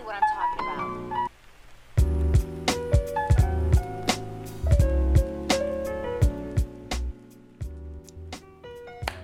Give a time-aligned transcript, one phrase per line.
[0.00, 1.30] exactly what I'm talking about.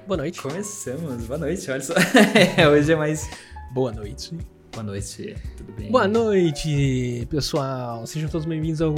[0.06, 0.40] Boa noite.
[0.40, 1.26] Começamos.
[1.26, 1.94] Boa noite, olha só.
[2.72, 3.28] Hoje é mais.
[3.72, 4.36] Boa noite.
[4.72, 5.90] Boa noite, tudo bem?
[5.90, 8.06] Boa noite, pessoal.
[8.06, 8.94] Sejam todos bem-vindos ao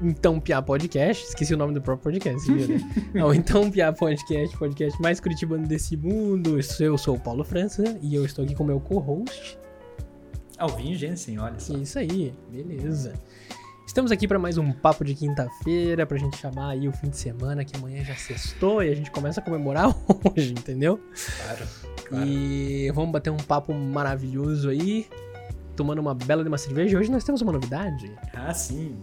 [0.00, 1.24] Então Piá Podcast.
[1.26, 2.80] Esqueci o nome do próprio podcast, viu, né?
[3.20, 6.58] Ao Então Piá Podcast, podcast mais curitibano desse mundo.
[6.78, 9.58] Eu sou o Paulo França e eu estou aqui com o meu co-host.
[10.58, 11.74] Alvinho Jensen, olha só.
[11.76, 13.12] Isso aí, beleza.
[13.86, 17.16] Estamos aqui para mais um papo de quinta-feira, pra gente chamar aí o fim de
[17.16, 19.88] semana, que amanhã já sextou e a gente começa a comemorar
[20.36, 21.00] hoje, entendeu?
[21.42, 21.66] Claro,
[22.06, 22.26] claro.
[22.26, 25.06] E vamos bater um papo maravilhoso aí,
[25.74, 26.98] tomando uma bela de uma cerveja.
[26.98, 28.96] Hoje nós temos uma novidade, Ah, sim.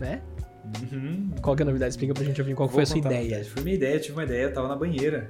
[0.00, 0.20] né?
[0.92, 1.30] Uhum.
[1.40, 1.90] Qual que é a novidade?
[1.92, 3.44] Explica pra gente ouvir qual foi a sua ideia.
[3.44, 5.28] Foi minha ideia, eu tive uma ideia, eu tava na banheira.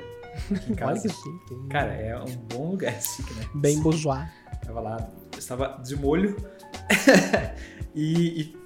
[0.50, 0.92] Aqui em casa.
[0.92, 1.68] Olha que chique.
[1.68, 3.44] Cara, é um bom lugar chique, né?
[3.54, 4.26] Bem bourgeois.
[4.68, 6.36] Tava lá, estava de molho
[7.94, 8.56] e, e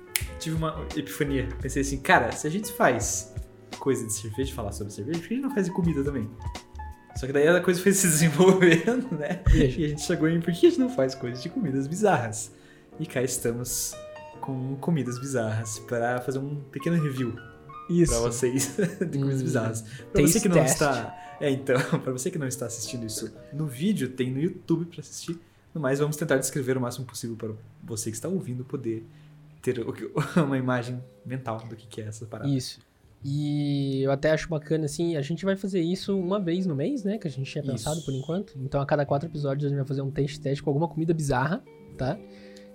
[0.41, 1.49] tive uma epifania.
[1.61, 3.33] Pensei assim, cara, se a gente faz
[3.79, 6.29] coisa de cerveja, falar sobre cerveja, por que a gente não faz de comida também?
[7.15, 9.43] Só que daí a coisa foi se desenvolvendo, né?
[9.55, 12.51] E a gente chegou em por que a gente não faz coisas de comidas bizarras?
[12.99, 13.95] E cá estamos
[14.41, 17.33] com comidas bizarras para fazer um pequeno review
[17.89, 18.11] Isso.
[18.13, 18.77] para vocês
[19.09, 19.85] de comidas Hum, bizarras.
[20.13, 20.73] Para você que não test.
[20.73, 24.87] está, é então, para você que não está assistindo isso no vídeo, tem no YouTube
[24.87, 25.39] para assistir.
[25.75, 29.07] No mais, vamos tentar descrever o máximo possível para você que está ouvindo poder
[29.63, 29.79] ter
[30.37, 32.51] uma imagem mental do que é essa parada.
[32.51, 32.81] Isso.
[33.25, 37.05] E eu até acho bacana, assim, a gente vai fazer isso uma vez no mês,
[37.05, 37.19] né?
[37.19, 38.05] Que a gente tinha pensado Isso.
[38.05, 38.53] por enquanto.
[38.59, 41.15] Então, a cada quatro episódios, a gente vai fazer um taste test com alguma comida
[41.15, 41.63] bizarra,
[41.97, 42.19] tá?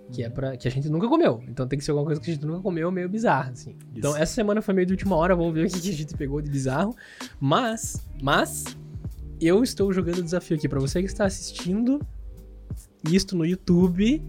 [0.09, 0.55] Que é pra.
[0.55, 1.43] que a gente nunca comeu.
[1.49, 3.75] Então tem que ser alguma coisa que a gente nunca comeu, meio bizarra, assim.
[3.93, 6.15] Então, essa semana foi meio de última hora, vamos ver o que, que a gente
[6.15, 6.95] pegou de bizarro.
[7.41, 8.63] Mas, mas,
[9.41, 11.99] eu estou jogando o desafio aqui pra você que está assistindo
[13.11, 14.21] isto no YouTube.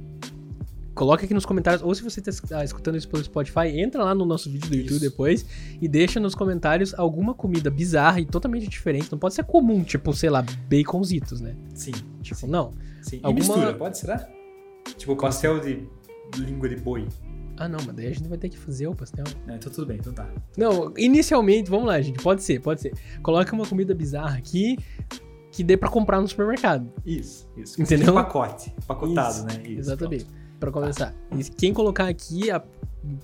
[0.94, 4.24] Coloca aqui nos comentários, ou se você está escutando isso pelo Spotify, entra lá no
[4.24, 5.00] nosso vídeo do YouTube Isso.
[5.10, 5.46] depois
[5.80, 9.06] e deixa nos comentários alguma comida bizarra e totalmente diferente.
[9.12, 11.54] Não pode ser comum, tipo, sei lá, baconzitos, né?
[11.72, 12.72] Sim, Tipo, sim, não.
[13.00, 13.16] sim.
[13.18, 14.28] E alguma- mistura, pode, será?
[14.96, 15.86] Tipo pastel de
[16.36, 17.06] língua de boi.
[17.56, 19.24] Ah, não, mas daí a gente vai ter que fazer o pastel.
[19.46, 20.28] Ah, então tudo bem, então tá.
[20.56, 22.92] Não, inicialmente, vamos lá, gente, pode ser, pode ser.
[23.22, 24.76] Coloca uma comida bizarra aqui
[25.58, 26.88] que dê pra comprar no supermercado.
[27.04, 27.82] Isso, isso.
[27.82, 28.06] Entendeu?
[28.06, 29.62] De pacote, pacotado, Isso, né?
[29.64, 30.26] Isso, Exatamente.
[30.60, 31.12] Pra começar.
[31.36, 32.62] E quem colocar aqui, a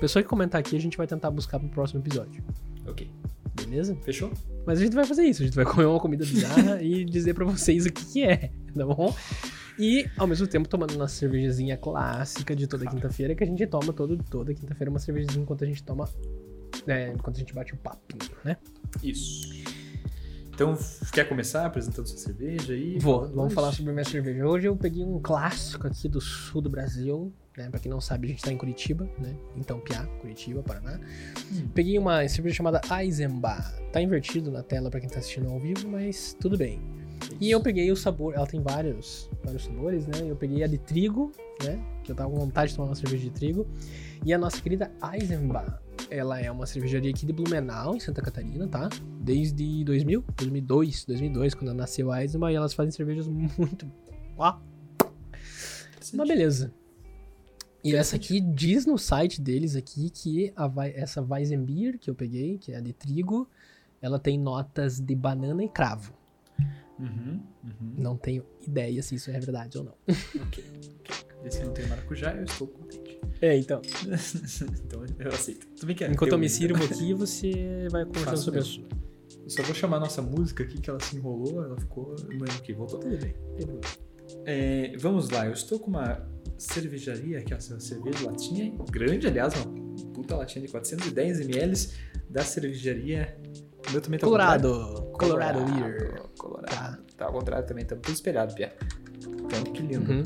[0.00, 2.42] pessoa que comentar aqui, a gente vai tentar buscar pro próximo episódio.
[2.88, 3.08] Ok.
[3.54, 3.96] Beleza?
[4.02, 4.32] Fechou?
[4.66, 7.34] Mas a gente vai fazer isso, a gente vai comer uma comida bizarra e dizer
[7.34, 9.14] pra vocês o que, que é, tá bom?
[9.78, 13.92] E, ao mesmo tempo, tomando nossa cervejazinha clássica de toda quinta-feira, que a gente toma
[13.92, 16.08] todo, toda quinta-feira uma cervejazinha enquanto a gente toma.
[16.84, 18.56] É, enquanto a gente bate o papinho, né?
[19.04, 19.63] Isso.
[20.54, 20.78] Então,
[21.12, 22.96] quer começar apresentando sua cerveja aí?
[23.00, 23.54] Vou, vamos hoje?
[23.56, 24.46] falar sobre minha cerveja.
[24.46, 27.68] Hoje eu peguei um clássico aqui do sul do Brasil, né?
[27.70, 29.34] Pra quem não sabe, a gente tá em Curitiba, né?
[29.56, 31.00] Então, Piá, Curitiba, Paraná.
[31.52, 31.66] Hum.
[31.74, 33.64] Peguei uma cerveja chamada Eisenbach.
[33.92, 36.80] Tá invertido na tela pra quem tá assistindo ao vivo, mas tudo bem.
[37.40, 40.18] E eu peguei o sabor, ela tem vários, vários sabores, né?
[40.24, 41.32] Eu peguei a de trigo,
[41.64, 41.84] né?
[42.04, 43.66] Que eu tava com vontade de tomar uma cerveja de trigo.
[44.24, 45.80] E a nossa querida Eisenbach,
[46.14, 48.88] ela é uma cervejaria aqui de Blumenau, em Santa Catarina, tá?
[49.20, 53.90] Desde 2000, 2002, 2002, quando nasceu a Eisenbach, e elas fazem cervejas muito...
[54.36, 54.58] Ó,
[56.12, 56.72] uma beleza.
[57.82, 62.56] E essa aqui diz no site deles aqui que a, essa Weizenbier que eu peguei,
[62.58, 63.48] que é a de trigo,
[64.00, 66.14] ela tem notas de banana e cravo.
[66.98, 67.94] Uhum, uhum.
[67.98, 69.94] Não tenho ideia se isso é verdade ou não.
[70.46, 70.64] Ok.
[71.44, 73.03] Esse não tem maracujá, eu estou contente.
[73.40, 73.80] É, então.
[74.84, 75.66] então eu aceito.
[75.74, 76.96] Tudo bem que é Enquanto eu me sirvo então.
[76.96, 78.84] aqui, você vai conversando Faço sobre a mesmo.
[78.88, 79.04] sua.
[79.44, 82.14] Eu só vou chamar a nossa música aqui, que ela se enrolou, ela ficou.
[82.40, 83.00] Mas ok, voltou.
[83.00, 83.34] Tudo bem.
[84.46, 89.52] É, vamos lá, eu estou com uma cervejaria, aqui, ó, essa cerveja latinha, grande, aliás,
[89.54, 89.66] uma
[90.14, 91.92] puta latinha de 410ml
[92.30, 93.36] da cervejaria.
[93.86, 94.68] O meu também tá ao Colorado.
[95.12, 95.12] contrário.
[95.12, 96.22] Colorado Beer.
[96.38, 96.70] Colorado.
[96.70, 96.98] Tá.
[97.16, 97.26] Tá.
[97.26, 98.72] ao contrário também, tá tudo espelhado, Pia.
[99.26, 100.10] Então, que lindo.
[100.10, 100.22] Uhum.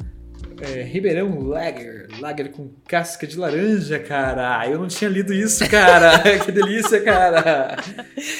[0.61, 2.07] É, Ribeirão Lager.
[2.20, 4.68] Lager com casca de laranja, cara.
[4.68, 6.18] Eu não tinha lido isso, cara.
[6.44, 7.76] que delícia, cara.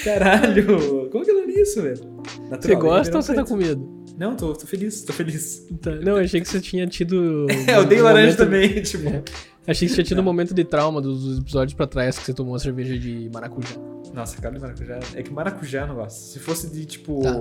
[0.05, 1.09] Caralho.
[1.11, 1.97] Como que eu li isso, velho?
[1.97, 3.99] Você Natural, gosta Ribeirão ou você tá com medo?
[4.19, 5.65] Não, tô, tô feliz, tô feliz.
[5.81, 5.93] Tá.
[5.95, 7.47] Não, eu achei que você tinha tido.
[7.51, 9.09] É, eu dei um laranja momento- também, tipo.
[9.09, 9.23] É.
[9.67, 12.25] Achei que você tinha tido um momento de trauma dos dos episódios pra trás que
[12.25, 13.77] você tomou uma cerveja de maracujá.
[14.15, 14.99] Nossa, cara de maracujá.
[15.15, 16.17] É que maracujá eu não gosto.
[16.19, 17.21] Se fosse de tipo.
[17.23, 17.39] Tá.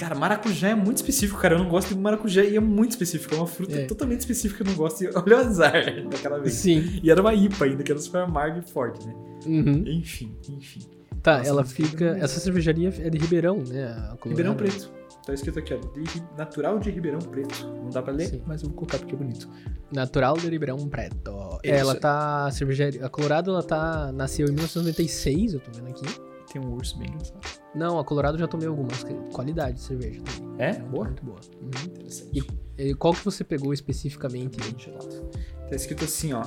[0.00, 1.54] Cara, maracujá é muito específico, cara.
[1.54, 3.34] Eu não gosto de maracujá e é muito específico.
[3.34, 3.84] É uma fruta É.
[3.84, 5.04] totalmente específica que eu não gosto.
[5.04, 5.72] E olha o azar
[6.08, 6.54] daquela vez.
[6.54, 7.00] Sim.
[7.02, 9.14] E era uma IPA ainda, que era super amarga e forte, né?
[9.46, 9.84] Uhum.
[9.86, 10.80] Enfim, enfim.
[11.22, 11.88] Tá, Nossa, ela fica.
[11.90, 14.14] Ribeirão- Essa cervejaria é de Ribeirão, né?
[14.24, 14.90] Ribeirão Preto.
[15.26, 17.66] Tá escrito aqui, ó, de- natural de Ribeirão Preto.
[17.66, 18.42] Não dá pra ler, Sim.
[18.46, 19.46] mas eu vou colocar porque é bonito.
[19.92, 21.58] Natural de Ribeirão Preto.
[21.62, 21.74] Isso.
[21.74, 22.46] Ela tá.
[22.46, 23.04] A cervejaria.
[23.04, 24.10] A Colorado, ela tá.
[24.12, 26.06] Nasceu em 1996, eu tô vendo aqui.
[26.52, 27.40] Tem um urso bem engraçado.
[27.74, 29.04] Não, a Colorado eu já tomei algumas.
[29.04, 30.56] que- Qualidade de cerveja também.
[30.66, 30.72] É?
[30.80, 31.04] Boa?
[31.04, 31.38] Muito boa.
[31.60, 31.68] Uhum.
[31.86, 32.44] Interessante.
[32.78, 34.56] E qual que você pegou especificamente?
[34.82, 35.30] Gelado.
[35.68, 36.42] Tá escrito assim, ó.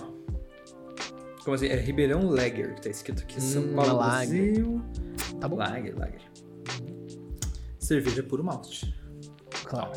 [1.44, 1.68] Como assim?
[1.68, 2.78] É Ribeirão Lager.
[2.80, 3.42] Tá escrito aqui.
[3.42, 4.54] São Hum, Paulo, uma lager.
[4.54, 4.82] Brasil.
[5.40, 5.56] Tá bom?
[5.58, 6.22] Lager, Lager.
[7.80, 8.94] Cerveja puro malte.
[9.66, 9.92] Claro.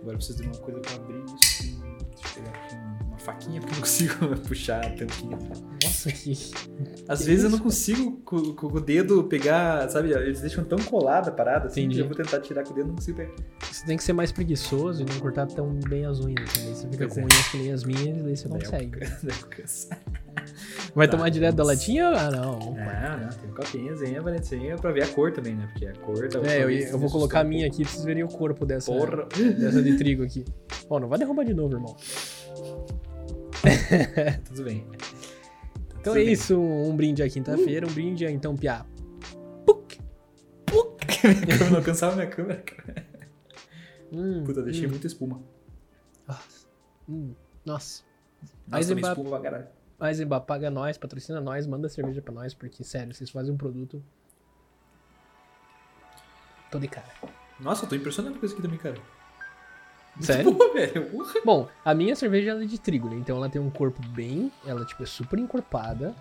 [0.00, 1.80] Agora eu preciso de uma coisa pra abrir isso.
[2.10, 5.38] Deixa eu pegar aqui uma, uma faquinha, porque eu não consigo puxar a tampinha.
[5.92, 6.32] Nossa, que.
[7.08, 7.50] Às Que vezes eu isso?
[7.50, 10.10] não consigo com, com o dedo pegar, sabe?
[10.12, 11.96] Eles deixam tão colada a parada assim Entendi.
[11.96, 13.32] que eu vou tentar tirar com o dedo não consigo pegar.
[13.70, 16.74] Você tem que ser mais preguiçoso e não cortar tão bem as unhas também.
[16.74, 17.24] Você fica Pois com é.
[17.24, 18.98] unhas que nem as minhas e daí você Daí eu- consegue.
[19.02, 20.02] eu.
[20.94, 22.08] Vai Tá, tomar direto da latinha?
[22.08, 22.76] Ah, não.
[22.78, 25.66] Ah, não, tem um copinho, Valentinha, pra ver a cor também, né?
[25.72, 28.04] Porque a cor da É, eu, eu vou colocar a um minha aqui pra vocês
[28.04, 28.90] verem o corpo dessa.
[28.92, 29.26] Porra!
[29.58, 30.44] dessa de trigo aqui.
[30.90, 31.96] Ó, não vai derrubar de novo, irmão.
[34.48, 34.84] Tudo bem.
[36.02, 38.84] Então Tudo é isso, um brinde à quinta-feira, um brinde a então piá.
[39.64, 40.00] Puk!
[41.62, 43.06] Eu não alcançava minha câmera, cara.
[44.12, 45.40] Hum, Puta, deixei hum, muita espuma.
[46.26, 46.66] nossa.
[47.08, 47.34] Hum,
[47.64, 48.02] nossa.
[48.66, 49.68] Nossa, Eisenbach- espuma pra caralho.
[50.02, 54.02] Eisenbach paga nós, patrocina nós, manda cerveja pra nós, porque, sério, vocês fazem um produto.
[56.68, 57.06] Tô de cara.
[57.60, 58.96] Nossa, eu tô impressionado com isso aqui também, cara.
[60.20, 60.52] Sério?
[60.52, 61.08] boa, velho.
[61.44, 63.16] Bom, a minha cerveja ela é de trigo, né?
[63.16, 64.52] Então ela tem um corpo bem.
[64.66, 66.14] Ela, tipo, é super encorpada.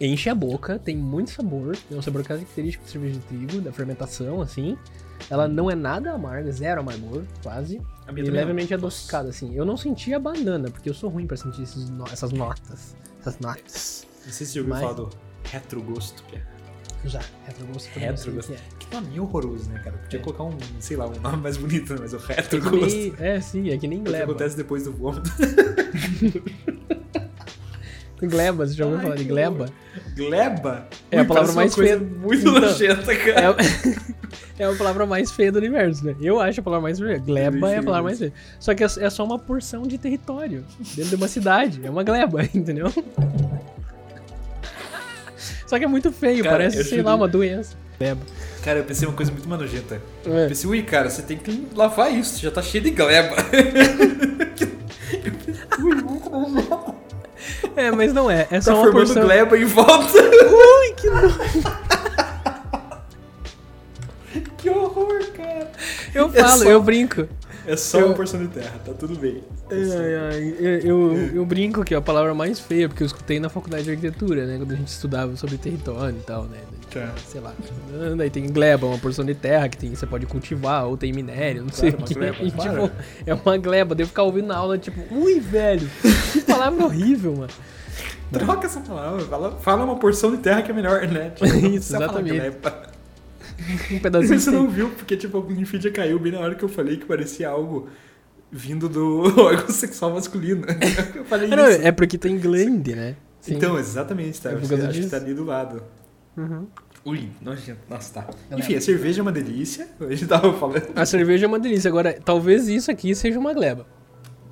[0.00, 1.76] Enche a boca, tem muito sabor.
[1.88, 4.76] Tem um sabor característico de cerveja de trigo, da fermentação, assim.
[5.30, 7.80] Ela não é nada amarga, zero amargor, quase.
[8.16, 8.78] E levemente não.
[8.78, 9.54] adocicada, assim.
[9.54, 12.96] Eu não senti a banana, porque eu sou ruim pra sentir no- essas notas.
[13.20, 14.06] Essas notas.
[14.24, 15.10] Não sei se você ouviu Mas- falar do
[15.44, 16.24] retrogosto.
[17.04, 18.52] Já, retrogosto também eu sei Retrogosto.
[18.52, 18.88] o que é.
[18.88, 19.96] Que nome horroroso, né, cara?
[19.98, 20.22] Podia É.
[20.22, 21.98] colocar um, sei lá, um nome mais bonito, né?
[22.02, 22.96] mas o É, retrogosto.
[22.96, 24.24] nem, é, sim, é que nem O que gleba.
[24.24, 25.30] acontece depois do vômito.
[28.22, 29.66] Gleba, você já ouviu Ai, falar de gleba?
[30.16, 30.88] Gleba?
[31.10, 31.98] É a palavra mais feia.
[31.98, 33.56] Muito Então, nojenta, cara.
[34.58, 36.16] É, é a palavra mais feia do universo, né?
[36.22, 37.18] Eu acho a palavra mais feia.
[37.18, 38.32] Gleba é a palavra mais feia.
[38.58, 40.64] Só que é é só uma porção de território
[40.94, 41.80] dentro de uma cidade.
[41.84, 42.90] É uma gleba, entendeu?
[45.66, 47.74] Só que é muito feio, Cara, parece, sei juro- lá, uma doença.
[47.98, 48.20] Gleba.
[48.62, 50.00] Cara, eu pensei uma coisa muito mais nojenta.
[50.26, 50.44] É.
[50.44, 53.34] Eu pensei, ui, cara, você tem que lavar isso, já tá cheio de gleba.
[55.78, 56.94] ui, muito nojento.
[57.76, 58.42] É, mas não é.
[58.50, 59.22] É Tá só uma formando porção.
[59.24, 60.18] gleba em volta.
[60.22, 61.38] Ui, que nojo.
[64.58, 65.70] que horror, cara.
[66.14, 67.28] Eu É falo, só- eu brinco.
[67.66, 69.42] É só Eu- uma porção de terra, tá tudo bem.
[69.70, 73.40] Ai, ai, eu, eu, eu brinco que é a palavra mais feia, porque eu escutei
[73.40, 74.58] na faculdade de arquitetura, né?
[74.58, 76.58] Quando a gente estudava sobre território e tal, né?
[76.92, 77.12] Tá.
[77.26, 77.52] Sei lá.
[78.16, 81.62] Daí tem gleba, uma porção de terra que tem, você pode cultivar, ou tem minério,
[81.62, 82.14] não sei Claro, o que.
[82.14, 82.82] gleba, E, claro.
[82.88, 82.92] tipo,
[83.26, 83.94] é uma gleba.
[83.94, 85.88] Daí eu ficar ouvindo na aula, tipo, ui, velho,
[86.32, 87.52] que palavra horrível, mano.
[88.32, 91.30] Troca essa palavra, fala, fala uma porção de terra que é melhor, né?
[91.36, 92.52] Tipo, Isso, exatamente.
[93.90, 94.38] Um pedacinho.
[94.40, 97.06] Você não viu, porque tipo, o Infinity caiu bem na hora que eu falei que
[97.06, 97.88] parecia algo
[98.50, 100.64] vindo do órgão sexual masculino.
[101.14, 101.80] Eu falei Ah, não, isso.
[101.82, 103.16] é porque tem glande, né?
[103.40, 103.54] Sim.
[103.56, 104.50] Então, exatamente, tá?
[104.50, 105.10] É por Acho causa que disso.
[105.10, 105.82] tá ali do lado.
[106.36, 106.66] Uhum.
[107.04, 107.80] Ui, nojento.
[107.90, 108.20] Nossa, tá.
[108.22, 108.58] Galera.
[108.58, 109.88] Enfim, a cerveja é uma delícia.
[110.00, 110.86] A gente tava falando.
[110.96, 111.88] A cerveja é uma delícia.
[111.88, 113.86] Agora, talvez isso aqui seja uma gleba.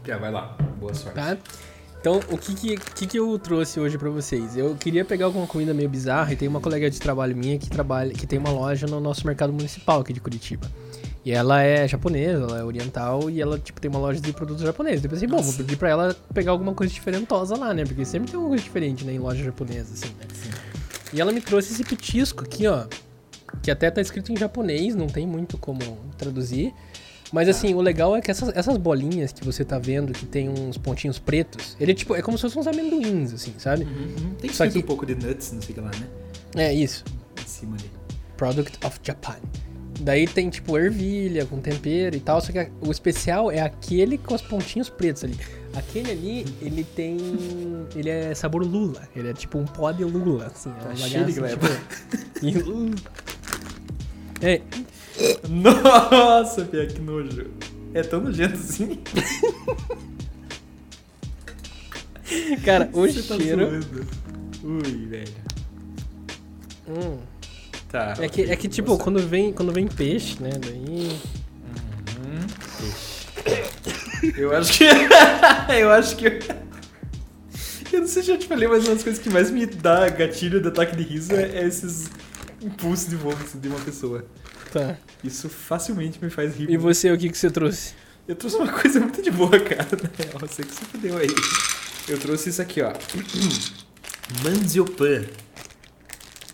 [0.07, 0.57] Já, vai lá.
[0.79, 1.15] Boa sorte.
[1.15, 1.39] tá?
[2.03, 4.57] Então, o que que, que que eu trouxe hoje pra vocês?
[4.57, 7.71] Eu queria pegar alguma comida meio bizarra e tem uma colega de trabalho minha que
[7.71, 10.69] trabalha, que tem uma loja no nosso mercado municipal aqui de Curitiba.
[11.25, 14.65] E ela é japonesa, ela é oriental e ela, tipo, tem uma loja de produtos
[14.65, 15.05] japoneses.
[15.05, 17.85] Eu pensei, bom, vou pedir pra ela pegar alguma coisa diferentosa lá, né?
[17.85, 20.27] Porque sempre tem alguma coisa diferente, né, em loja japonesa, assim, né?
[21.13, 22.85] E ela me trouxe esse petisco aqui, ó.
[23.63, 25.79] Que até tá escrito em japonês, não tem muito como
[26.19, 26.75] traduzir.
[27.33, 30.49] Mas assim, o legal é que essas, essas bolinhas que você tá vendo, que tem
[30.51, 33.85] uns pontinhos pretos, ele é tipo, é como se fossem uns amendoins, assim, sabe?
[33.85, 34.35] Uhum.
[34.41, 36.07] Tem Só que- um pouco de nuts, não sei o que lá, né?
[36.69, 37.03] É isso.
[37.43, 37.91] Em cima ali.
[38.37, 39.37] Product of Japan.
[40.01, 44.35] Daí tem tipo ervilha com tempero e tal, só que o especial é aquele com
[44.35, 45.39] os pontinhos pretos ali.
[45.75, 47.17] Aquele ali, ele tem.
[47.95, 49.03] Ele é sabor lula.
[49.15, 50.71] Ele é tipo um pó de lula, assim.
[50.71, 51.81] É Tá uma cheio de bagaça, gleba.
[52.41, 53.13] tipo, e-.
[54.45, 54.61] É,
[55.49, 57.47] Nossa, Pia, que nojo.
[57.95, 58.99] É tão nojento assim?
[62.65, 63.69] cara, o Você tá cheiro.
[63.69, 64.07] zoando.
[64.65, 65.35] Ui, velho.
[66.89, 67.19] Hum.
[67.91, 68.15] Tá.
[68.19, 70.51] É que, é que tipo, quando vem, quando vem peixe, né?
[70.59, 71.11] Daí.
[72.17, 72.47] Uhum.
[74.37, 74.85] Eu acho que.
[75.79, 76.27] eu acho que.
[77.93, 80.09] Eu não sei se eu te falei, mas uma das coisas que mais me dá
[80.09, 82.09] gatilho de ataque de riso é, é esses
[82.63, 84.25] impulsos de vômito de uma pessoa.
[84.73, 84.97] Tá.
[85.23, 86.71] Isso facilmente me faz rir.
[86.71, 87.95] E você, o que, que você trouxe?
[88.27, 89.87] Eu trouxe uma coisa muito de boa, cara.
[90.19, 91.29] Real, Você que se fudeu aí.
[92.09, 92.93] Eu trouxe isso aqui, ó.
[94.45, 95.25] Mandiopan.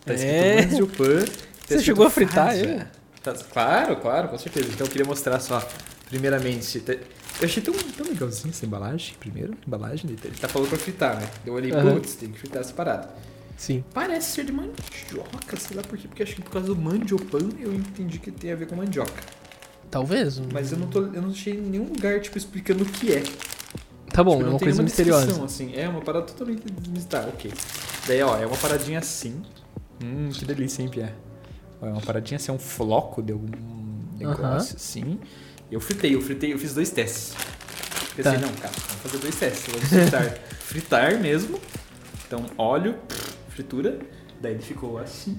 [0.04, 0.66] Tá escrito É?
[0.66, 1.20] Mandiopan.
[1.20, 2.84] Tá Você escrito chegou a fritar ele?
[3.22, 4.68] Tá- claro, claro, com certeza.
[4.72, 5.66] Então eu queria mostrar só,
[6.08, 6.80] primeiramente.
[6.80, 9.54] tá- Eu achei tão, tão legalzinho essa embalagem, primeiro.
[9.66, 11.28] Embalagem, ele tá falando pra fritar, né?
[11.46, 11.94] Eu olhei, Aham.
[11.94, 13.08] putz, tem que fritar essa parada.
[13.58, 13.84] Sim.
[13.92, 17.40] Parece ser de mandioca, sei lá por quê, porque acho que por causa do mandiopan
[17.58, 19.20] eu entendi que tem a ver com mandioca.
[19.90, 20.40] Talvez.
[20.52, 23.22] Mas eu não, tô, eu não achei nenhum lugar, tipo, explicando o que é.
[24.12, 25.44] Tá bom, Tipo, é uma coisa misteriosa.
[25.44, 25.74] assim.
[25.74, 26.62] É uma parada totalmente
[27.08, 27.52] tá, ok.
[28.06, 29.42] Daí, ó, é uma paradinha assim.
[30.02, 31.14] Hum, que delícia, hein, Pierre?
[31.82, 33.46] É uma paradinha assim, é um floco de algum
[34.16, 34.56] negócio Aham.
[34.56, 35.18] assim.
[35.70, 37.30] Eu fritei, eu fritei, eu fiz dois testes.
[37.32, 38.06] Tá.
[38.16, 39.72] Pensei, não, cara, vamos fazer dois testes.
[39.72, 40.38] Vamos fritar.
[40.60, 41.60] fritar mesmo.
[42.26, 42.96] Então, óleo,
[43.62, 43.98] fritura.
[44.40, 45.36] Daí ele ficou assim.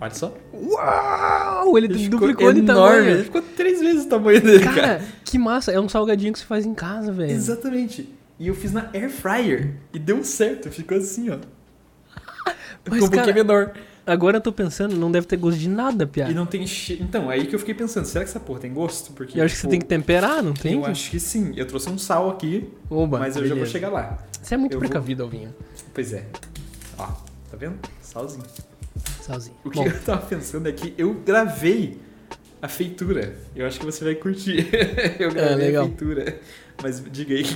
[0.00, 0.34] Olha só.
[0.52, 1.76] Uau!
[1.78, 3.08] Ele, Ele duplicou de enorme.
[3.10, 4.80] Ele ficou três vezes o tamanho dele, cara.
[4.80, 5.70] Cara, que massa.
[5.70, 7.30] É um salgadinho que você faz em casa, velho.
[7.30, 8.08] Exatamente.
[8.38, 11.36] E eu fiz na air fryer e deu certo, ficou assim, ó.
[12.88, 13.72] Mas, Ficou um pouquinho menor.
[14.04, 16.32] Agora eu tô pensando, não deve ter gosto de nada, E piada.
[16.32, 17.04] não tem cheiro.
[17.04, 19.12] Então, aí que eu fiquei pensando, será que essa porra tem gosto?
[19.12, 20.72] Porque Eu acho que você tipo, tem que temperar, não tem?
[20.74, 21.52] Eu acho que sim.
[21.54, 23.70] Eu trouxe um sal aqui, Oba, mas eu já vou beleza.
[23.70, 24.18] chegar lá.
[24.42, 25.54] Você é muito eu vou- precavido, Alvinho.
[25.94, 26.24] Pois é.
[27.02, 27.78] Ó, tá vendo?
[28.00, 28.44] Salzinho.
[29.20, 29.56] Salzinho.
[29.64, 32.00] O que Bom, eu tava pensando é que eu gravei
[32.60, 33.36] a feitura.
[33.56, 34.68] Eu acho que você vai curtir.
[35.18, 35.84] eu gravei É, legal.
[35.84, 36.38] a feitura.
[36.82, 37.42] Mas diga aí.
[37.42, 37.46] o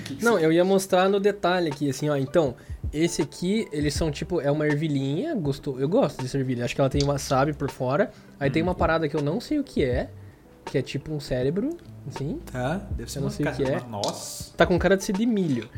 [0.00, 2.16] que que Não, eu ia mostrar no detalhe aqui, assim, ó.
[2.16, 2.54] Então,
[2.92, 6.64] esse aqui, eles são tipo, é uma ervilhinha, gostou, eu gosto dessa ervilha.
[6.64, 8.10] Acho que ela tem wasabi por fora.
[8.40, 8.78] Aí tem uma Uhum.
[8.78, 10.10] parada que eu não sei o que é,
[10.64, 11.70] que é tipo um cérebro,
[12.08, 12.38] assim.
[12.52, 13.78] Tá, deve ser Eu não uma sei o que é.
[13.78, 14.52] uma noz.
[14.56, 15.68] Tá com cara de ser de milho.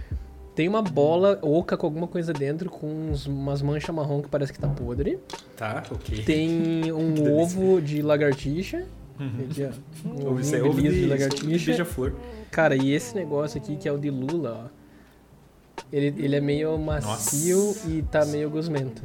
[0.59, 4.53] Tem uma bola oca com alguma coisa dentro, com uns- umas manchas marrom que parece
[4.53, 5.21] que tá podre.
[5.57, 6.25] Tá, ok.
[6.25, 8.85] Tem um ovo de lagartixa.
[9.21, 9.49] Uhum.
[10.05, 11.67] Um Ovo, isso é de ovo de, é lagartixa.
[11.71, 12.13] beija-flor.
[12.51, 15.83] Cara, e esse negócio aqui, que é o de lula, ó.
[15.93, 17.89] Ele, ele é meio macio Nossa.
[17.91, 19.01] e tá meio gosmento.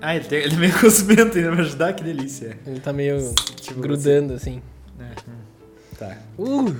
[0.00, 2.56] Ah, ele, tem, ele é meio cosmento ainda pra ajudar, que delícia.
[2.64, 4.62] Ele tá meio Tipo, grudando, assim.
[5.00, 5.34] assim, é, hum.
[5.98, 6.16] Tá.
[6.38, 6.72] Uh!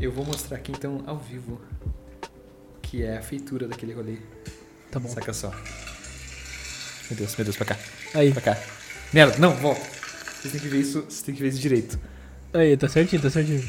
[0.00, 1.60] Eu vou mostrar aqui então ao vivo
[2.90, 4.16] que é a feitura daquele rolê.
[4.90, 5.08] Tá bom.
[5.08, 5.50] Saca só.
[7.08, 7.76] Meu Deus, meu Deus, pra cá.
[8.14, 8.58] Aí, Pra cá.
[9.12, 9.80] Merda, não, volta.
[10.40, 11.98] Vocês têm que ver isso, vocês têm que ver isso direito.
[12.52, 13.62] aí, tá certinho, tá certinho.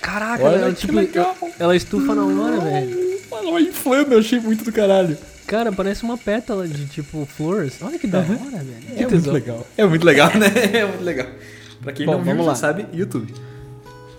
[0.00, 1.36] Caraca, Olha ela, tipo, legal.
[1.58, 3.20] ela estufa na hora, velho.
[3.30, 5.16] Olha inflando, eu achei muito do caralho.
[5.46, 7.74] Cara, parece uma pétala de, tipo, flores.
[7.82, 8.28] Olha que da hora,
[8.64, 8.74] velho.
[8.96, 9.66] É muito legal.
[9.76, 10.46] É muito legal, né?
[10.72, 11.26] É muito legal.
[11.80, 12.54] Pra quem Bom, não viu, lá.
[12.54, 13.32] sabe, YouTube.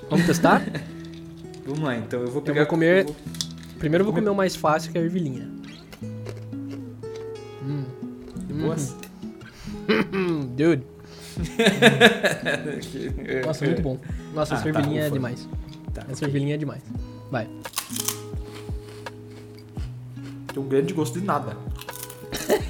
[0.10, 0.62] Vamos testar?
[1.66, 2.62] Vamos lá, então eu vou Eu pegar...
[2.62, 3.16] vou comer- eu vou-
[3.80, 5.50] Primeiro eu vou comer o mais fácil, que é a ervilhinha.
[7.64, 7.84] Hum,
[8.48, 8.96] De boas?
[10.14, 10.84] hum, dude.
[13.46, 13.98] Nossa, muito bom.
[14.34, 15.14] Nossa, Ah, essa tá, ervilhinha é ufa.
[15.14, 15.48] demais.
[15.94, 16.28] Tá, Essa ok.
[16.28, 16.82] ervilhinha é demais.
[17.32, 17.48] Vai.
[20.54, 21.58] Tem um grande gosto de nada.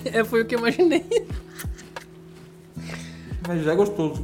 [0.05, 1.03] É, foi o que eu imaginei.
[3.47, 4.23] Mas já é gostoso.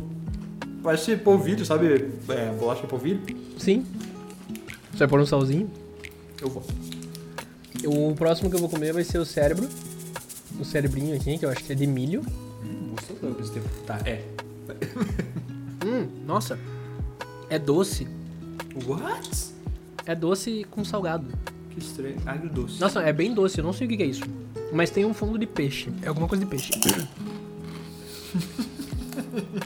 [0.84, 2.12] Parece polvilho, sabe?
[2.28, 3.22] É, bolacha polvilho.
[3.58, 3.86] Sim.
[5.00, 5.72] Você vai pôr um salzinho?
[6.42, 6.62] Eu vou.
[7.86, 9.66] O próximo que eu vou comer vai ser o cérebro.
[10.60, 12.22] O cerebrinho aqui, que eu acho que é de milho.
[12.62, 13.70] Hum, gostoso esse tempo.
[13.88, 14.22] Tá, é.
[15.86, 16.60] Hum, nossa.
[17.50, 18.06] É doce.
[18.86, 19.54] What?
[20.06, 21.28] É doce com salgado.
[21.70, 22.18] Que estranho.
[22.26, 22.82] Agridoce.
[22.82, 24.26] Nossa, é bem doce, eu não sei o que é isso.
[24.74, 25.90] Mas tem um fundo de peixe.
[26.02, 26.74] É alguma coisa de peixe.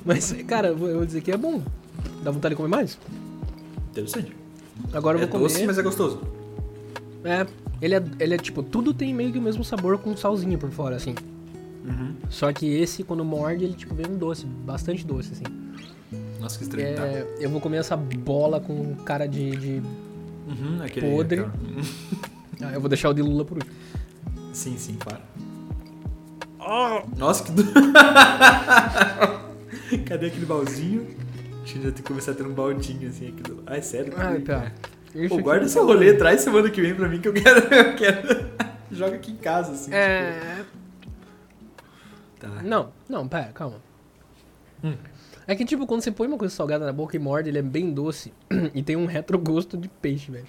[0.06, 1.60] Mas, cara, eu vou eu vou dizer que é bom.
[2.24, 3.00] Dá vontade de comer mais?
[3.90, 4.43] Interessante.
[4.94, 5.44] Agora eu é vou comer.
[5.44, 6.22] doce, mas é gostoso.
[7.24, 7.46] É,
[7.82, 10.70] ele é, ele é tipo, tudo tem meio que o mesmo sabor com salzinho por
[10.72, 11.16] fora, assim.
[11.86, 12.16] Uhum.
[12.30, 15.44] Só que esse, quando morde, ele tipo vem um doce, bastante doce, assim.
[16.40, 16.96] Nossa, que estranho.
[16.96, 17.06] Tá.
[17.06, 19.52] É, eu vou comer essa bola com cara de.
[19.52, 19.82] de-
[20.46, 21.10] Uhum, aquele...
[21.10, 21.40] podre.
[21.40, 21.54] aquela-.
[22.62, 23.74] Ah, eu vou deixar o de Lula por último.
[24.54, 25.22] Sim, sim, claro.
[27.18, 27.52] Nossa, que...
[27.52, 27.64] do-
[30.06, 31.08] Cadê aquele balzinho?
[31.66, 33.64] Que já tem que começar a ter um baldinho assim aqui do...
[33.66, 34.14] Ah, é sério?
[34.18, 34.72] Ai, pá.
[35.16, 37.60] Isso Pô, guarda é esse rolê, traz semana que vem pra mim que eu quero...
[37.74, 38.54] Eu quero...
[38.92, 39.94] Joga aqui em casa, assim.
[39.94, 40.64] É.
[42.40, 42.62] Tá.
[42.62, 43.82] Não, não, pera, calma.
[44.84, 44.96] Hum.
[45.48, 47.62] É que, tipo, quando você põe uma coisa salgada na boca e morde, ele é
[47.62, 48.34] bem doce.
[48.74, 50.46] e tem um retrogosto de peixe, velho.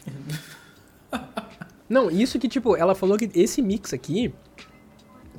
[1.88, 4.34] Não, isso que, tipo, ela falou que esse mix aqui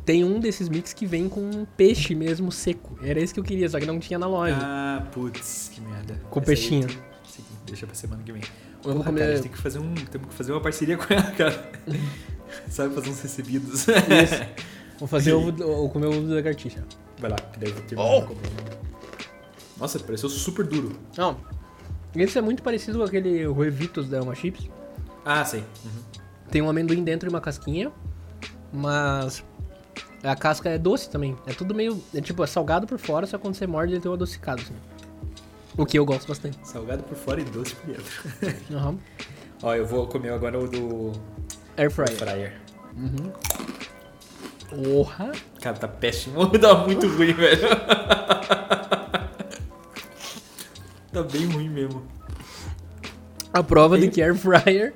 [0.06, 2.98] tem um desses mix que vem com peixe mesmo seco.
[3.02, 4.58] Era esse que eu queria, só que não tinha na loja.
[4.62, 6.14] Ah, putz, que merda.
[6.30, 6.88] Com Essa aí peixinho.
[6.88, 6.98] tem-
[7.28, 8.42] sim, Deixa pra semana que vem.
[8.42, 8.50] Eu
[8.84, 10.96] vou Porra, comer- cara, a gente tem que fazer um, temos que fazer uma parceria
[10.98, 11.72] com ela, cara.
[12.70, 13.88] Sabe, fazer uns recebidos.
[13.88, 14.46] Isso.
[15.00, 15.50] Vou fazer ovo,
[15.84, 16.86] o comer o ovo da lagartixa.
[17.20, 18.34] Vai lá, que daí eu vou ter Oh!
[19.78, 20.98] Nossa, pareceu super duro.
[21.18, 21.38] Não,
[22.16, 24.70] esse é muito parecido com aquele Ruevitos da Elma Chips.
[25.26, 25.60] Ah, sei.
[25.84, 26.22] Uhum.
[26.50, 27.92] Tem um amendoim dentro e uma casquinha,
[28.72, 29.44] mas
[30.24, 31.36] a casca é doce também.
[31.46, 34.10] É tudo meio, é tipo, é salgado por fora, só quando você morde ele tem
[34.10, 34.74] um adocicado, assim.
[35.78, 36.58] O que eu gosto bastante.
[36.64, 38.06] Salgado por fora e doce por dentro.
[38.78, 38.98] Aham.
[39.62, 41.12] Ó, eu vou comer agora o do
[41.78, 42.18] Air fryer.
[42.18, 42.54] fryer.
[44.70, 45.32] Porra!
[45.62, 46.48] Cara, tá péssimo.
[46.60, 47.68] Tá muito ruim, velho.
[51.12, 52.04] tá bem ruim mesmo.
[53.54, 54.94] A prova de E- que air fryer.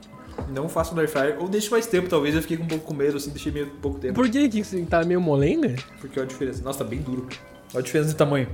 [0.52, 1.38] Não faço no air fryer.
[1.40, 2.34] Ou deixe mais tempo, talvez.
[2.36, 4.14] Eu fiquei com um pouco com medo, assim, deixei meio pouco tempo.
[4.16, 5.76] Por que que você tá meio molenga?
[6.00, 6.62] Porque olha a diferença.
[6.64, 7.28] Nossa, tá bem duro.
[7.74, 8.48] Olha a diferença de tamanho.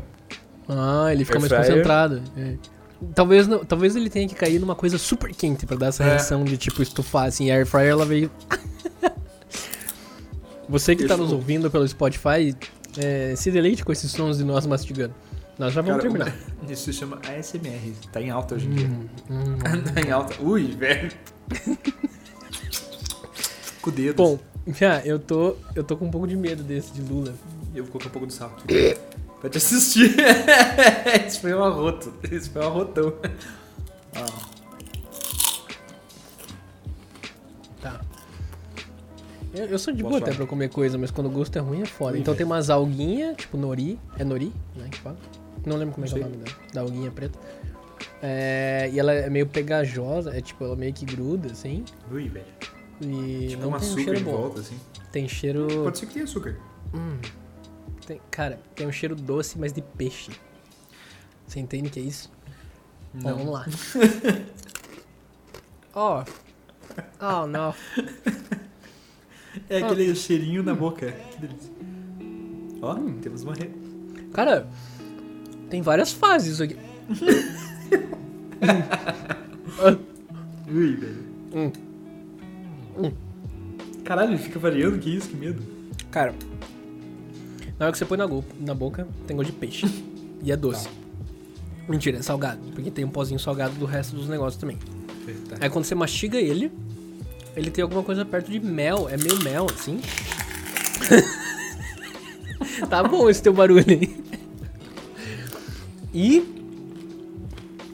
[0.67, 1.67] Ah, ele fica Air mais fryer.
[1.67, 2.21] concentrado.
[2.37, 2.55] É.
[3.13, 6.07] Talvez, não- talvez ele tenha que cair numa coisa super quente pra dar essa É.
[6.07, 7.51] reação de tipo estufar assim.
[7.51, 8.31] A air fryer ela veio.
[10.67, 11.23] Você que tá Isso.
[11.23, 12.55] nos ouvindo pelo Spotify,
[12.97, 15.13] é, se deleite com esses sons de nós mastigando.
[15.57, 16.35] Nós já vamos Cara, terminar.
[16.69, 17.93] Isso se chama ASMR.
[18.11, 18.87] Tá em alta hoje em dia.
[18.87, 19.57] Hum, hum.
[19.93, 20.41] tá em alta.
[20.41, 21.11] Ui, velho.
[23.81, 24.15] com o dedo.
[24.15, 27.33] Bom, já, eu tô, eu tô com um pouco de medo desse de Lula.
[27.73, 28.97] Eu vou colocar um pouco de sal aqui.
[29.39, 30.15] Pra te assistir.
[31.27, 32.13] Isso foi um arroto.
[32.31, 33.13] Isso foi um arrotão.
[34.15, 34.25] Ah,
[37.81, 38.01] Tá.
[39.53, 40.37] Eu, eu sou de Boa boa até sorte.
[40.37, 42.13] pra comer coisa, mas quando o gosto é ruim é foda.
[42.13, 42.37] Ui, então velho.
[42.37, 43.99] tem umas alguinhas, tipo nori.
[44.17, 44.87] É nori, né?
[44.89, 45.15] Que fala.
[45.65, 47.39] Não lembro como é que é o nome da, da alguinha preta.
[48.21, 51.83] É, e ela é meio pegajosa, é tipo, ela meio que gruda, assim.
[52.11, 52.45] ui, velho.
[53.01, 54.31] E Tipo não um tem um açúcar cheiro em bom.
[54.31, 54.79] volta, assim.
[55.11, 55.67] Tem cheiro.
[55.83, 56.57] Pode ser que tenha açúcar.
[56.93, 57.17] Hum,
[58.07, 60.31] tem- cara, tem um cheiro doce, mas de peixe.
[61.47, 62.31] Você entende o que é isso?
[63.13, 63.35] Não.
[63.37, 63.65] vamos lá.
[65.93, 66.23] oh.
[67.19, 67.73] Oh, não.
[69.69, 71.11] É aquele cheirinho na boca.
[71.31, 71.71] Que delícia.
[72.81, 73.71] Ó, temos uma re...
[74.33, 74.67] Cara,
[75.69, 76.77] tem várias fases isso aqui.
[80.67, 81.25] Ui, velho.
[81.53, 81.71] Hum.
[82.97, 83.11] Hum.
[84.03, 85.61] Caralho, ele fica variando, que isso, que medo.
[86.11, 86.33] Cara,
[87.79, 89.85] na hora que você põe na, go- na boca, tem gosto de peixe.
[90.43, 90.87] E é doce.
[91.87, 92.59] Mentira, é salgado.
[92.73, 94.77] Porque tem um pozinho salgado do resto dos negócios também.
[95.49, 95.57] Tá.
[95.61, 96.71] Aí quando você mastiga ele,
[97.55, 99.07] ele tem alguma coisa perto de mel.
[99.09, 99.99] É meio mel, assim.
[102.89, 104.23] tá bom esse teu barulho aí.
[106.15, 106.45] E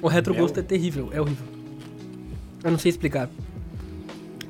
[0.02, 0.64] o retrogosto Mel?
[0.64, 1.46] é terrível, é horrível.
[2.64, 3.28] Eu não sei explicar.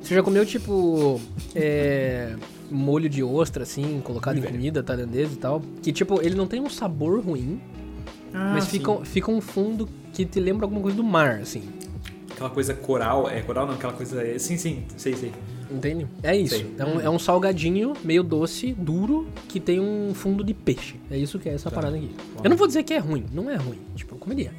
[0.02, 1.18] Você já comeu, tipo,
[1.54, 2.34] é,
[2.70, 5.62] molho de ostra, assim, colocado em comida tailandesa e tal?
[5.82, 7.58] Que, tipo, ele não tem um sabor ruim,
[8.34, 8.78] Ah, mas sim.
[8.78, 11.62] fica, fica um fundo que te lembra alguma coisa do mar, assim.
[12.42, 14.20] Aquela coisa coral, é coral não, aquela coisa...
[14.20, 15.32] é- Sim, sim, sei, sei.
[15.70, 16.08] Entende?
[16.24, 16.56] É isso.
[16.56, 16.74] Sei.
[16.76, 20.96] É um, é um salgadinho meio doce, duro, que tem um fundo de peixe.
[21.08, 21.76] É isso que é essa Tá.
[21.76, 22.10] parada aqui.
[22.34, 22.40] Bom.
[22.42, 23.78] Eu não vou dizer que é ruim, não é ruim.
[23.94, 24.52] Tipo, eu comeria.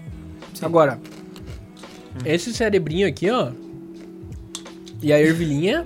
[0.54, 0.66] Sim.
[0.66, 0.98] Agora,
[2.26, 3.52] esse cerebrinho aqui, ó.
[5.02, 5.86] E a ervilhinha,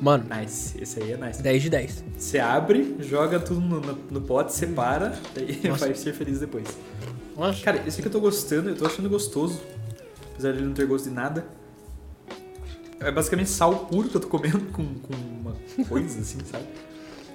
[0.00, 1.42] mano, Nice, esse aí é nice.
[1.42, 2.04] 10 de 10.
[2.16, 5.84] Você abre, joga tudo no, no, no pote, separa, daí Nossa.
[5.86, 6.66] vai ser feliz depois.
[7.36, 7.62] Nossa.
[7.62, 9.60] Cara, esse aqui eu tô gostando, eu tô achando gostoso.
[10.36, 11.46] Apesar de ele não ter gosto de nada.
[13.00, 15.56] É basicamente sal puro que eu tô comendo com, com uma
[15.88, 16.66] coisa assim, sabe?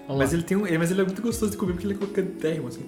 [0.07, 1.97] Mas ele, tem um, ele- mas ele é muito gostoso de comer porque ele é
[1.97, 2.83] crocantérrimo, assim.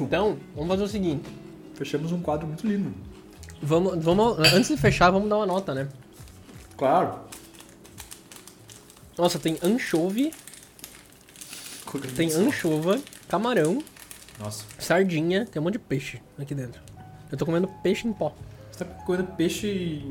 [0.00, 1.28] Então, vamos fazer o seguinte.
[1.74, 2.92] fechamos um quadro muito lindo.
[3.62, 5.88] Vamos, vamos, antes de fechar, vamos dar uma nota, né?
[6.76, 7.20] Claro.
[9.16, 10.32] Nossa, tem anchovy,
[12.16, 13.82] tem anchova, camarão,
[14.40, 16.80] Nossa, sardinha, tem um monte de peixe aqui dentro.
[17.30, 18.34] Eu tô comendo peixe em pó.
[18.72, 20.02] você tá comendo peixe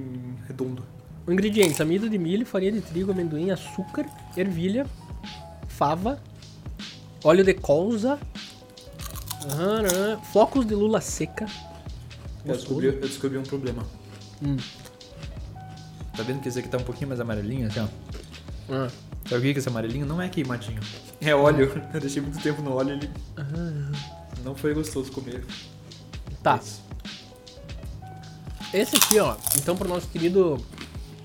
[0.47, 0.85] redondo.
[1.27, 4.05] Ingredientes: amido de milho, farinha de trigo, amendoim, açúcar,
[4.37, 4.85] ervilha,
[5.67, 6.21] fava,
[7.23, 8.19] óleo de colza,
[9.51, 11.47] aham, aham, flocos de lula seca.
[12.45, 13.83] Eu descobri, eu descobri um problema.
[14.43, 14.57] Hum.
[16.15, 17.87] Tá vendo que esse aqui tá um pouquinho mais amarelinho, assim, ó?
[18.69, 18.89] Ah.
[19.27, 20.05] Sabe o que é esse amarelinho?
[20.05, 20.81] Não é queimadinho.
[21.21, 21.71] É óleo.
[21.93, 23.11] Eu deixei muito tempo no óleo e ele
[24.43, 25.43] não foi gostoso comer.
[26.41, 26.57] Tá.
[26.57, 26.79] Esse.
[28.73, 29.35] Esse aqui, ó.
[29.57, 30.63] Então, pro nosso querido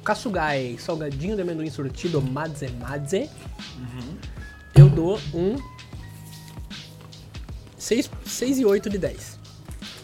[0.05, 3.31] Kasugai, salgadinho de amendoim sortido Madze Madze,
[4.75, 5.57] eu dou um
[7.79, 9.39] 6, 6 e 8 de 10.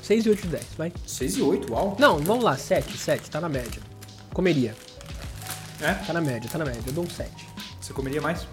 [0.03, 0.92] 6 e 8 de 10, vai.
[1.07, 1.96] 6 e 8, uau.
[1.99, 3.81] Não, vamos lá, 7, 7, tá na média.
[4.35, 4.75] Comeria,
[5.81, 5.94] É?
[5.94, 6.83] tá na média, tá na média.
[6.87, 7.31] Eu dou um 7.
[7.81, 8.46] Você comeria mais?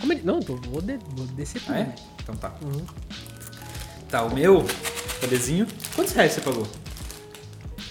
[0.00, 1.74] Comeria, não, tô, vou, de, vou descer tudo.
[1.74, 1.84] Ah, é?
[1.84, 1.94] né?
[2.22, 2.52] Então tá.
[2.62, 2.84] Uhum.
[4.08, 4.64] Tá, o meu,
[5.20, 5.66] belezinho.
[5.94, 6.66] Quantos reais você pagou?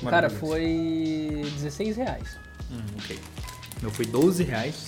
[0.09, 2.37] Cara, foi 16 reais.
[2.71, 3.17] Hum, ok.
[3.77, 4.87] O meu foi 12 reais.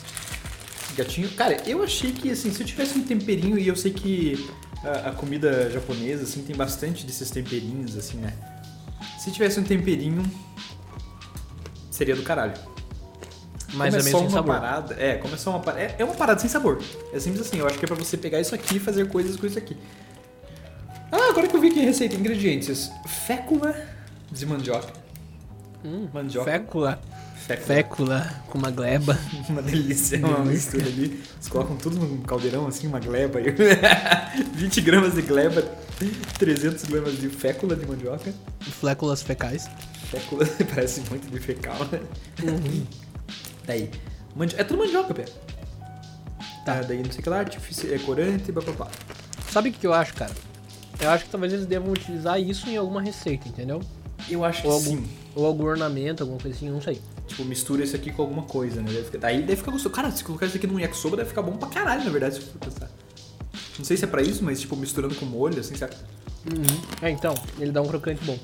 [0.95, 1.29] gatinho.
[1.31, 4.49] Cara, eu achei que, assim, se eu tivesse um temperinho, e eu sei que
[4.83, 8.33] a, a comida japonesa, assim, tem bastante desses temperinhos, assim, né?
[9.19, 10.23] Se tivesse um temperinho,
[11.91, 12.53] seria do caralho.
[13.73, 14.55] Mas como é é só sem uma sabor.
[14.55, 14.95] parada.
[14.97, 15.83] É, como é só uma parada.
[15.83, 16.81] É, é uma parada sem sabor.
[17.11, 17.57] É simples assim.
[17.57, 19.75] Eu acho que é pra você pegar isso aqui e fazer coisas com isso aqui.
[21.11, 23.75] Ah, agora que eu vi aqui a receita, ingredientes: fécula
[24.31, 24.91] de mandioca.
[25.85, 26.51] Hum, Mandioca.
[26.51, 26.99] fécula.
[27.47, 27.65] Fécula.
[27.67, 29.17] Fécula com uma gleba.
[29.47, 31.05] Uma delícia, uma mistura ali.
[31.33, 33.39] Eles colocam tudo num caldeirão, assim, uma gleba.
[33.39, 33.45] aí.
[34.53, 35.61] 20 gramas de gleba,
[36.37, 38.33] 300 gramas de fécula de mandioca.
[38.59, 39.69] Fléculas fecais.
[40.11, 42.01] Fécula parece muito de fecal, né?
[43.65, 43.89] Daí.
[44.35, 45.25] mandi- É tudo mandioca, pé.
[46.65, 46.81] Tá.
[46.81, 48.63] daí não sei o que lá, artifici- é corante, blá.
[49.49, 50.31] Sabe o que que eu acho, cara?
[50.99, 53.81] Eu acho que talvez eles devam utilizar isso em alguma receita, entendeu?
[54.29, 55.07] Eu acho que Ou algum, sim.
[55.35, 56.99] ou algum ornamento, alguma coisa assim, não sei.
[57.27, 58.91] Tipo, mistura isso aqui com alguma coisa, né?
[58.91, 59.93] Deve ficar- Daí deve ficar gostoso.
[59.93, 62.41] Cara, se colocar isso aqui num yakisoba, deve ficar bom pra caralho, na verdade, se
[62.41, 62.89] for pensar.
[63.77, 65.95] Não sei se é pra isso, mas tipo, misturando com molho, assim, sabe?
[67.01, 68.37] É, então, ele dá um crocante bom.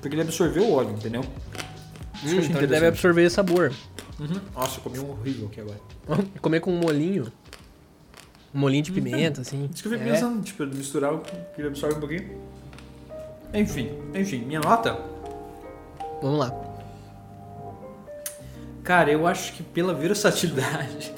[0.00, 1.22] Porque ele absorveu o óleo, entendeu?
[2.20, 3.72] Que achei então ele deve absorver sabor.
[4.18, 4.40] Uhum.
[4.54, 5.78] Nossa, eu comi um horrível aqui agora.
[6.40, 7.30] Comer com um molinho.
[8.54, 9.68] Um molinho de pimenta, assim.
[9.72, 10.12] Isso que eu fiquei É.
[10.14, 12.40] pensando, tipo, misturar o que ele absorve um pouquinho.
[13.52, 14.98] Enfim, enfim, minha nota.
[16.22, 16.64] Vamos lá.
[18.82, 21.12] Cara, eu acho que pela versatilidade.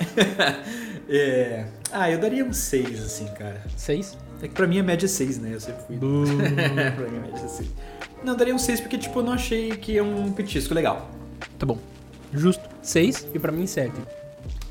[1.09, 1.67] é.
[1.93, 3.63] Ah, eu daria um 6, assim, cara.
[3.77, 4.17] Seis.
[4.43, 5.55] É que pra mim a média é 6, né?
[5.55, 5.97] Eu sempre fui.
[6.97, 7.69] pra mim a média é 6.
[8.25, 11.09] Não, eu daria um 6 porque, tipo, eu não achei que é um petisco legal.
[11.59, 11.79] Tá bom.
[12.33, 12.63] Justo.
[12.83, 13.95] Seis e pra mim sete.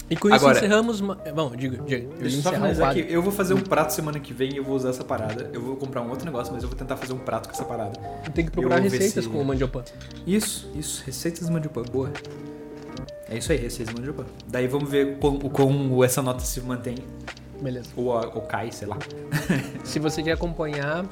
[0.10, 1.00] E com isso Agora- encerramos...
[1.02, 2.08] ma- Bom, diga, diga.
[2.20, 3.06] Eu só finalizar aqui.
[3.08, 5.50] Eu vou fazer um prato semana que vem e eu vou usar essa parada.
[5.54, 7.64] Eu vou comprar um outro negócio, mas eu vou tentar fazer um prato com essa
[7.64, 8.00] parada.
[8.34, 9.84] Tem que procurar receitas se- com o mandiopan.
[10.26, 11.04] Isso, isso.
[11.06, 11.84] Receitas de mandiopan.
[11.84, 12.12] Boa.
[13.30, 14.26] É isso aí, receitas de mandiopan.
[14.48, 16.96] Daí vamos ver como, como essa nota se mantém.
[17.62, 17.90] Beleza.
[17.96, 18.98] Ou, ou cai, sei lá.
[19.84, 21.06] Se você quer acompanhar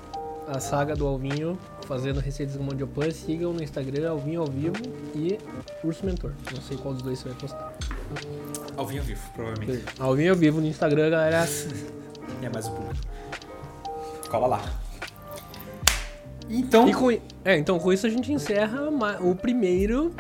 [0.47, 4.75] a saga do Alvinho fazendo receitas com mandiopan, sigam no Instagram Alvinho ao vivo
[5.13, 5.37] e
[5.83, 6.31] Urso Mentor.
[6.53, 7.73] Não sei qual dos dois você vai postar.
[8.77, 9.83] Ao vivo, provavelmente.
[9.99, 11.47] Alvinho ao vivo no Instagram, galera.
[12.43, 13.03] É mais o público.
[14.29, 14.61] Cola lá.
[16.47, 16.91] Então.
[16.93, 17.11] Com,
[17.43, 18.87] é, então com isso a gente encerra
[19.19, 20.13] o primeiro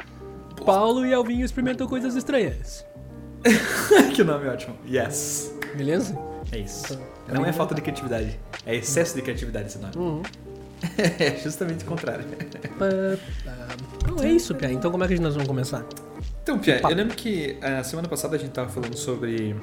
[0.65, 2.83] Paulo e Alvinho experimentam coisas estranhas.
[4.15, 4.75] que nome ótimo.
[4.89, 5.53] Yes.
[5.75, 6.17] Beleza?
[6.51, 6.99] É isso.
[7.25, 8.39] Então, Não é falta de criatividade.
[8.65, 9.95] É excesso de criatividade esse nome.
[9.95, 10.23] Uhum.
[11.19, 12.25] É justamente o contrário.
[14.03, 14.71] Então é isso, Pia.
[14.71, 15.83] Então como é que nós vamos começar?
[16.47, 19.53] Então, Pia, eu lembro que a semana passada a gente tava falando sobre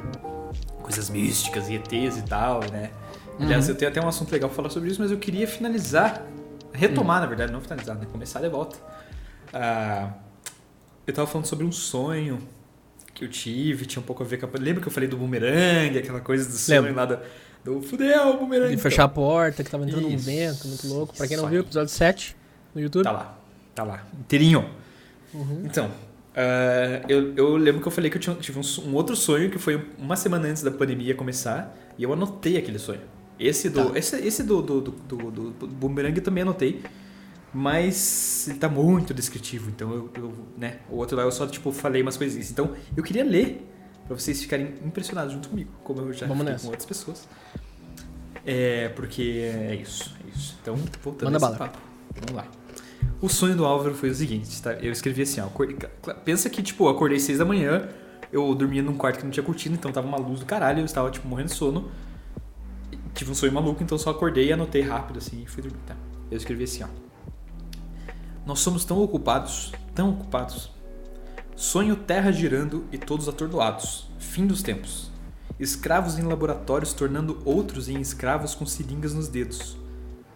[0.83, 2.91] coisas místicas e ETs e tal, né?
[3.41, 6.23] Aliás, eu tenho até um assunto legal pra falar sobre isso, mas eu queria finalizar,
[6.75, 8.07] retomar, na verdade, não finalizar, né?
[8.13, 8.77] Começar de volta.
[9.51, 10.13] Ah,
[11.07, 12.39] eu tava falando sobre um sonho
[13.15, 14.61] que eu tive, tinha um pouco a ver com a...
[14.61, 16.97] Lembra que eu falei do bumerangue, aquela coisa do sonho Lembro.
[16.97, 17.19] lá do,
[17.65, 18.77] do fudeu, bumerangue.
[18.77, 20.27] De fechar a porta, que tava entrando um Isso.
[20.27, 21.17] vento, muito louco.
[21.17, 21.65] Pra quem não viu, aí.
[21.65, 22.37] episódio 7
[22.75, 23.05] no YouTube.
[23.05, 23.39] Tá lá,
[23.75, 24.69] tá lá, inteirinho.
[25.33, 25.63] Uhum.
[25.65, 25.91] Então,
[26.37, 29.51] ah, eu, eu lembro que eu falei que eu tinha- tive um, um outro sonho
[29.51, 33.01] que foi uma semana antes da pandemia começar e eu anotei aquele sonho.
[33.39, 33.99] Esse do, Tá.
[33.99, 36.83] esse, esse do, do, do, do, do- boomerang eu também anotei,
[37.53, 41.71] mas ele tá muito descritivo, então eu, eu, né, o outro lá eu só tipo
[41.73, 42.51] falei umas coisinhas.
[42.51, 43.69] Então, eu queria ler
[44.07, 46.61] pra vocês ficarem impressionados junto comigo, como eu já Vamos nessa.
[46.65, 47.29] com outras pessoas.
[48.47, 49.23] É, porque
[49.71, 50.59] é isso, é isso.
[50.61, 51.71] Então, voltando Manda a esse bala.
[51.71, 51.79] papo.
[52.15, 52.47] Vamos lá.
[53.21, 54.73] O sonho do Álvaro foi o seguinte, tá?
[54.75, 55.49] Eu escrevi assim, ó.
[56.25, 57.89] Pensa que, tipo, eu acordei seis da manhã,
[58.31, 60.85] eu dormia num quarto que não tinha cortina, então tava uma luz do caralho, eu
[60.85, 61.91] estava, tipo, morrendo de sono.
[63.15, 65.97] Tive um sonho maluco, então só acordei e anotei rápido, assim, e fui dormir, tá?
[66.31, 66.89] Eu escrevi assim, ó.
[68.45, 70.71] Nós somos tão ocupados, tão ocupados.
[71.57, 74.11] Sonho terra girando e todos atordoados.
[74.19, 75.11] Fim dos tempos.
[75.59, 79.79] Escravos em laboratórios tornando outros em escravos com seringas nos dedos.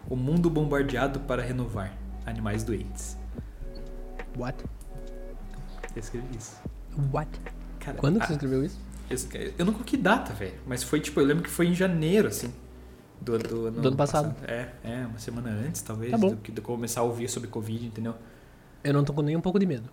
[0.09, 1.93] O mundo bombardeado para renovar.
[2.29, 3.17] Animais doentes.
[4.37, 4.63] What?
[5.95, 6.55] Eu escrevi isso.
[7.11, 7.29] What?
[7.79, 8.79] Cara, Quando que você escreveu isso?
[9.09, 10.53] eu, eu não coloquei data, velho.
[10.67, 12.53] Mas foi tipo, eu lembro que foi em janeiro, assim.
[13.19, 14.33] Do, do, Do ano passado.
[14.47, 16.29] É, é, uma semana antes, talvez, Tá bom.
[16.29, 18.15] do que de eu começar a ouvir sobre Covid, entendeu?
[18.83, 19.89] Eu não tô com nem um pouco de medo.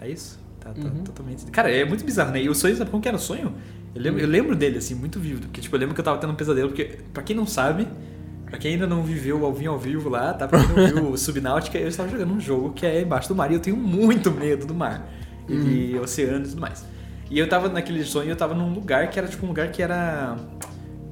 [0.00, 0.38] É isso?
[0.60, 1.04] Tá, tá Uhum.
[1.04, 1.46] totalmente.
[1.50, 2.42] Cara, é muito bizarro, né?
[2.42, 3.54] E o sonho, sabe como que era o sonho?
[3.94, 5.46] Eu lembro, eu lembro dele, assim, muito vívido.
[5.46, 7.86] Porque, tipo, eu lembro que eu tava tendo um pesadelo, porque, pra quem não sabe,
[8.46, 10.46] pra quem ainda não viveu o ao vivo ao vivo lá, tá?
[10.48, 13.34] Pra quem não viu o Subnáutica, eu estava jogando um jogo que é embaixo do
[13.34, 15.08] mar e eu tenho muito medo do mar.
[15.48, 15.56] E
[15.92, 16.84] de oceano e tudo mais.
[17.30, 19.82] E eu tava naquele sonho, eu tava num lugar que era, tipo, um lugar que
[19.82, 20.36] era.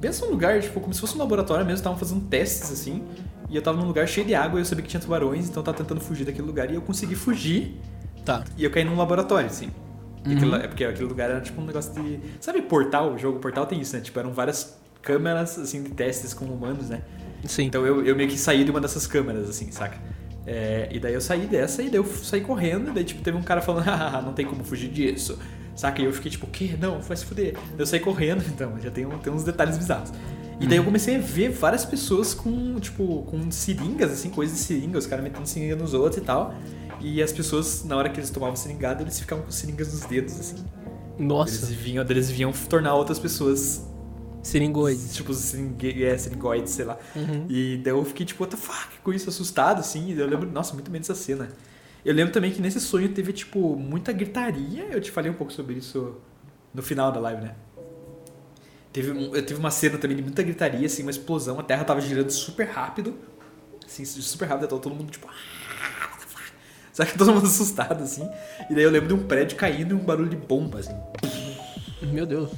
[0.01, 3.03] Pensa num lugar, tipo, como se fosse um laboratório mesmo, estavam fazendo testes, assim.
[3.49, 5.61] E eu tava num lugar cheio de água e eu sabia que tinha tubarões, então
[5.61, 6.69] eu tava tentando fugir daquele lugar.
[6.71, 7.79] E eu consegui fugir
[8.25, 8.43] Tá.
[8.57, 9.69] e eu caí num laboratório, assim.
[10.25, 10.33] Uhum.
[10.35, 12.19] aquilo- é porque aquele lugar era tipo um negócio de.
[12.41, 13.13] Sabe, portal?
[13.13, 14.01] O jogo portal tem isso, né?
[14.01, 17.01] Tipo, eram várias câmeras, assim, de testes com humanos, né?
[17.45, 17.65] Sim.
[17.65, 19.97] Então eu, eu meio que saí de uma dessas câmeras, assim, saca?
[20.47, 23.35] É, e daí eu saí dessa e daí eu saí correndo, e daí tipo, teve
[23.37, 25.39] um cara falando, ah, não tem como fugir disso.
[25.75, 26.01] Saca?
[26.01, 26.75] E eu fiquei tipo, o quê?
[26.79, 27.53] Não, vai se fuder.
[27.53, 30.11] Daí Eu saí correndo, então, já tem, tem uns detalhes bizarros.
[30.59, 34.63] E daí eu comecei a ver várias pessoas com, tipo, com seringas, assim, coisas de
[34.63, 36.55] seringa, os caras metendo seringa nos outros e tal.
[37.01, 40.39] E as pessoas, na hora que eles tomavam seringada, eles ficavam com seringas nos dedos,
[40.39, 40.63] assim.
[41.19, 43.84] Nossa, Eles vinham, eles vinham tornar outras pessoas
[44.45, 45.15] seringoides.
[45.15, 46.97] Tipo, seringue, é, seringoides, sei lá.
[47.15, 47.47] Uhum.
[47.49, 50.13] E daí eu fiquei, tipo, what the fuck, com isso, assustado, assim.
[50.13, 51.49] E eu lembro, nossa, muito bem dessa cena.
[52.03, 54.83] Eu lembro também que nesse sonho teve, tipo, muita gritaria.
[54.91, 56.15] Eu te falei um pouco sobre isso
[56.73, 57.55] no final da live, né?
[58.93, 61.59] Teve, eu teve uma cena também de muita gritaria, assim, uma explosão.
[61.59, 63.15] A terra tava girando super rápido.
[63.83, 64.69] Assim, super rápido.
[64.69, 65.27] Tava todo mundo, tipo...
[65.27, 66.53] "Ah, what the fuck?"
[66.93, 68.29] Sabe que todo mundo assustado, assim.
[68.69, 70.95] E daí eu lembro de um prédio caindo e um barulho de bomba, assim.
[72.03, 72.51] Meu Deus.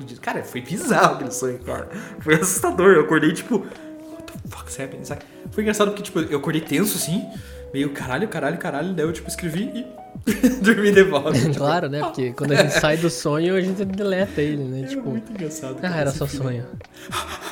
[0.00, 0.20] Explodido.
[0.20, 1.88] Cara, foi bizarro aquele sonho, cara.
[2.20, 2.92] Foi assustador.
[2.94, 5.22] Eu acordei, tipo, what the fuck's happening, sabe?
[5.50, 7.24] Foi engraçado porque, tipo, eu acordei tenso, assim,
[7.72, 8.94] meio caralho, caralho, caralho.
[8.94, 10.00] Daí eu, tipo, escrevi e
[10.62, 11.32] dormi de volta.
[11.32, 12.00] Tipo, claro, né?
[12.00, 14.82] Porque quando a gente sai do sonho, a gente deleta ele, né?
[14.82, 15.78] É Tipo, muito engraçado.
[15.82, 16.46] ah, era só filme.
[16.46, 16.66] sonho.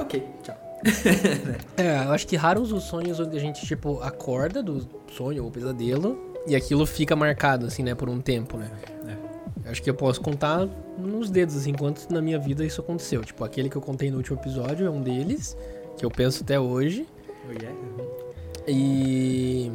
[0.00, 0.54] Ok, tchau.
[1.78, 5.50] É, eu acho que raros os sonhos onde a gente, tipo, acorda do sonho ou
[5.50, 8.70] pesadelo e aquilo fica marcado, assim, né, por um tempo, né?
[9.08, 9.16] É.
[9.66, 13.24] Acho que eu posso contar nos dedos, assim, quantos na minha vida isso aconteceu.
[13.24, 15.56] Tipo, aquele que eu contei no último episódio é um deles,
[15.96, 17.06] que eu penso até hoje.
[17.48, 17.70] Oh, yeah.
[17.70, 18.24] uhum.
[18.68, 19.72] E.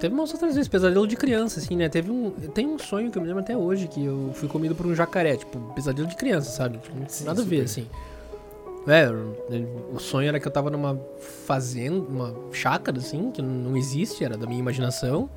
[0.00, 1.88] Teve umas outras vezes, pesadelo de criança, assim, né?
[1.88, 2.30] Teve um.
[2.30, 4.94] Tem um sonho que eu me lembro até hoje, que eu fui comido por um
[4.94, 6.78] jacaré, tipo, pesadelo de criança, sabe?
[6.78, 7.86] Tipo, Sim, nada a ver, assim.
[8.88, 9.08] É,
[9.92, 11.00] o sonho era que eu tava numa
[11.44, 15.28] fazenda, uma chácara, assim, que não existe, era da minha imaginação.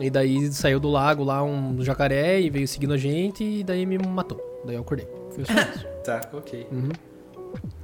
[0.00, 3.84] E daí saiu do lago lá um jacaré e veio seguindo a gente e daí
[3.84, 4.40] me matou.
[4.64, 5.06] Daí eu acordei.
[5.30, 5.86] Foi só isso.
[6.04, 6.66] Tá, ok.
[6.72, 6.88] Uhum.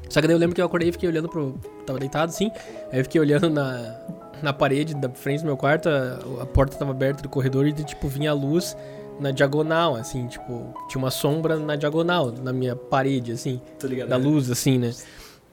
[0.08, 1.58] Só que daí eu lembro que eu acordei e fiquei olhando pro.
[1.84, 2.50] Tava deitado assim.
[2.90, 4.00] Aí eu fiquei olhando na,
[4.42, 7.72] na parede da frente do meu quarto, a, a porta tava aberta do corredor e
[7.72, 8.76] tipo vinha a luz
[9.18, 14.08] na diagonal, assim, tipo, tinha uma sombra na diagonal, na minha parede, assim, Tô ligado.
[14.08, 14.92] da luz, assim, né?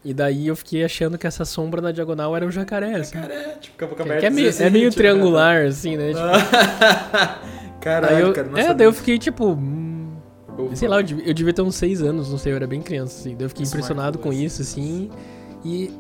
[0.05, 3.13] E daí eu fiquei achando que essa sombra na diagonal era um jacaré, assim.
[3.13, 6.09] Cara, tipo, boca Que, é meio, assim, é meio tipo, triangular, assim, né?
[6.09, 6.19] Tipo,
[7.79, 8.47] Caralho, eu, cara.
[8.47, 9.57] não é, sabia daí eu fiquei tipo.
[10.57, 10.75] Opa.
[10.75, 12.81] Sei lá, eu devia, eu devia ter uns 6 anos, não sei, eu era bem
[12.81, 13.35] criança, assim.
[13.35, 15.09] Daí eu fiquei Isso impressionado com isso, assim.
[15.63, 15.91] E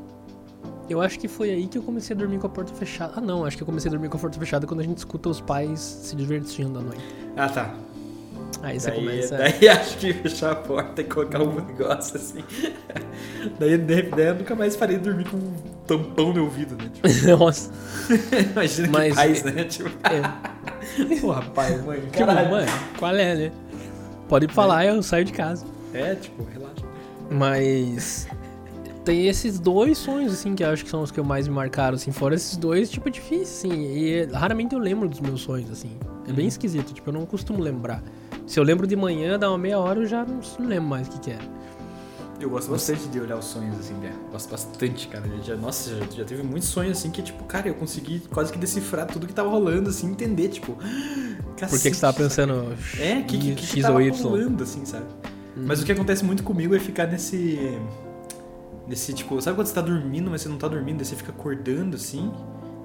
[0.89, 3.13] eu acho que foi aí que eu comecei a dormir com a porta fechada.
[3.15, 4.97] Ah, não, acho que eu comecei a dormir com a porta fechada quando a gente
[4.97, 7.03] escuta os pais se divertindo à noite.
[7.37, 7.73] Ah, tá.
[8.61, 9.37] Aí você daí, começa.
[9.37, 12.43] daí acho que fechar a porta e colocar um negócio assim.
[13.59, 15.53] daí, daí, eu nunca mais parei de dormir com um
[15.87, 16.89] tampão no ouvido, né?
[16.93, 17.71] Tipo, Nossa.
[18.53, 19.63] imagina Mas- que pais, né?
[19.65, 21.15] Tipo, É.
[21.19, 22.49] porra, pai, mãe, Tipo, caralho.
[22.51, 23.51] mano, qual é, né?
[24.29, 25.65] Pode falar, eu saio de casa.
[25.93, 26.85] É, tipo, relaxa.
[27.29, 28.27] Mas
[29.03, 31.53] tem esses dois sonhos, assim, que eu acho que são os que eu mais me
[31.53, 32.11] marcaram, assim.
[32.11, 33.83] Fora esses dois, tipo, é difícil, assim.
[33.93, 35.91] E raramente eu lembro dos meus sonhos, assim.
[36.27, 36.47] É bem Uhum.
[36.47, 38.01] esquisito, tipo, eu não costumo lembrar.
[38.45, 41.07] Se eu lembro de manhã, dá uma meia hora, eu já não não lembro mais
[41.07, 41.63] o que que era.
[42.39, 44.11] Eu gosto bastante de olhar os sonhos, assim, né?
[44.29, 45.23] Gosto bastante, cara.
[45.43, 48.59] Já, nossa, já, já teve muitos sonhos, assim, que, tipo, cara, eu consegui quase que
[48.59, 50.77] decifrar tudo que tava rolando, assim, entender, tipo...
[51.55, 54.11] Por que, que você tava pensando É, que, que, que, que tava ou Y?
[54.11, 55.05] Rolando, assim, sabe?
[55.55, 57.77] Mas o que acontece muito comigo é ficar nesse.
[58.87, 61.31] Nesse, tipo, sabe quando você tá dormindo, mas você não tá dormindo, daí você fica
[61.31, 62.33] acordando assim?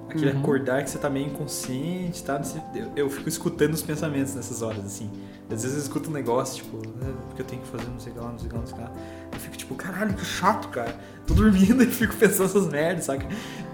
[0.09, 0.39] Aquele Uhum.
[0.39, 2.41] acordar que você tá meio inconsciente, tá?
[2.75, 5.09] Eu, eu fico escutando os pensamentos nessas horas, assim.
[5.51, 8.11] Às vezes eu escuto um negócio, tipo, ah, porque eu tenho que fazer não sei
[8.11, 8.91] o que lá, não sei o que lá, não sei o que lá.
[9.33, 10.95] Eu fico tipo, caralho, que chato, cara.
[11.27, 13.25] Tô dormindo e fico pensando essas merdas, saca?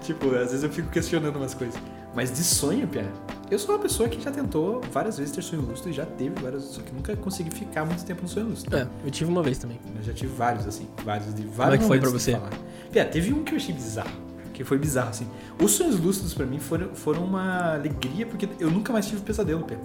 [0.02, 1.74] Tipo, às vezes eu fico questionando umas coisas.
[2.14, 3.10] Mas de sonho, Pia,
[3.50, 6.40] eu sou uma pessoa que já tentou várias vezes ter sonho lúcido e já teve
[6.40, 8.74] várias, só que nunca consegui ficar muito tempo no sonho lúcido.
[8.74, 9.78] É, eu tive uma vez também.
[9.98, 12.38] Eu já tive vários, assim, vários de vários é que foi pra você?
[12.90, 14.08] Pia, teve um que eu achei bizarro,
[14.56, 15.26] que foi bizarro, assim.
[15.62, 19.62] Os sonhos lúcidos pra mim foram, foram uma alegria, porque eu nunca mais tive pesadelo,
[19.64, 19.78] Pia.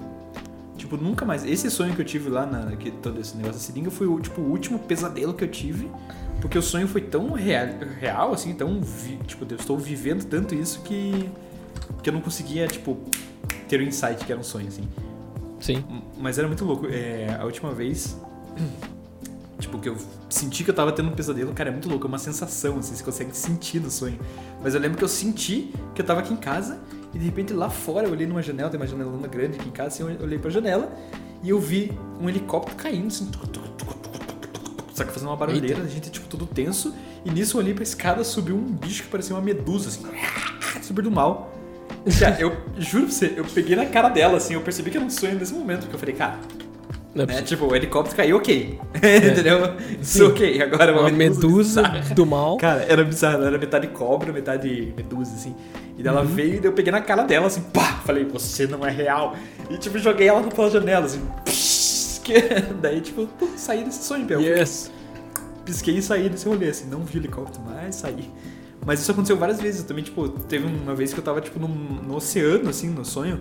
[0.78, 1.46] Tipo, nunca mais.
[1.46, 4.18] Esse sonho que eu tive lá, na, que, todo esse negócio da seringa, foi o,
[4.22, 5.92] tipo, o último pesadelo que eu tive.
[6.40, 7.68] Porque o sonho foi tão real,
[8.00, 8.80] real assim, tão.
[8.82, 11.30] Vi, tipo, eu estou vivendo tanto isso que.
[12.02, 12.98] que eu não conseguia, tipo,
[13.68, 14.88] ter o insight que era um sonho, assim.
[15.60, 15.84] Sim.
[16.18, 16.88] Mas era muito louco.
[16.88, 18.18] É, a última vez.
[19.62, 19.96] Tipo, que eu
[20.28, 22.06] senti que eu tava tendo um pesadelo, cara, é muito louco.
[22.06, 24.20] É uma sensação, assim, você consegue sentir no sonho.
[24.62, 26.80] Mas eu lembro que eu senti que eu tava aqui em casa
[27.14, 29.72] e de repente lá fora eu olhei numa janela, tem uma janelona grande aqui em
[29.72, 30.92] casa, assim, eu olhei pra janela
[31.44, 33.26] e eu vi um helicóptero caindo, assim.
[33.28, 33.90] tuc, tuc, tuc,
[34.94, 36.94] Só que fazendo uma barulheira, a gente, tipo, tudo tenso.
[37.24, 40.06] E nisso eu olhei pra escada, subiu um bicho que parecia uma medusa, assim.
[40.82, 41.54] Super do mal.
[42.06, 45.06] Já, eu juro pra você, eu peguei na cara dela, assim, eu percebi que era
[45.06, 46.40] um sonho nesse momento, porque eu falei, cara,
[47.14, 47.44] Não é né, possível.
[47.58, 48.80] tipo, o helicóptero caiu, ok.
[48.96, 49.60] Entendeu?
[50.02, 52.16] Isso ok, agora é Uma medusa bizarra.
[52.16, 52.58] do mal.
[52.58, 55.54] Cara, era bizarro, ela era metade cobra, metade medusa, assim.
[55.98, 56.28] E daí ela Uhum.
[56.28, 58.00] veio e eu peguei na cara dela, assim, pá!
[58.06, 59.36] Falei, você não é real.
[59.70, 62.34] E, tipo, joguei ela pela janela, assim, psh, que...
[62.82, 64.40] Daí, tipo, saí desse sonho, Pel.
[64.42, 64.90] Yes.
[65.66, 68.30] Pisquei e saí desse rolê, assim, não vi o helicóptero, mas saí.
[68.86, 71.68] Mas isso aconteceu várias vezes também, tipo, teve uma vez que eu tava, tipo, no,
[71.68, 73.40] no oceano, assim, no sonho.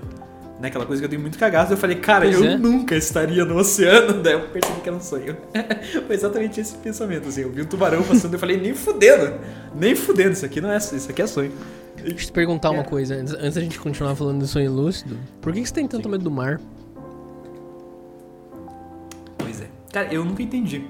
[0.60, 2.58] Né, aquela coisa que eu dei muito cagado, eu falei, cara, Pois eu é.
[2.58, 4.20] nunca estaria no oceano.
[4.22, 5.34] Daí eu percebi que era um sonho.
[6.06, 7.40] Foi exatamente esse pensamento, assim.
[7.42, 9.40] Eu vi um tubarão passando, eu falei, nem fudendo,
[9.74, 11.50] nem fudendo, isso aqui não é, isso aqui é sonho.
[11.96, 12.84] Deixa eu te perguntar uma É.
[12.84, 15.16] coisa, antes, antes da gente continuar falando do sonho lúcido.
[15.40, 16.10] Por que, que você tem tanto Sim.
[16.10, 16.60] medo do mar?
[19.38, 19.66] Pois é.
[19.92, 20.84] Cara, eu nunca entendi.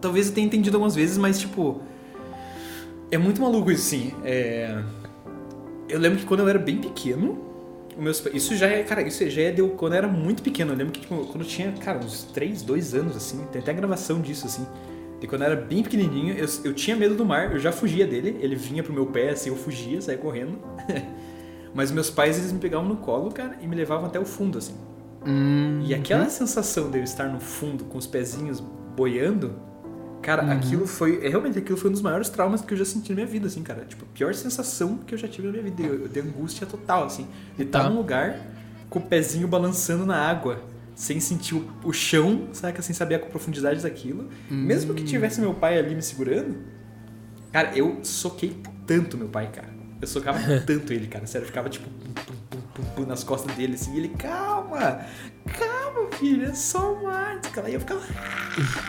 [0.00, 1.80] Talvez eu tenha entendido algumas vezes, mas tipo.
[3.10, 4.12] É muito maluco isso, sim.
[4.24, 4.82] É...
[5.88, 7.49] Eu lembro que quando eu era bem pequeno,
[8.00, 10.72] meus Isso já é, cara, isso já é de eu- quando eu era muito pequeno.
[10.72, 13.72] Eu lembro que, tipo, quando eu tinha, cara, uns 3, 2 anos, assim, tem até
[13.72, 14.66] gravação disso, assim.
[15.20, 18.06] De quando eu era bem pequenininho, eu, eu tinha medo do mar, eu já fugia
[18.06, 20.58] dele, ele vinha pro meu pé, assim, eu fugia, saía correndo.
[21.74, 24.58] Mas meus pais, eles me pegavam no colo, cara, e me levavam até o fundo,
[24.58, 24.74] assim.
[25.26, 28.60] Hum, E aquela sensação de eu estar no fundo com os pezinhos
[28.96, 29.54] boiando,
[30.22, 30.50] cara, Uhum.
[30.52, 31.24] aquilo foi.
[31.24, 33.46] é, Realmente, aquilo foi um dos maiores traumas que eu já senti na minha vida,
[33.46, 33.84] assim, cara.
[33.84, 37.04] Tipo, a pior sensação que eu já tive na minha vida, de, de angústia total,
[37.04, 37.26] assim.
[37.56, 37.88] De estar Tá.
[37.90, 38.38] num lugar
[38.88, 40.60] com o pezinho balançando na água,
[40.94, 42.82] sem sentir o, o chão, saca?
[42.82, 44.28] Sem saber a profundidade daquilo.
[44.50, 46.56] Mesmo que tivesse meu pai ali me segurando,
[47.52, 48.56] cara, eu soquei
[48.86, 49.68] tanto meu pai, cara.
[50.00, 51.26] Eu socava tanto ele, cara.
[51.26, 51.88] Sério, eu ficava tipo
[53.06, 53.94] nas costas dele, assim.
[53.94, 55.00] E ele, calma,
[55.58, 57.40] calma, filho, é só um ar.
[57.40, 58.00] Cara, e eu ficava.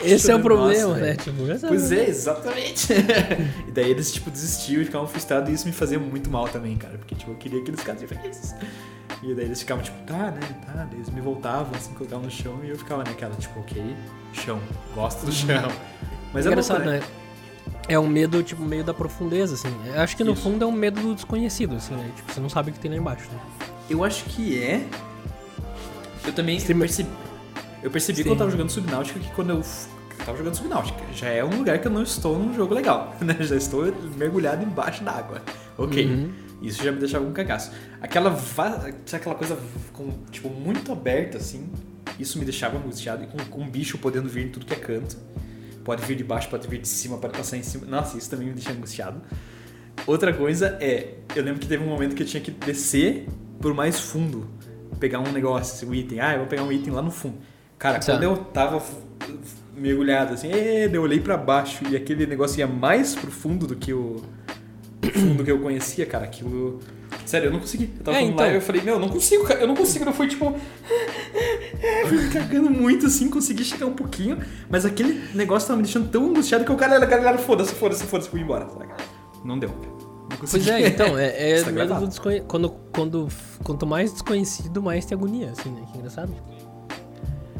[0.04, 1.06] Esse é o Nossa, problema, velho.
[1.06, 1.16] né?
[1.16, 2.88] Tipo, essa- Pois é, exatamente.
[3.68, 6.76] e daí eles, tipo, desistiam e ficavam frustrados e isso me fazia muito mal também,
[6.78, 6.98] cara.
[6.98, 8.54] Porque, tipo, eu queria que eles ficassem felizes.
[9.24, 10.74] E daí eles ficavam, tipo, tá, né, tá.
[10.90, 13.96] Daí eles me voltavam, assim, colocavam no chão e eu ficava naquela, tipo, ok,
[14.34, 14.60] chão,
[14.96, 15.70] gosto do chão.
[16.34, 17.00] Mas é Engraçado, né?
[17.00, 17.04] né?
[17.88, 19.74] É um medo, tipo, meio da profundeza, assim.
[19.86, 20.44] Eu acho que no Isso.
[20.44, 22.10] fundo é um medo do desconhecido, assim, né?
[22.16, 23.40] Tipo, você não sabe o que tem lá embaixo, né?
[23.92, 24.86] Eu acho que é.
[26.26, 27.10] Eu também Sim, percebi.
[27.84, 28.24] Eu percebi Sim.
[28.24, 29.58] quando eu tava jogando Subnáutica que quando eu
[30.20, 33.16] eu tava jogando Subnáutica, já é um lugar que eu não estou num jogo legal,
[33.22, 33.36] né?
[33.40, 35.42] Já estou mergulhado embaixo d'água.
[35.78, 36.06] Ok.
[36.06, 36.32] Uhum.
[36.62, 37.72] Isso já me deixava um cagaço.
[38.00, 39.58] Aquela, va- aquela coisa
[39.92, 41.68] com, tipo, muito aberta, assim,
[42.20, 43.24] isso me deixava angustiado.
[43.24, 45.18] E com, com um bicho podendo vir em tudo que é canto.
[45.84, 47.88] Pode vir de baixo, pode vir de cima, pode passar em cima.
[47.88, 49.20] Nossa, isso também me deixa angustiado.
[50.06, 53.28] Outra coisa é, eu lembro que teve um momento que eu tinha que descer
[53.62, 54.48] por mais fundo,
[55.00, 56.20] pegar um negócio, um item.
[56.20, 57.38] Ah, eu vou pegar um item lá no fundo.
[57.78, 58.14] Cara, Tá.
[58.14, 58.82] quando eu tava
[59.76, 63.76] mergulhado assim, eh, eu olhei pra baixo e aquele negócio ia mais pro fundo do
[63.76, 64.22] que o
[65.14, 66.80] fundo que eu conhecia, cara, aquilo
[67.26, 67.90] Sério, eu não consegui.
[67.98, 68.46] Eu tava É, então.
[68.46, 69.60] lá e eu falei, meu, eu não consigo, cara.
[69.60, 70.04] Eu não consigo.
[70.06, 70.56] Não foi tipo.
[72.08, 74.38] Fui me cagando muito assim, consegui chegar um pouquinho.
[74.70, 78.30] Mas aquele negócio tava me deixando tão angustiado que o cara, galera, foda-se, foda-se, foda-se,
[78.30, 78.68] fui embora.
[78.70, 78.96] saca?
[79.46, 80.01] Não deu, cara.
[80.50, 82.46] Pois é, então, é, é tá medo do desconhecido.
[82.48, 83.28] Quando, quando,
[83.64, 85.82] quanto mais desconhecido, mais tem agonia, assim, né?
[85.92, 86.34] Que engraçado.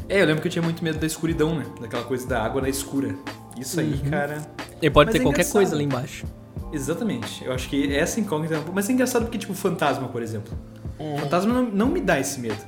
[0.08, 1.64] É, eu lembro que eu tinha muito medo da escuridão, né?
[1.80, 3.14] Daquela coisa da água na escura.
[3.58, 4.10] Isso aí, Uhum.
[4.10, 4.42] cara.
[4.80, 5.52] E pode Mas ter é qualquer engraçado.
[5.52, 6.26] coisa lá embaixo.
[6.72, 7.44] Exatamente.
[7.44, 8.60] Eu acho que essa incógnita.
[8.72, 10.52] Mas é engraçado porque, tipo, fantasma, por exemplo.
[11.20, 12.58] Fantasma não, não me dá esse medo.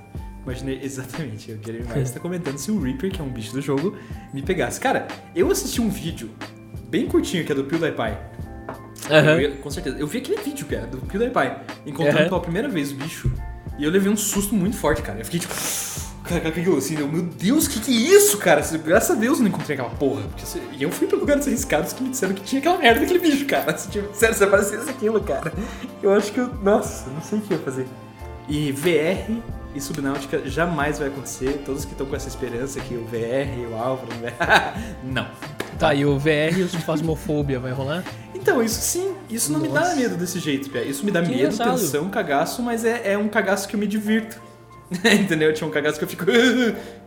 [0.43, 1.51] Imaginei exatamente.
[1.51, 3.97] Eu queria mais estar comentando se o Reaper, que é um bicho do jogo,
[4.33, 4.79] me pegasse.
[4.81, 6.31] Cara, eu assisti um vídeo
[6.89, 8.17] bem curtinho que é do PewDiePie.
[9.11, 9.41] Aham.
[9.41, 9.97] Eu- com certeza.
[9.99, 12.29] Eu vi aquele vídeo, cara, do PewDiePie, encontrando Aham.
[12.29, 13.31] pela primeira vez o bicho.
[13.79, 15.19] E eu levei um susto muito forte, cara.
[15.19, 15.55] Eu fiquei tipo.
[16.25, 18.63] Cara, cara, aquilo assim, eu, meu Deus, que que é isso, cara?
[18.83, 20.23] Graças a Deus eu não encontrei aquela porra.
[20.73, 23.45] E eu fui pra lugares arriscados que me disseram que tinha aquela merda daquele bicho,
[23.45, 23.73] cara.
[23.77, 25.53] Tipo, sério, se aparecesse aquilo, cara.
[26.03, 26.49] Eu acho que eu.
[26.63, 27.87] Nossa, não sei o que eu ia fazer.
[28.49, 29.33] E VR
[29.75, 31.63] e Subnáutica jamais vai acontecer.
[31.67, 34.09] Todos que estão com essa esperança que o VR e o Álvaro.
[35.05, 35.27] não.
[35.79, 38.03] Tá, e o VR e o Fasmofobia vai rolar?
[38.45, 39.97] Então, isso sim, isso não me dá Nossa.
[39.97, 40.85] medo desse jeito, Pia.
[40.85, 41.79] Isso me dá Que medo, engraçado.
[41.81, 44.39] tensão, cagaço, mas é, é um cagaço que eu me divirto.
[45.19, 45.51] Entendeu?
[45.55, 46.27] Tinha um cagaço que eu fico.
[46.31, 46.37] e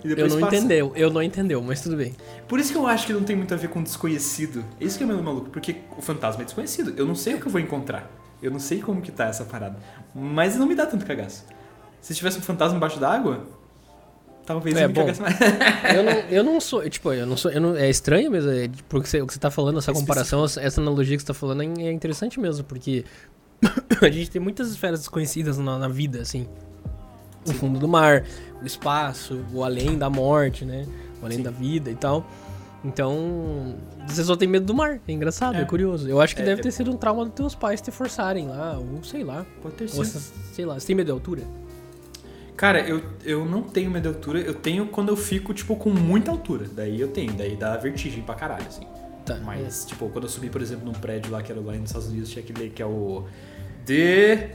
[0.03, 0.55] Eu depois não passa.
[0.55, 2.15] entendeu, eu não entendeu, mas tudo bem.
[2.47, 4.65] Por isso que eu acho que não tem muito a ver com desconhecido.
[4.81, 6.95] Isso que é meio maluco, porque o fantasma é desconhecido.
[6.97, 8.11] Eu não sei o que eu vou encontrar.
[8.41, 9.77] Eu não sei como que tá essa parada.
[10.15, 11.45] Mas não me dá tanto cagaço.
[12.01, 13.45] Se tivesse um fantasma embaixo d'água,
[14.47, 15.05] talvez É, eu me bom.
[15.05, 15.19] mais.
[15.95, 18.67] Eu não, eu não sou, tipo, eu não sou, eu não, é estranho mesmo, é,
[18.89, 21.27] porque você- o que você tá falando, essa É comparação, essa essa analogia que você
[21.27, 23.05] tá falando é é interessante mesmo, porque
[24.01, 26.47] a gente tem muitas esferas desconhecidas na, na vida, assim.
[27.47, 28.23] O fundo do mar,
[28.61, 30.85] o espaço, o além da morte, né?
[31.21, 31.43] O além Sim.
[31.43, 32.25] da vida e tal.
[32.83, 33.75] Então,
[34.07, 34.99] você só tem medo do mar.
[35.07, 35.65] É engraçado, é, É.
[35.65, 36.07] curioso.
[36.09, 38.47] Eu acho que É, deve é- ter sido um trauma dos teus pais te forçarem
[38.47, 39.45] lá, ou sei lá.
[39.61, 40.05] Pode ter Ou sido.
[40.05, 41.41] você- sei lá, você tem medo de altura?
[42.57, 45.91] Cara, eu, eu não tenho medo de altura, eu tenho quando eu fico, tipo, com
[45.91, 46.65] muita altura.
[46.67, 48.87] Daí eu tenho, daí dá vertigem pra caralho, assim.
[49.23, 49.35] Tá.
[49.45, 52.07] Mas, tipo, quando eu subi, por exemplo, num prédio lá que era lá nos Estados
[52.07, 53.25] Unidos, tinha aquele que é o.
[53.85, 54.49] De.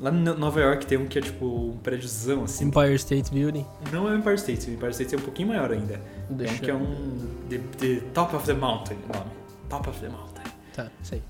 [0.00, 2.64] Lá em Nova York tem um que é tipo um prédiozão, assim.
[2.64, 3.66] Empire State Building.
[3.92, 5.94] Não é o Empire State, o Empire State é um pouquinho maior ainda.
[5.94, 6.00] É
[6.32, 7.28] um Deixa que é um.
[7.50, 9.30] The, the Top of the Mountain, o nome.
[9.68, 10.44] Top of the Mountain.
[10.72, 11.22] Tá, sei.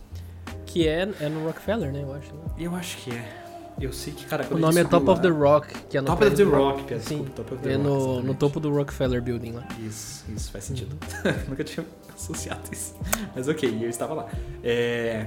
[0.64, 2.03] Que é, é no Rockefeller, né?
[2.03, 2.32] Eu acho.
[2.34, 2.40] né?
[2.59, 3.38] Eu acho que é.
[3.81, 6.01] Eu sei que, cara, O nome é Top subiu of the lá- Rock, que é
[6.01, 7.95] no Top of the do Rock, Pia, Sim, desculpa, Top of the é Rock, no,
[7.97, 8.37] no exatamente.
[8.39, 9.68] topo do Rockefeller Building lá.
[9.87, 10.97] Isso, isso faz sentido.
[11.49, 12.95] Nunca tinha associado isso.
[13.37, 14.26] Mas ok, eu estava lá.
[14.64, 15.26] É,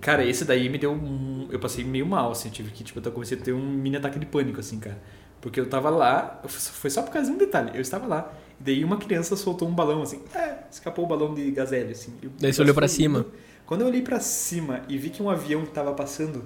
[0.00, 1.48] Cara, esse daí me deu um.
[1.50, 2.48] Eu passei meio mal, assim.
[2.48, 4.98] Eu tive que, tipo, eu comecei a ter um mini ataque de pânico, assim, cara.
[5.40, 7.70] Porque eu tava lá, foi só por causa de um detalhe.
[7.74, 10.20] Eu estava lá, e daí uma criança soltou um balão, assim.
[10.34, 12.12] É, escapou o balão de gazelle, assim.
[12.22, 13.26] Eu- Daí você olhou pra cima.
[13.64, 16.44] Quando eu olhei pra cima e vi que um avião tava passando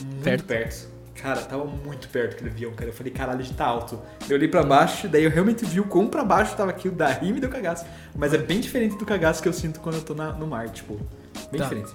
[0.00, 0.44] muito Perto.
[0.44, 0.88] perto.
[1.14, 2.90] Cara, tava muito perto aquele avião, cara.
[2.90, 4.00] Eu falei, caralho, ele tá alto.
[4.28, 7.32] Eu olhei pra baixo, daí eu realmente vi o quão pra baixo tava aquilo, daí
[7.32, 7.84] me deu cagaço.
[8.16, 10.68] Mas é bem diferente do cagaço que eu sinto quando eu tô na- no mar,
[10.70, 10.94] tipo.
[11.50, 11.64] Bem Tá.
[11.68, 11.90] diferente.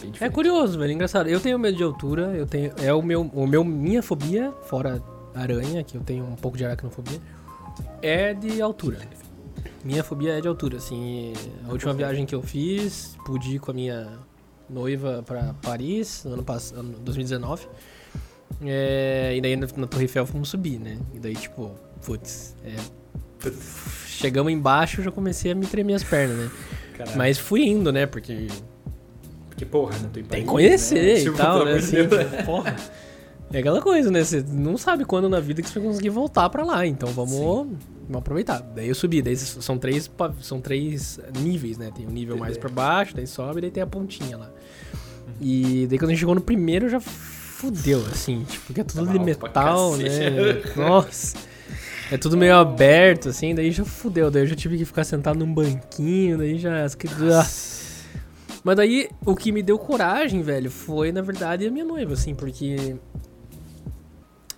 [0.00, 0.34] Bem É diferente.
[0.34, 1.28] curioso, velho, engraçado.
[1.28, 2.72] Eu tenho medo de altura, eu tenho.
[2.78, 5.02] É o meu, o meu minha fobia, fora
[5.34, 7.20] aranha, que eu tenho um pouco de aracnofobia,
[8.02, 8.98] é de altura.
[9.84, 11.32] Minha fobia é de altura, assim.
[11.66, 14.08] A última viagem que eu fiz, pude ir com a minha
[14.68, 17.68] noiva pra Paris, no ano passado, 2019.
[18.64, 20.98] É, e daí na, na Torre Eiffel fomos subir, né?
[21.14, 21.72] E daí, tipo,
[22.04, 23.50] putz, é,
[24.06, 26.50] chegamos embaixo já comecei a me tremer as pernas, né?
[26.96, 27.18] Caralho.
[27.18, 28.06] Mas fui indo, né?
[28.06, 28.46] Porque
[29.48, 31.20] Porque, porra, não tem tem que conhecer né?
[31.20, 31.74] e Tipo, tal, né?
[31.74, 31.96] Assim,
[32.44, 32.76] porra.
[33.52, 34.24] É aquela coisa, né?
[34.24, 36.84] Você não sabe quando na vida que você vai conseguir voltar pra lá.
[36.84, 38.60] Então vamos, vamos aproveitar.
[38.60, 39.22] Daí eu subi.
[39.22, 41.92] Daí são três, são três níveis, né?
[41.94, 44.50] Tem um nível mais pra baixo, daí sobe, daí tem a pontinha lá.
[45.40, 47.00] E daí quando a gente chegou no primeiro já
[47.58, 48.44] fudeu, assim.
[48.44, 50.62] Tipo, porque é tudo Tava de metal, né?
[50.76, 51.36] Nossa.
[52.10, 54.30] É tudo meio aberto, assim, daí já fudeu.
[54.30, 56.88] Daí eu já tive que ficar sentado num banquinho, daí já.
[56.90, 57.46] cri- Ah.
[58.62, 62.34] Mas daí, o que me deu coragem, velho, foi, na verdade, a minha noiva, assim,
[62.34, 62.96] porque.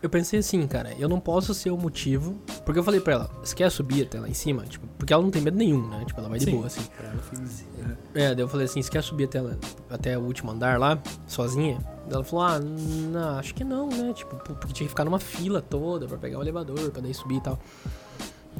[0.01, 2.37] Eu pensei assim, cara, eu não posso ser o motivo.
[2.65, 4.63] Porque eu falei pra ela, você quer subir até lá em cima?
[4.65, 6.05] Tipo, porque ela não tem medo nenhum, né?
[6.07, 6.53] Tipo, ela vai de Sim.
[6.53, 6.83] boa, assim.
[7.03, 7.65] Ela easy.
[7.83, 7.97] Aham.
[8.15, 9.57] É, daí eu falei assim, você quer subir até, lá-
[9.91, 11.79] até o último andar lá, sozinha?
[12.07, 14.13] Daí Ela falou, ah, não, acho que não, né?
[14.15, 17.37] Tipo, porque tinha que ficar numa fila toda pra pegar o elevador, pra daí subir
[17.37, 17.59] e tal.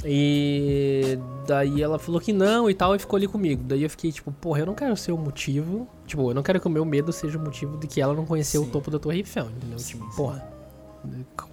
[0.05, 3.63] E daí ela falou que não e tal, e ficou ali comigo.
[3.65, 5.89] Daí eu fiquei tipo, porra, eu não quero ser o motivo.
[6.07, 8.25] Tipo, eu não quero que o meu medo seja o motivo de que ela não
[8.25, 8.69] conheceu Sim.
[8.69, 9.79] o topo da Torre Eiffel, entendeu?
[9.79, 10.17] Sim, tipo, sim.
[10.17, 10.58] porra,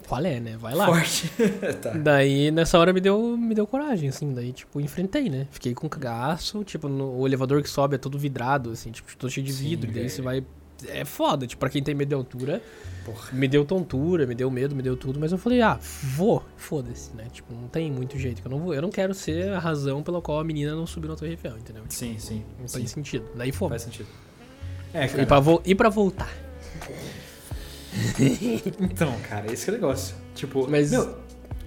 [0.07, 0.55] qual é, né?
[0.57, 0.85] Vai lá.
[0.87, 1.29] Forte.
[1.81, 1.91] tá.
[1.91, 4.33] Daí, nessa hora, me deu, me deu coragem, assim.
[4.33, 5.47] Daí, tipo, enfrentei, né?
[5.51, 6.63] Fiquei com cagaço.
[6.63, 8.91] Tipo, no, o elevador que sobe é todo vidrado, assim.
[8.91, 9.91] Tipo, todo cheio de Sim, vidro.
[9.91, 10.43] Daí você vai...
[10.89, 11.47] É foda.
[11.47, 12.61] Tipo, pra quem tem medo de altura,
[13.05, 13.29] Porra.
[13.31, 15.19] me deu tontura, me deu medo, me deu tudo.
[15.19, 15.79] Mas eu falei, ah,
[16.15, 16.43] vou.
[16.57, 17.25] Foda-se, né?
[17.31, 18.41] Tipo, não tem muito jeito.
[18.41, 20.85] que Eu não, vou, eu não quero ser a razão pela qual a menina não
[20.85, 21.81] subiu na Torre Eiffel, entendeu?
[21.83, 22.43] Tipo, Sim, sim.
[22.59, 22.79] não sim.
[22.79, 23.25] tem sentido.
[23.35, 23.71] Daí fomos.
[23.71, 24.09] Faz sentido.
[24.93, 25.25] É, E cara.
[25.25, 26.29] pra, vo e pra voltar.
[28.79, 30.15] Então, cara, esse que é o negócio.
[30.33, 31.17] Tipo, Mas- meu,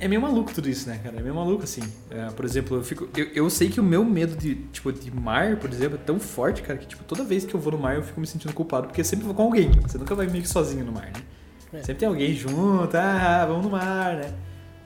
[0.00, 1.16] é meio maluco tudo isso, né, cara?
[1.18, 1.82] É meio maluco, assim.
[2.10, 3.08] É, por exemplo, eu fico.
[3.16, 6.20] Eu, eu sei que o meu medo de, tipo, de mar, por exemplo, é tão
[6.20, 8.52] forte, cara, que, tipo, toda vez que eu vou no mar eu fico me sentindo
[8.52, 9.70] culpado, porque eu sempre vou com alguém.
[9.82, 11.22] Você nunca vai meio que sozinho no mar, né?
[11.72, 11.78] É.
[11.78, 14.32] Sempre tem alguém junto, ah, vamos no mar, né?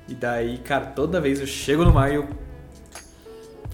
[0.09, 2.29] E daí, cara, toda vez eu chego no mar e eu.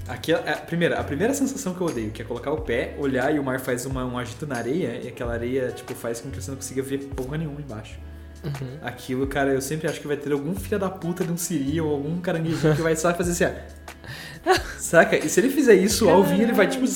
[0.08, 2.94] Aqui, a, a primeira, a primeira sensação que eu odeio, que é colocar o pé,
[2.98, 6.20] olhar e o mar faz uma, um agito na areia, e aquela areia, tipo, faz
[6.20, 7.98] com que você não consiga ver porra nenhuma embaixo.
[8.44, 8.78] Uhum.
[8.82, 11.80] Aquilo, cara, eu sempre acho que vai ter algum filho da puta de um siri
[11.80, 14.54] ou algum caranguejinho que vai só fazer assim, ó.
[14.78, 15.16] Saca?
[15.16, 16.86] E se ele fizer isso, ao vir, ele vai tipo.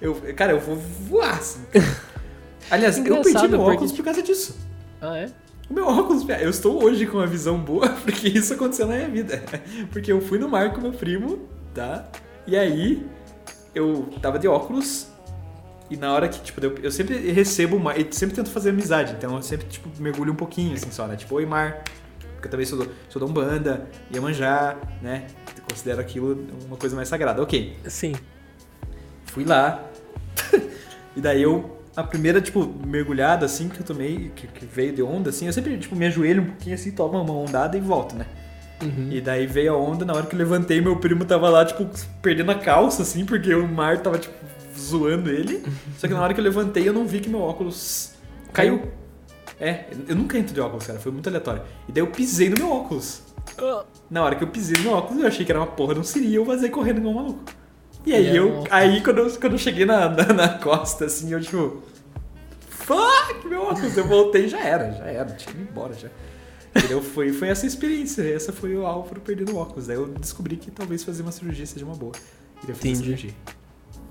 [0.00, 1.60] Eu, cara, eu vou voar assim.
[2.70, 4.56] Aliás, eu perdi meu porque, óculos por causa disso.
[5.00, 5.28] Ah, é?
[5.68, 9.08] O meu óculos, eu estou hoje com uma visão boa porque isso aconteceu na minha
[9.08, 9.42] vida.
[9.90, 12.06] Porque eu fui no mar com meu primo, tá?
[12.46, 13.06] E aí
[13.74, 15.08] eu tava de óculos
[15.90, 17.92] e na hora que, tipo, eu, eu sempre recebo uma.
[17.94, 21.16] Eu sempre tento fazer amizade, então eu sempre, tipo, mergulho um pouquinho, assim, só, né?
[21.16, 21.82] Tipo, oi, mar.
[22.34, 25.26] Porque eu também sou, do- sou da Umbanda, Iemanjá, né?
[25.56, 27.42] Eu considero aquilo uma coisa mais sagrada.
[27.42, 27.76] Ok.
[27.86, 28.14] Sim.
[29.26, 29.84] Fui lá.
[31.16, 31.78] e daí eu.
[31.96, 35.52] A primeira, tipo, mergulhada assim que eu tomei, que, que veio de onda, assim, eu
[35.52, 38.26] sempre, tipo, me ajoelho um pouquinho assim, tomo uma ondada e volto, né?
[38.84, 39.08] Uhum.
[39.10, 41.88] E daí veio a onda, na hora que eu levantei, meu primo tava lá, tipo,
[42.20, 44.34] perdendo a calça, assim, porque o mar tava, tipo,
[44.78, 45.64] zoando ele.
[45.98, 48.12] Só que na hora que eu levantei, eu não vi que meu óculos
[48.52, 48.82] caiu.
[49.60, 51.62] É, eu nunca entro de óculos, cara, foi muito aleatório.
[51.88, 53.22] E daí eu pisei no meu óculos.
[54.10, 56.26] Na hora que eu pisei no meu óculos, eu achei que era uma porra siri
[56.26, 57.44] e eu vazei correndo igual um maluco.
[58.04, 61.32] E aí, E eu, aí quando, eu, quando eu cheguei na, na, na costa, assim,
[61.32, 61.82] eu tipo.
[62.68, 63.96] Fuck, meu óculos!
[63.96, 66.08] Eu voltei e já era, já era, tinha ir embora já.
[66.76, 67.02] Entendeu?
[67.02, 69.86] Foi, foi essa experiência, essa foi o Álvaro perdendo o óculos.
[69.86, 72.12] Daí eu descobri que talvez fazer uma cirurgia seja uma boa.
[72.66, 73.04] E eu fiz a Entendi.
[73.04, 73.34] cirurgia.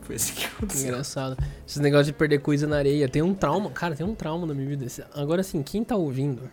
[0.01, 0.87] Foi assim que aconteceu.
[0.89, 1.37] Engraçado.
[1.67, 3.07] Esse negócio de perder coisa na areia.
[3.07, 3.69] Tem um trauma.
[3.71, 4.85] Cara, tem um trauma na minha vida.
[5.13, 6.49] Agora, assim, quem tá ouvindo.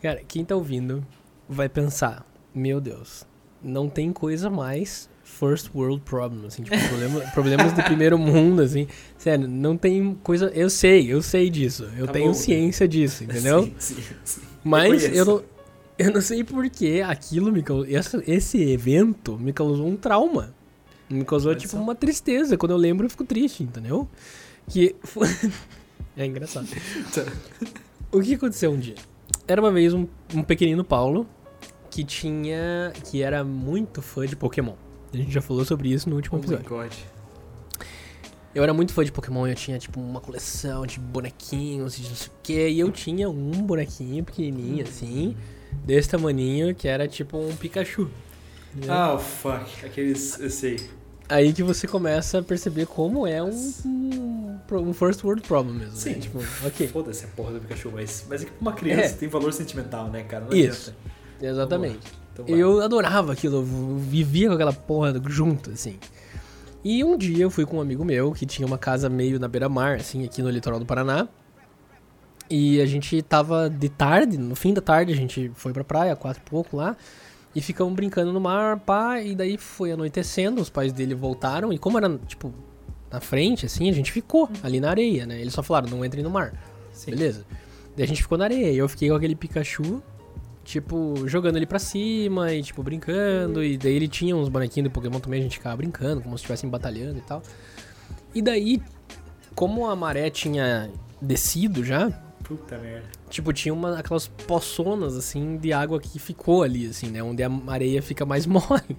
[0.00, 1.04] Cara, quem tá ouvindo
[1.48, 3.24] vai pensar: Meu Deus,
[3.62, 5.08] não tem coisa mais
[5.38, 6.46] first world problem.
[6.46, 8.86] Assim, tipo, problema- problemas do primeiro mundo, assim.
[9.18, 10.46] Sério, não tem coisa.
[10.54, 11.88] Eu sei, eu sei disso.
[11.96, 12.34] Eu Tá tenho bom.
[12.34, 13.64] ciência disso, entendeu?
[13.78, 14.40] Sim, sim, sim.
[14.62, 15.14] Mas conheço.
[15.14, 15.42] eu não,
[15.98, 17.86] eu não sei porque aquilo me causou.
[18.26, 20.54] Esse, evento me causou um trauma.
[21.10, 21.78] Me causou, Olha tipo, só.
[21.82, 22.56] uma tristeza.
[22.56, 24.08] Quando eu lembro, eu fico triste, entendeu?
[24.68, 24.96] Que.
[26.16, 26.66] é engraçado.
[27.14, 27.24] Tá.
[28.10, 28.94] O que aconteceu um dia?
[29.46, 31.26] Era uma vez um, um pequenino Paulo
[31.90, 32.92] que tinha.
[33.04, 34.74] que era muito fã de Pokémon.
[35.14, 36.68] A gente já falou sobre isso no último Oh my episódio.
[36.68, 36.92] God.
[38.54, 42.14] Eu era muito fã de Pokémon, eu tinha tipo uma coleção de bonequinhos, de não
[42.14, 45.36] sei o que, e eu tinha um bonequinho pequenininho assim,
[45.84, 48.08] desse tamaninho, que era tipo um Pikachu.
[48.74, 48.86] né?
[48.88, 49.84] Ah, fuck.
[49.84, 50.38] Aqueles.
[50.38, 50.78] Eu sei.
[51.28, 55.96] Aí que você começa a perceber como é um, um, um first world problem mesmo.
[55.96, 56.10] Sim.
[56.10, 56.18] Né?
[56.20, 56.86] Tipo, ok.
[56.88, 59.18] Foda-se a porra do Pikachu, mas, mas é que pra uma criança É.
[59.18, 60.44] tem valor sentimental, né, cara?
[60.44, 60.94] Não Isso.
[61.40, 61.50] adianta.
[61.52, 62.23] Exatamente.
[62.34, 62.56] Então.
[62.56, 65.98] Eu adorava aquilo, eu vivia com aquela porra junto, assim.
[66.84, 69.48] E um dia eu fui com um amigo meu que tinha uma casa meio na
[69.48, 71.28] beira-mar, assim, aqui no litoral do Paraná.
[72.50, 76.14] E a gente tava de tarde, no fim da tarde, a gente foi pra praia,
[76.14, 76.94] quatro e pouco lá.
[77.54, 81.78] E ficamos brincando no mar, pá, e daí foi anoitecendo, os pais dele voltaram, e
[81.78, 82.52] como era, tipo,
[83.10, 85.40] na frente, assim, a gente ficou ali na areia, né?
[85.40, 86.52] Eles só falaram, não entre no mar.
[86.92, 87.12] Sim.
[87.12, 87.46] Beleza.
[87.96, 90.02] Daí a gente ficou na areia, e eu fiquei com aquele Pikachu,
[90.64, 93.62] tipo, jogando ele pra cima e, tipo, brincando.
[93.62, 96.42] E daí ele tinha uns bonequinhos do Pokémon também, a gente ficava brincando, como se
[96.42, 97.42] estivessem batalhando e tal.
[98.34, 98.82] E daí,
[99.54, 100.90] como a maré tinha
[101.20, 102.10] descido já,
[102.42, 103.06] Puta merda.
[103.30, 107.22] tipo, tinha uma, aquelas poçonas, assim, de água que ficou ali, assim, né?
[107.22, 108.96] Onde a areia fica mais mole.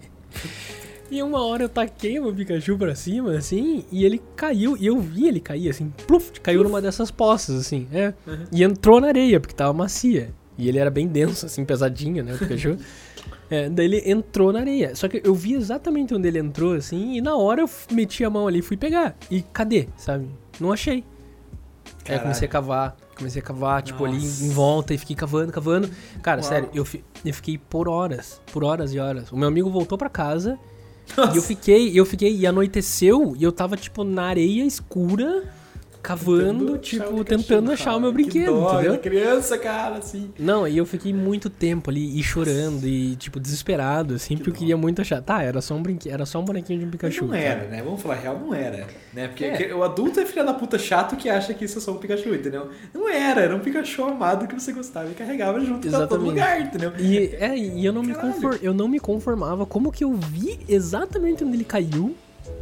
[1.11, 4.87] E uma hora eu taquei o meu Pikachu pra cima, assim, e ele caiu, e
[4.87, 8.13] eu vi ele cair, assim, pluf, caiu numa dessas poças, assim, é.
[8.25, 8.45] Uhum.
[8.51, 10.33] E entrou na areia, porque tava macia.
[10.57, 12.77] E ele era bem denso, assim, pesadinho, né, o Pikachu.
[13.47, 14.95] É, daí ele entrou na areia.
[14.95, 18.29] Só que eu vi exatamente onde ele entrou, assim, e na hora eu meti a
[18.29, 19.15] mão ali e fui pegar.
[19.29, 20.27] E cadê, sabe?
[20.59, 20.95] Não achei.
[20.95, 22.21] Aí eu Caralho.
[22.23, 24.43] comecei a cavar, comecei a cavar, tipo, ali Nossa.
[24.45, 25.87] em volta e fiquei cavando, cavando.
[26.23, 26.49] Cara, Uau.
[26.49, 29.31] sério, eu, fi- eu fiquei por horas, por horas e horas.
[29.31, 30.57] O meu amigo voltou pra casa
[31.15, 31.33] Nossa.
[31.33, 35.43] e eu fiquei, eu fiquei, e anoiteceu, e eu tava, tipo, na areia escura,
[36.05, 38.97] cavando, tipo, tentando achar o meu Que brinquedo, dó, entendeu?
[38.99, 40.31] criança, cara, assim.
[40.37, 44.53] Não, e eu fiquei muito tempo ali e chorando e, tipo, desesperado, assim, porque eu
[44.53, 45.21] queria muito achar.
[45.21, 47.23] Tá, era só um brinquedo, era só um bonequinho de um Mas Pikachu.
[47.25, 47.41] não cara.
[47.43, 47.81] era, né?
[47.83, 48.87] Vamos falar real, não era.
[49.13, 49.27] Né?
[49.27, 49.51] Porque É.
[49.57, 51.97] que- o adulto é filha da puta chato que acha que isso é só um
[51.97, 52.69] Pikachu, entendeu?
[52.93, 56.29] Não era, era um Pikachu amado que você gostava e carregava junto pra todo Exatamente.
[56.29, 56.91] lugar, entendeu?
[56.99, 58.33] E, é, e eu não, me Caralho.
[58.33, 59.65] confor, eu não me conformava.
[59.65, 62.15] Como que eu vi exatamente onde ele caiu?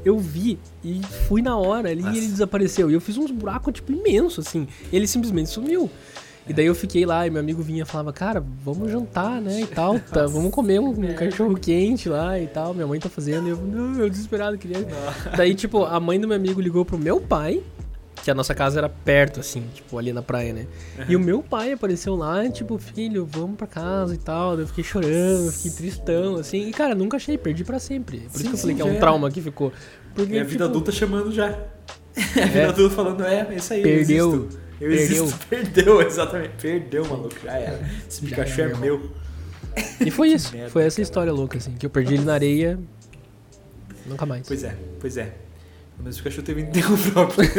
[0.03, 2.15] Eu vi e fui na hora ali Nossa.
[2.15, 2.91] e ele desapareceu.
[2.91, 4.67] E eu fiz uns buracos, tipo, imensos, assim.
[4.91, 5.89] Ele simplesmente sumiu.
[6.47, 9.61] E daí eu fiquei lá e meu amigo vinha e falava, cara, vamos jantar, né,
[9.61, 9.97] e tal.
[9.99, 12.73] Tá, vamos comer um, um cachorro quente lá e tal.
[12.73, 13.47] Minha mãe tá fazendo.
[13.47, 14.85] E eu, não, eu desesperado, queria...
[15.37, 17.63] Daí, tipo, a mãe do meu amigo ligou pro meu pai,
[18.21, 20.67] que a nossa casa era perto, assim, tipo, ali na praia, né?
[21.09, 24.57] E o meu pai apareceu lá, tipo, filho, vamos pra casa e tal.
[24.59, 26.67] Eu fiquei chorando, fiquei tristão, assim.
[26.67, 28.19] E, cara, nunca achei, perdi pra sempre.
[28.19, 28.99] Por Sim, isso que eu falei sim, que é um era.
[28.99, 29.73] trauma que ficou.
[30.15, 31.49] Porque, E a vida tipo, adulta chamando já.
[32.15, 32.65] A vida É.
[32.69, 34.33] adulta falando, é, é isso aí, Perdeu.
[34.33, 34.49] eu
[34.79, 34.97] Perdeu.
[34.99, 36.51] existo, perdeu, exatamente.
[36.61, 37.89] Perdeu, maluco, já era.
[38.07, 38.79] Esse Pikachu é irmão.
[38.81, 39.11] meu.
[40.05, 40.53] E foi isso.
[40.53, 41.03] merda, foi essa cara.
[41.03, 41.73] história louca, assim.
[41.73, 42.79] Que eu perdi ele na areia.
[44.05, 44.47] Nunca mais.
[44.47, 45.33] Pois é, pois é.
[46.03, 47.49] Mas o Pikachu teve enterro próprio.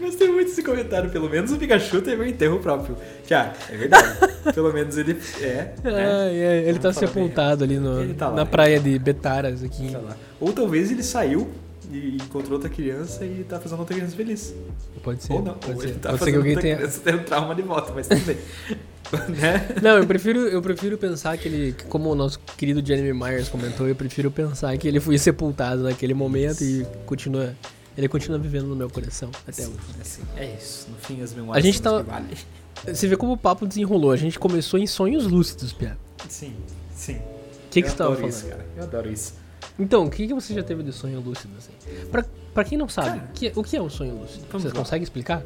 [0.00, 1.10] Gostei muito desse comentário.
[1.10, 2.96] Pelo menos o Pikachu teve um enterro próprio.
[3.26, 4.18] Já, é verdade.
[4.54, 5.74] Pelo menos ele é.
[5.84, 6.34] Ah, Né?
[6.34, 9.90] é, ele tá Vamos bem sepultado ali no, tá lá, na praia de Betaras aqui.
[9.90, 10.16] Lá.
[10.40, 11.48] Ou talvez ele saiu
[11.90, 14.54] e encontrou outra criança e tá fazendo outra criança feliz.
[15.02, 15.32] Pode ser.
[15.32, 15.54] Ou não.
[15.54, 16.76] Pode ou ser, ele tá pode ser que alguém tenha.
[16.76, 18.36] criança ter um trauma de volta, mas tudo bem.
[19.28, 19.68] né?
[19.82, 23.88] Não, eu prefiro, eu prefiro pensar que ele, como o nosso querido Jeremy Myers comentou,
[23.88, 27.54] eu prefiro pensar que ele foi sepultado naquele momento e continua,
[27.96, 29.76] ele continua vivendo no meu coração até hoje.
[30.00, 30.88] Assim, é isso.
[30.90, 32.04] No fim, as memórias A gente tá-.
[32.86, 34.12] Você vê como o papo desenrolou.
[34.12, 35.98] A gente começou em sonhos lúcidos, Pia.
[36.28, 36.54] Sim,
[36.94, 37.14] sim.
[37.16, 38.30] O que, que você tava falando?
[38.30, 38.64] isso, cara.
[38.76, 39.34] Eu adoro isso.
[39.78, 41.72] Então, o que, que você já teve de sonho lúcido, assim?
[42.10, 44.44] Pra, pra quem não sabe, Cara, que- o que é um sonho lúcido?
[44.50, 45.42] Você consegue explicar?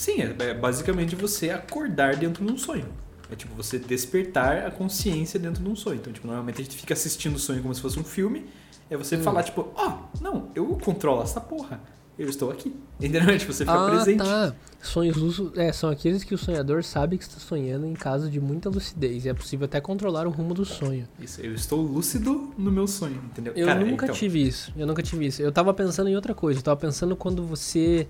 [0.00, 2.86] Sim, é, é basicamente você acordar dentro de um sonho.
[3.30, 5.96] É tipo você despertar a consciência dentro de um sonho.
[5.96, 8.46] Então, tipo, normalmente a gente fica assistindo o sonho como se fosse um filme.
[8.88, 9.22] É você Hum.
[9.22, 11.78] falar, tipo, ó, não, eu controlo essa porra.
[12.18, 12.74] Eu estou aqui.
[12.98, 13.38] Entendeu?
[13.38, 14.18] Tipo, você fica Ah, presente.
[14.24, 14.54] tá.
[14.80, 18.40] Sonhos lúcidos é, são aqueles que o sonhador sabe que está sonhando em caso de
[18.40, 19.26] muita lucidez.
[19.26, 21.06] E é possível até controlar o rumo do sonho.
[21.20, 23.52] Isso, eu estou lúcido no meu sonho, entendeu?
[23.54, 24.72] Eu Cara, nunca então, tive isso.
[24.74, 25.42] Eu nunca tive isso.
[25.42, 26.58] Eu tava pensando em outra coisa.
[26.58, 28.08] Eu tava pensando quando você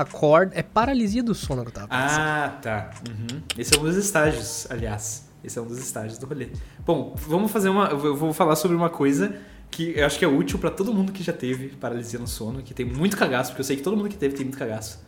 [0.00, 0.52] acorda.
[0.54, 2.20] É paralisia do sono que eu tava pensando.
[2.20, 2.90] Ah, tá.
[3.08, 3.42] Uhum.
[3.56, 5.28] Esse é um dos estágios, aliás.
[5.42, 6.48] Esse é um dos estágios do rolê.
[6.84, 7.86] Bom, vamos fazer uma.
[7.88, 9.36] Eu vou falar sobre uma coisa
[9.70, 12.62] que eu acho que é útil pra todo mundo que já teve paralisia no sono,
[12.62, 15.00] que tem muito cagaço, porque eu sei que todo mundo que teve tem muito cagaço.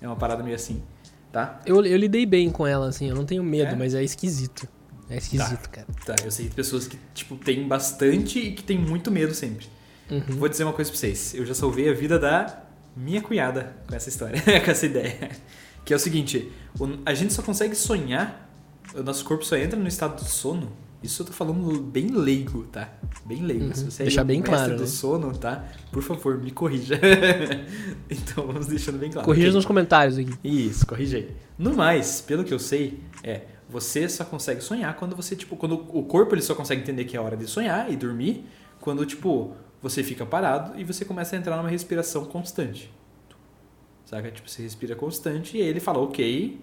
[0.00, 0.82] É uma parada meio assim,
[1.32, 1.60] tá?
[1.64, 3.08] Eu, eu lidei bem com ela, assim.
[3.08, 3.76] Eu não tenho medo, É?
[3.76, 4.68] mas é esquisito.
[5.10, 5.86] É esquisito, cara.
[6.04, 9.66] Tá, eu sei de pessoas que, tipo, tem bastante e que tem muito medo sempre.
[10.10, 10.20] Uhum.
[10.36, 11.34] Vou dizer uma coisa pra vocês.
[11.34, 12.62] Eu já salvei a vida da
[12.98, 15.30] minha cunhada com essa história, com essa ideia.
[15.84, 18.50] Que é o seguinte, o- a gente só consegue sonhar,
[18.94, 20.72] o nosso corpo só entra no estado do sono.
[21.00, 22.88] Isso eu tô falando bem leigo, tá?
[23.24, 23.66] Bem leigo.
[23.66, 23.74] Uhum.
[23.74, 24.86] Se você Deixar é bem claro, do né?
[24.88, 25.64] sono, tá?
[25.92, 26.98] Por favor, me corrija.
[28.10, 29.24] então vamos deixando bem claro.
[29.24, 29.54] Corrija Ok.
[29.56, 30.32] nos comentários aqui.
[30.42, 31.36] Isso, corrige aí.
[31.58, 35.74] No mais, pelo que eu sei, é você só consegue sonhar quando você, tipo, quando
[35.74, 38.46] o corpo ele só consegue entender que é hora de sonhar e dormir,
[38.80, 42.92] quando, tipo, você fica parado e você começa a entrar numa respiração constante.
[44.04, 44.30] Saca?
[44.30, 46.60] Tipo, você respira constante e aí ele fala, ok,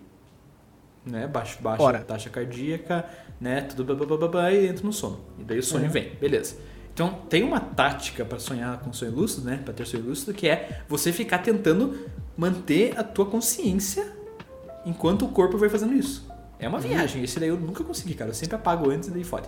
[1.06, 1.28] né?
[1.28, 2.00] Baixa, baixa Ora.
[2.00, 3.08] taxa cardíaca,
[3.40, 3.62] né?
[3.62, 5.20] Tudo blá, blá, blá, blá, blá, e entra no sono.
[5.40, 5.92] E daí o sonho Uhum.
[5.92, 6.58] vem, beleza.
[6.94, 9.62] Então, tem uma tática pra sonhar com sonho lúcido, né?
[9.64, 12.08] Pra ter sonho lúcido, que é você ficar tentando
[12.38, 14.12] manter a tua consciência
[14.86, 16.26] enquanto o corpo vai fazendo isso.
[16.58, 17.22] É uma viagem.
[17.22, 18.32] Esse daí eu nunca consegui, cara.
[18.32, 19.48] Eu sempre apago antes e daí fode.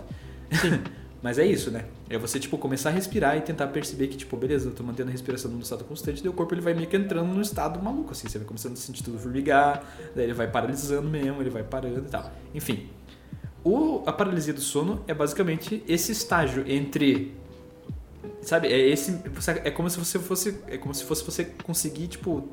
[1.22, 1.84] Mas é isso, né?
[2.08, 5.08] É você, tipo, começar a respirar e tentar perceber que, tipo, beleza, eu tô mantendo
[5.08, 7.82] a respiração num estado constante, daí o corpo ele vai meio que entrando num estado
[7.82, 8.28] maluco, assim.
[8.28, 12.06] Você vai começando a sentir tudo formigar, daí ele vai paralisando mesmo, ele vai parando
[12.06, 12.32] e tal.
[12.54, 12.88] Enfim.
[13.64, 17.34] O, a paralisia do sono é basicamente esse estágio entre.
[18.40, 19.20] Sabe, é esse.
[19.64, 20.60] É como se você fosse.
[20.68, 22.48] É como se fosse você conseguir, tipo,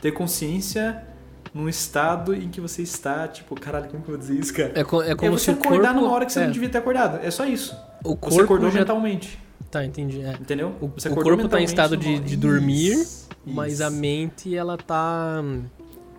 [0.00, 1.06] ter consciência
[1.54, 4.72] num estado em que você está, tipo, caralho, como que eu vou dizer isso, cara?
[4.74, 6.00] É, co- é É como você se acordar corpo...
[6.00, 7.24] numa hora que você é, não devia ter acordado.
[7.24, 7.74] É só isso.
[8.04, 8.78] O Você corpo acordou já...
[8.80, 9.38] mentalmente.
[9.70, 10.20] Tá, entendi.
[10.22, 10.32] é.
[10.32, 10.74] Entendeu?
[10.80, 13.84] O- Você o corpo tá em estado de- de dormir, Isso, Mas isso.
[13.84, 15.42] a mente, ela tá...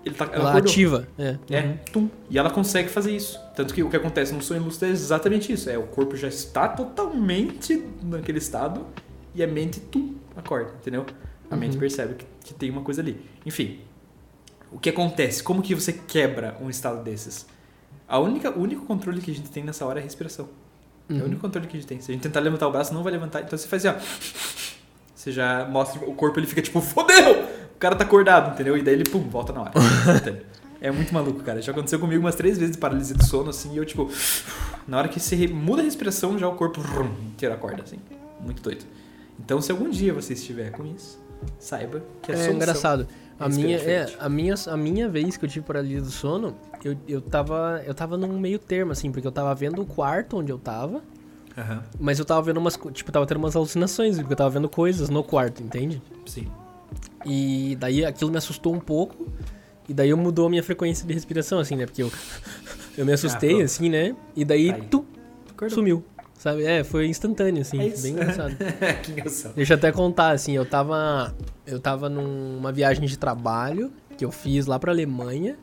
[0.05, 1.07] Ele tá, ela Ela ativa.
[1.17, 1.35] É.
[1.49, 1.77] É, Uhum.
[1.91, 2.09] tum.
[2.29, 3.39] E ela consegue fazer isso.
[3.55, 5.69] Tanto que o que acontece no sonho lúcido é exatamente isso.
[5.69, 8.85] É, o corpo já está totalmente naquele estado
[9.35, 11.05] e a mente, tum, acorda, entendeu?
[11.51, 11.79] A mente Uhum.
[11.79, 13.19] percebe que, que tem uma coisa ali.
[13.45, 13.79] Enfim,
[14.71, 15.41] o que acontece?
[15.43, 17.45] Como que você quebra um estado desses?
[18.07, 20.47] A única, o único controle que a gente tem nessa hora é a respiração.
[21.09, 21.23] É o Uhum.
[21.25, 21.99] único controle que a gente tem.
[22.01, 23.41] Se a gente tentar levantar o braço, não vai levantar.
[23.41, 24.69] Então você faz assim, ó.
[25.15, 27.43] Você já mostra o corpo, ele fica tipo, fodeu!
[27.75, 28.77] O cara tá acordado, entendeu?
[28.77, 29.71] E daí ele, pum, volta na hora.
[30.81, 31.61] É muito maluco, cara.
[31.61, 34.09] Já aconteceu comigo umas três vezes de paralisia do sono, assim, e eu, tipo,
[34.87, 37.97] na hora que você muda a respiração, já o corpo vrum, inteiro acorda, assim.
[38.39, 38.85] Muito doido.
[39.37, 41.19] Então, se algum dia você estiver com isso,
[41.59, 43.07] saiba que a É solução engraçado.
[43.39, 46.55] A respirar minha, é, a, minha, a minha vez que eu tive paralisia do sono,
[46.83, 50.37] eu, eu, tava, eu tava num meio termo, assim, porque eu tava vendo o quarto
[50.37, 51.01] onde eu tava,
[51.57, 52.77] Aham, mas eu tava vendo umas.
[52.93, 56.01] Tipo, tava tendo umas alucinações, porque eu tava vendo coisas no quarto, entende?
[56.25, 56.47] sim.
[57.25, 59.27] E daí aquilo me assustou um pouco.
[59.87, 61.85] E daí eu mudou a minha frequência de respiração, assim, né?
[61.85, 62.11] Porque eu,
[62.97, 63.63] eu me assustei, pronto.
[63.65, 64.15] assim, né?
[64.35, 64.83] E daí, Tá aí.
[64.89, 65.05] tu,
[65.49, 65.75] Acordou.
[65.75, 66.05] sumiu.
[66.39, 66.63] Sabe?
[66.63, 67.77] É, foi instantâneo, assim.
[67.81, 68.55] É bem engraçado.
[69.03, 69.53] que engraçado.
[69.55, 71.35] Deixa eu até contar, assim, eu tava.
[71.67, 75.57] Eu tava numa viagem de trabalho que eu fiz lá pra Alemanha.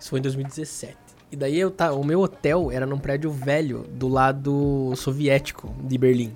[0.00, 0.96] Isso foi em 2017.
[1.30, 5.96] E daí eu tá, o meu hotel era num prédio velho do lado soviético de
[5.96, 6.32] Berlim.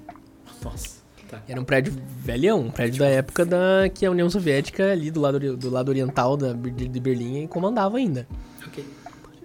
[0.63, 1.43] Nossa, tá.
[1.49, 5.21] Era um prédio velhão, um prédio da época da que a União Soviética ali do
[5.21, 8.29] lado, do lado oriental da, de de Berlim comandava ainda.
[8.65, 8.85] Ok.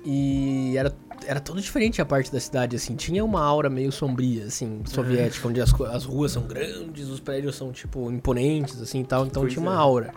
[0.05, 0.93] E era,
[1.29, 2.95] era todo diferente a parte da cidade, assim.
[2.95, 7.55] Tinha uma aura meio sombria, assim, soviética, onde as, as ruas são grandes, os prédios
[7.55, 9.27] são, tipo, imponentes, assim, e tal.
[9.27, 9.77] Então Pois tinha uma é.
[9.77, 10.11] aura.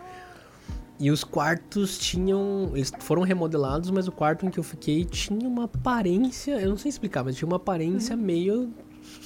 [0.99, 2.71] E os quartos tinham...
[2.73, 6.53] Eles foram remodelados, mas o quarto em que eu fiquei tinha uma aparência...
[6.59, 8.73] Eu não sei explicar, mas tinha uma aparência meio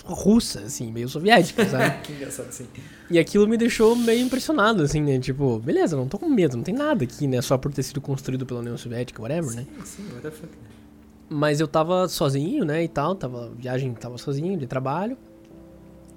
[0.05, 1.99] russa, assim, meio soviética, sabe?
[2.03, 2.67] que engraçado, sim.
[3.09, 5.21] E aquilo me deixou meio impressionado, assim, né?
[5.21, 7.41] Tipo, beleza, não tô com medo, não tem nada aqui, né?
[7.43, 9.65] Só por ter sido construído pela União Soviética, whatever, né?
[9.85, 10.49] Sim, what the fuck.
[11.29, 15.17] Mas eu tava sozinho, né, e tal, tava viagem, tava sozinho de trabalho.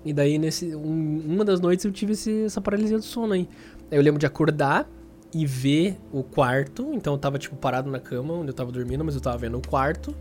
[0.05, 3.49] E daí nesse um- uma das noites eu tive esse- essa paralisia do sono aí.
[3.91, 4.87] Aí eu lembro de acordar
[5.33, 9.03] e ver o quarto, então eu tava tipo parado na cama onde eu tava dormindo,
[9.03, 10.15] mas eu tava vendo o quarto.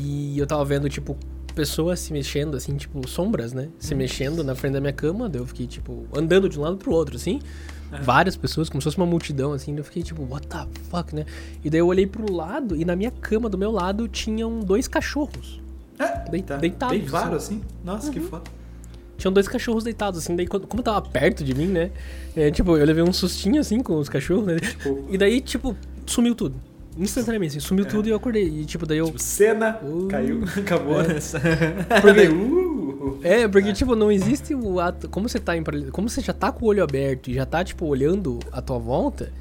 [0.00, 1.16] E eu tava vendo tipo
[1.54, 5.40] pessoas se mexendo assim, tipo sombras, né, se mexendo na frente da minha cama, daí
[5.42, 7.40] eu fiquei tipo andando de um lado pro outro assim.
[8.02, 9.76] Várias pessoas, como se fosse uma multidão, assim.
[9.76, 11.24] Eu fiquei tipo, what the fuck, né?
[11.64, 14.86] E daí eu olhei pro lado e na minha cama do meu lado tinham dois
[14.88, 15.60] cachorros.
[15.98, 16.56] É, Dei- tá.
[16.56, 17.60] deitados, Bem claro, assim.
[17.84, 18.44] Nossa, que foda.
[19.18, 20.34] Tinham dois cachorros deitados, assim.
[20.34, 21.90] Daí, como tava perto de mim, né?
[22.34, 24.56] é, tipo, eu levei um sustinho, assim, com os cachorros, né?
[24.58, 25.76] Tipo, E daí, tipo,
[26.06, 26.54] sumiu tudo.
[26.98, 28.48] Instantaneamente, assim, sumiu tudo e eu acordei.
[28.48, 29.06] E, tipo, daí eu.
[29.06, 31.08] tipo cena, Uh, caiu, acabou é.
[31.08, 31.38] nessa.
[31.38, 32.28] Porque- Daí,
[33.22, 35.08] É, porque, tipo, não existe o ato.
[35.08, 37.62] Como você tá em Como você já tá com o olho aberto e já tá,
[37.64, 39.32] tipo, olhando à tua volta,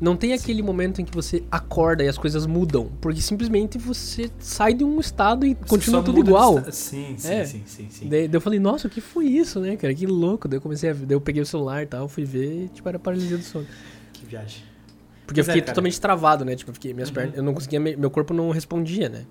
[0.00, 2.90] não tem aquele momento em que você acorda e as coisas mudam.
[3.00, 6.58] Porque simplesmente você sai de um estado e Você continua tudo igual.
[6.58, 7.44] esta- Sim, sim, É.
[7.44, 8.08] sim, sim, sim.
[8.08, 9.94] Daí, daí eu falei, nossa, o que foi isso, né, cara?
[9.94, 10.48] Que louco.
[10.48, 10.92] Daí eu comecei a.
[10.92, 13.66] Daí eu peguei o celular e tal, fui ver e, tipo, era paralisia do sono.
[14.12, 14.64] Que viagem.
[15.24, 15.72] Porque eu é, fiquei cara.
[15.72, 16.56] totalmente travado, né?
[16.56, 17.14] Tipo, eu fiquei, minhas Uhum.
[17.14, 17.36] pernas.
[17.36, 17.78] Eu não conseguia.
[17.78, 19.24] me- Meu corpo não respondia, né?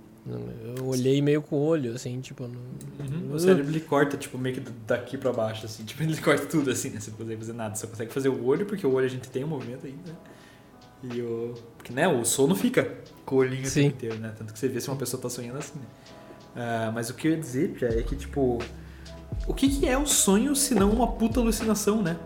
[0.78, 2.48] Eu olhei meio com o olho, assim, tipo.
[2.48, 2.60] Não,
[3.00, 3.34] Uhum.
[3.34, 5.84] O cérebro ele corta, tipo, meio que daqui pra baixo, assim.
[5.86, 7.00] Tipo, ele corta tudo assim, né?
[7.00, 7.76] Você não consegue fazer nada.
[7.76, 10.12] Você consegue fazer o olho, porque o olho a gente tem um movimento ainda.
[10.12, 10.18] né?
[11.16, 11.56] E o.
[11.78, 12.08] Porque, né?
[12.08, 12.88] O sono fica
[13.26, 13.84] com o olhinho o Sim.
[13.84, 14.34] tempo inteiro, né?
[14.38, 15.86] Tanto que você vê se uma pessoa tá sonhando assim, né?
[16.56, 18.60] Ah, mas o que eu ia dizer, Pia, é que, tipo.
[19.48, 22.18] O que, que é o sonho se não uma puta alucinação, né?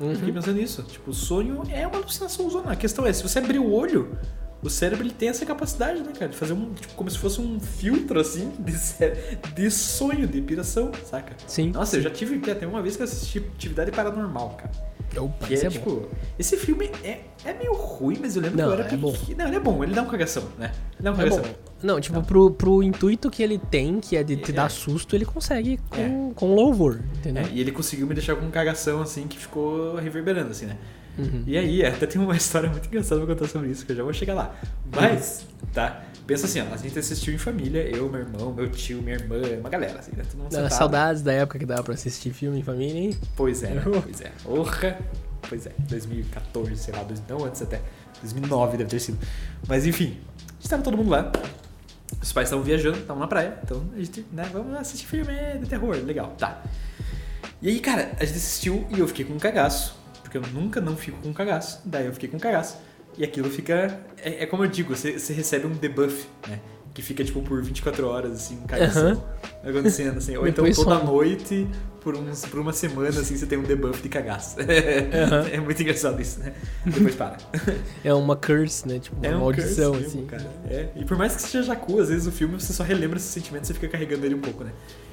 [0.00, 0.34] Eu fiquei Uhum.
[0.34, 0.82] pensando nisso.
[0.82, 2.72] Tipo, o sonho é uma alucinação zona.
[2.72, 4.18] A questão é, se você abrir o olho,
[4.64, 6.28] o cérebro ele tem essa capacidade, né, cara?
[6.30, 10.40] De fazer um, tipo, como se fosse um filtro, assim, de, cé- de sonho, de
[10.40, 11.34] piração, saca?
[11.46, 11.70] Sim.
[11.70, 14.94] Nossa, eu já tive, até uma vez que eu assisti Atividade Paranormal, cara.
[15.16, 15.68] Opa, Que é, é bom.
[15.70, 18.96] tipo, esse filme é, é meio ruim, mas eu lembro Não, que eu era é
[18.96, 19.14] bom.
[19.38, 20.72] Não, ele é bom, ele dá um cagação, né?
[20.94, 21.42] Ele dá um É cagação.
[21.42, 21.54] bom.
[21.82, 24.54] Não, tipo, pro, pro intuito que ele tem, que é de te É.
[24.54, 27.44] dar susto, ele consegue com, com louvor, entendeu?
[27.44, 30.78] É, e ele conseguiu me deixar com um cagação, assim, que ficou reverberando, assim, né?
[31.18, 31.44] Uhum.
[31.46, 34.02] E aí, até tem uma história muito engraçada pra contar sobre isso, que eu já
[34.02, 34.54] vou chegar lá.
[34.94, 36.02] Mas, tá?
[36.26, 39.36] Pensa assim, ó, a gente assistiu em família, eu, meu irmão, meu tio, minha irmã,
[39.60, 40.24] uma galera, assim, né?
[40.28, 40.72] Todo mundo sentado.
[40.78, 43.16] saudades da época que dava pra assistir filme em família, hein?
[43.36, 43.82] Pois é, né?
[44.02, 44.32] pois é.
[44.46, 44.98] Orra!
[45.46, 47.80] Pois é, 2014, sei lá, dois- não antes até.
[48.22, 49.18] 2009 deve ter sido.
[49.68, 50.16] Mas enfim,
[50.48, 51.30] a gente tava todo mundo lá.
[52.22, 53.58] Os pais estavam viajando, estavam na praia.
[53.62, 56.62] Então a gente, né, vamos assistir filme de terror, legal, tá.
[57.60, 59.94] E aí, cara, a gente assistiu e eu fiquei com um cagaço.
[60.34, 61.80] Porque eu nunca não fico com cagaço.
[61.84, 62.76] Daí eu fiquei com cagaço.
[63.16, 64.00] E aquilo fica.
[64.16, 66.58] É, é como eu digo, você, você recebe um debuff, né?
[66.92, 69.70] Que fica tipo por 24 horas, assim, um cagação Aham.
[69.70, 70.36] acontecendo, assim.
[70.36, 71.04] Ou então toda some.
[71.06, 71.68] noite,
[72.04, 74.56] por, uns, por uma semana, assim, você tem um debuff de cagaço.
[74.60, 75.48] Aham.
[75.50, 76.52] É muito engraçado isso, né?
[76.84, 77.38] Depois para.
[78.04, 78.98] É uma curse, né?
[78.98, 80.16] Tipo, uma É um maldição, curse assim.
[80.18, 80.46] mesmo, cara.
[80.68, 80.88] É.
[80.94, 83.64] E por mais que seja Jacu, às vezes o filme você só relembra esse sentimento
[83.64, 84.72] e você fica carregando ele um pouco, né?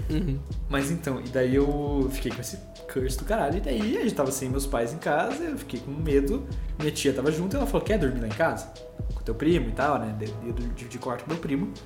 [0.09, 0.37] Uhum.
[0.69, 2.57] Mas então, e daí eu fiquei com esse
[2.91, 3.57] curse do caralho.
[3.57, 6.45] E daí a gente tava sem meus pais em casa, eu fiquei com medo.
[6.77, 8.67] Minha tia tava junto e ela falou: Quer dormir lá em casa?
[9.15, 10.13] Com teu primo e tal, né?
[10.21, 11.71] Ia dividir quarto com meu primo.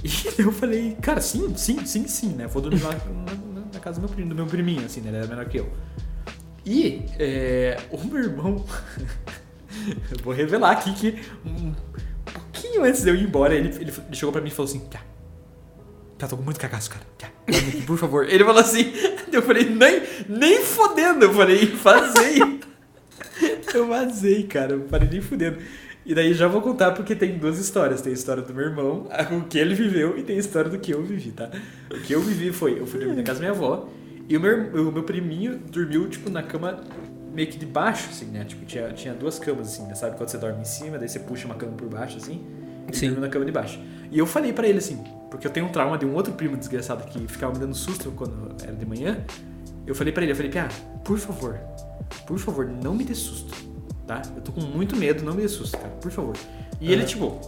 [0.00, 2.46] E eu falei: Cara, sim, sim, sim, sim, né?
[2.46, 2.94] Vou dormir lá
[3.78, 5.08] na, casa do meu primo, do meu priminho, assim, né?
[5.08, 5.72] Ele era menor que eu.
[6.64, 8.64] E é, o meu irmão.
[10.10, 11.74] eu vou revelar aqui que um
[12.24, 14.80] pouquinho antes de eu ir embora, ele, ele, ele chegou pra mim e falou assim:
[14.80, 15.00] Tá,
[16.18, 17.04] tá, tô com muito cagaço, cara.
[17.16, 18.28] Tá, aqui, por favor.
[18.28, 18.92] Ele falou assim.
[19.32, 21.26] Eu falei: Nem, nem fodendo.
[21.26, 22.58] Eu falei: Vazei.
[23.74, 24.72] eu vazei, cara.
[24.74, 25.58] Eu parei nem fudendo.
[26.08, 28.00] E daí já vou contar porque tem duas histórias.
[28.00, 30.78] Tem a história do meu irmão, o que ele viveu, e tem a história do
[30.78, 31.50] que eu vivi, tá?
[31.90, 33.86] O que eu vivi foi: eu fui dormir na casa da minha avó.
[34.26, 36.82] E o meu, o meu priminho dormiu, tipo, na cama
[37.34, 38.42] meio que de baixo, assim, né?
[38.44, 39.94] Tipo, tinha, tinha duas camas, assim, né?
[39.94, 42.42] Sabe quando você dorme em cima, daí você puxa uma cama por baixo, assim?
[42.86, 43.06] Ele Sim.
[43.08, 43.78] dormiu na cama de baixo.
[44.10, 46.56] E eu falei pra ele, assim, porque eu tenho um trauma de um outro primo
[46.56, 49.22] desgraçado que ficava me dando susto quando era de manhã.
[49.86, 50.68] Eu falei pra ele, eu falei, Pia,
[51.04, 51.58] por favor,
[52.26, 53.54] por favor, não me dê susto,
[54.08, 54.22] tá?
[54.34, 56.34] Eu tô com muito medo, não me dê susto, cara, por favor.
[56.80, 57.06] E ele, Aham.
[57.08, 57.40] tipo,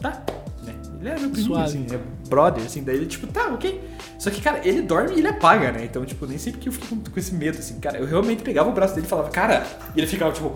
[0.00, 0.22] tá,
[0.64, 0.74] né?
[0.98, 1.64] Ele é meu primo, Suave.
[1.64, 1.98] assim, é
[2.28, 3.80] brother, assim, daí ele, tipo, tá, ok.
[4.18, 5.84] Só que, cara, ele dorme e ele apaga, né?
[5.84, 7.98] Então, tipo, nem sei porque eu fiquei com, com esse medo, assim, cara.
[7.98, 10.48] Eu realmente pegava o braço dele e falava, cara, e ele ficava, tipo,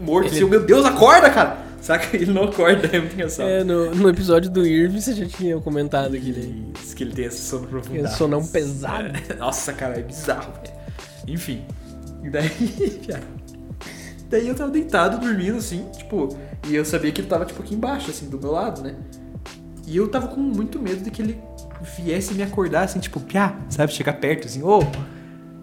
[0.00, 1.58] morto, Ele- assim, meu Deus, acorda, cara!
[1.82, 2.16] Saca?
[2.16, 3.48] Ele não acorda, é muito engraçado.
[3.48, 6.72] É, no, no episódio do Irving você já tinha comentado que ele.
[6.80, 8.06] Isso, que ele tem esse sono aprofundado.
[8.06, 9.08] Esse sonão pesado.
[9.28, 9.34] É.
[9.34, 10.74] Nossa, cara, é bizarro, velho.
[11.26, 11.62] Enfim.
[12.22, 12.48] E daí,
[13.08, 13.22] cara,
[14.32, 16.34] daí eu tava deitado, dormindo, assim, tipo,
[16.66, 18.96] e eu sabia que ele tava, tipo, aqui embaixo, assim, do meu lado, né?
[19.86, 21.38] E eu tava com muito medo de que ele
[21.96, 23.92] viesse me acordar, assim, tipo, piá, sabe?
[23.92, 24.80] Chegar perto, assim, ô!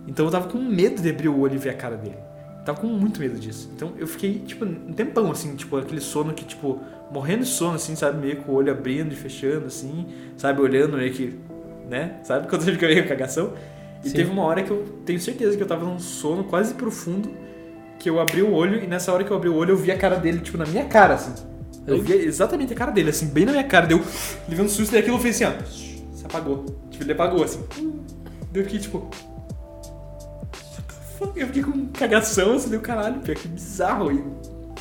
[0.07, 2.17] Então eu tava com medo de abrir o olho e ver a cara dele.
[2.63, 3.71] Tava com muito medo disso.
[3.75, 6.79] Então eu fiquei, tipo, um tempão, assim, tipo, aquele sono que, tipo,
[7.11, 8.19] morrendo de sono, assim, sabe?
[8.19, 10.05] Meio com o olho abrindo e fechando, assim,
[10.37, 10.61] sabe?
[10.61, 11.39] Olhando meio que,
[11.89, 12.19] né?
[12.23, 13.53] Sabe quando você fica meio cagação?
[14.03, 14.15] E Sim.
[14.15, 17.31] teve uma hora que eu tenho certeza que eu tava num sono quase profundo,
[17.99, 19.91] que eu abri o olho e nessa hora que eu abri o olho eu vi
[19.91, 21.33] a cara dele, tipo, na minha cara, assim.
[21.85, 23.87] Eu vi exatamente a cara dele, assim, bem na minha cara.
[23.87, 24.01] Deu,
[24.47, 26.15] levei um susto e aquilo fez assim, ó.
[26.15, 26.65] Se apagou.
[26.89, 27.63] Tipo, ele apagou, assim.
[28.51, 28.99] Deu fiquei, tipo.
[28.99, 31.39] What the fuck?
[31.39, 34.11] Eu fiquei com cagação, assim, deu caralho, pior que bizarro.
[34.11, 34.23] E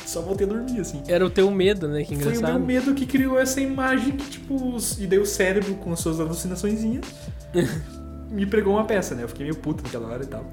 [0.05, 1.01] só voltei a dormir, assim.
[1.07, 2.03] Era o teu medo, né?
[2.03, 2.59] Que Foi o engraçado.
[2.59, 6.19] meu medo que criou essa imagem que, tipo, e daí o cérebro com as suas
[6.19, 7.05] alucinaçõezinhas
[8.29, 9.23] me pregou uma peça, né?
[9.23, 10.45] Eu fiquei meio puto naquela hora e tal.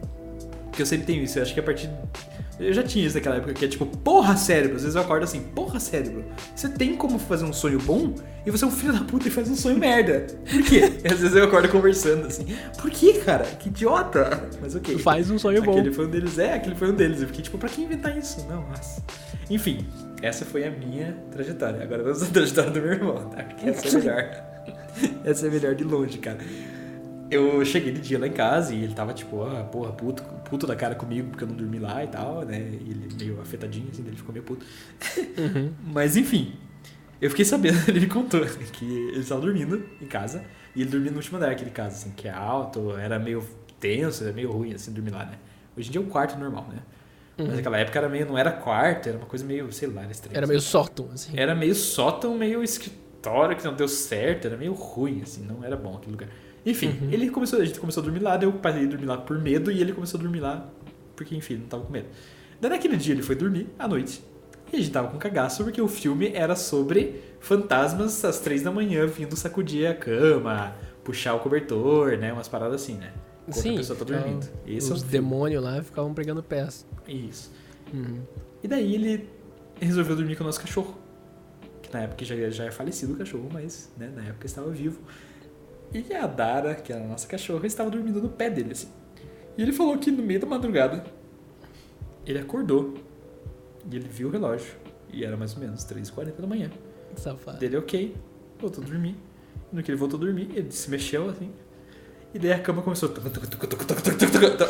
[0.66, 1.90] Porque eu sempre tenho isso, eu acho que a partir.
[2.58, 4.76] Eu já tinha isso naquela época, que é tipo, porra, cérebro.
[4.76, 6.24] Às vezes eu acordo assim, porra, cérebro.
[6.54, 8.14] Você tem como fazer um sonho bom
[8.46, 10.26] e você é um filho da puta e faz um sonho merda.
[10.50, 10.92] Por quê?
[11.04, 12.46] E às vezes eu acordo conversando assim,
[12.80, 13.44] por que, cara?
[13.44, 14.48] Que idiota.
[14.60, 14.96] Mas ok.
[14.98, 15.72] Faz um sonho bom.
[15.72, 17.20] Aquele foi um deles, é, aquele foi um deles.
[17.20, 18.46] Eu fiquei tipo, pra que inventar isso?
[18.48, 19.02] Não, nossa.
[19.50, 19.86] Enfim,
[20.22, 21.82] essa foi a minha trajetória.
[21.82, 23.42] Agora vamos à trajetória do meu irmão, tá?
[23.42, 24.44] Porque essa é melhor.
[25.24, 26.38] essa é melhor de longe, cara.
[27.30, 30.66] Eu cheguei de dia lá em casa e ele tava tipo, ah, porra, puto, puto
[30.66, 32.58] da cara comigo porque eu não dormi lá e tal, né?
[32.58, 34.64] E ele meio afetadinho, assim, ele ficou meio puto.
[35.38, 35.72] Uhum.
[35.92, 36.54] Mas enfim,
[37.20, 38.40] eu fiquei sabendo, ele me contou
[38.72, 42.12] que ele estava dormindo em casa e ele dormia no último andar daquele casa, assim,
[42.16, 43.44] que é alto, era meio
[43.80, 45.38] tenso, era meio ruim, assim, dormir lá, né?
[45.76, 46.78] Hoje em dia é um quarto normal, né?
[47.38, 50.10] Mas naquela época era meio, não era quarto, era uma coisa meio, sei lá, era
[50.10, 50.36] estranho.
[50.36, 51.32] Era meio sótão, assim.
[51.36, 55.76] Era meio sótão, meio escritório que não deu certo, era meio ruim, assim, não era
[55.76, 56.28] bom aquele lugar.
[56.66, 59.38] Enfim, ele começou, a gente começou a dormir lá, eu parei de dormir lá por
[59.38, 60.68] medo e ele começou a dormir lá
[61.16, 62.08] porque, enfim, não tava com medo.
[62.60, 64.22] Daí naquele dia ele foi dormir à noite
[64.72, 68.70] e a gente tava com cagaço porque o filme era sobre fantasmas às três da
[68.70, 72.32] manhã vindo sacudir a cama, puxar o cobertor, né?
[72.32, 73.12] Umas paradas assim, né?
[73.46, 74.48] Enquanto Sim, a pessoa tá dormindo.
[74.66, 75.12] Esse é os filme.
[75.12, 76.84] demônios lá ficavam pregando peça.
[77.06, 77.52] Isso.
[77.94, 78.20] Uhum.
[78.62, 79.28] E daí ele
[79.80, 80.98] resolveu dormir com o nosso cachorro.
[81.80, 84.98] Que na época já, já é falecido o cachorro, mas né, na época estava vivo.
[85.92, 88.88] E a Dara, que era a nossa cachorra, estava dormindo no pé dele, assim.
[89.56, 91.04] E ele falou que no meio da madrugada
[92.26, 92.94] ele acordou
[93.90, 94.74] e ele viu o relógio.
[95.12, 96.70] E era mais ou menos 3h40 da manhã.
[97.14, 97.58] Safado.
[97.58, 98.14] Dele, ok,
[98.58, 99.16] voltou a dormir.
[99.72, 101.50] E no que ele voltou a dormir, ele se mexeu assim.
[102.34, 103.10] E daí a cama começou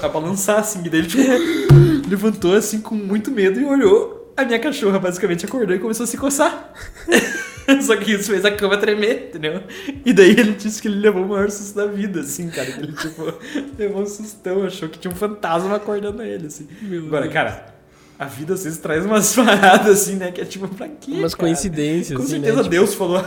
[0.02, 0.84] a balançar assim.
[0.84, 1.24] E daí ele tipo,
[2.08, 4.32] levantou assim com muito medo e olhou.
[4.36, 6.72] A minha cachorra basicamente acordou e começou a se coçar.
[7.82, 9.62] Só que isso fez a cama tremer, entendeu?
[10.04, 12.70] E daí ele disse que ele levou o maior susto da vida, assim, cara.
[12.70, 13.32] Que ele, tipo,
[13.78, 16.68] levou um sustão, achou que tinha um fantasma acordando ele, assim.
[16.82, 17.34] Meu Agora, Deus.
[17.34, 17.74] cara,
[18.18, 20.30] a vida às vezes traz umas paradas, assim, né?
[20.32, 21.12] Que é tipo, pra quê?
[21.12, 21.48] Umas cara?
[21.48, 22.62] coincidências, Com assim, certeza né?
[22.62, 23.22] Tipo, Deus falou: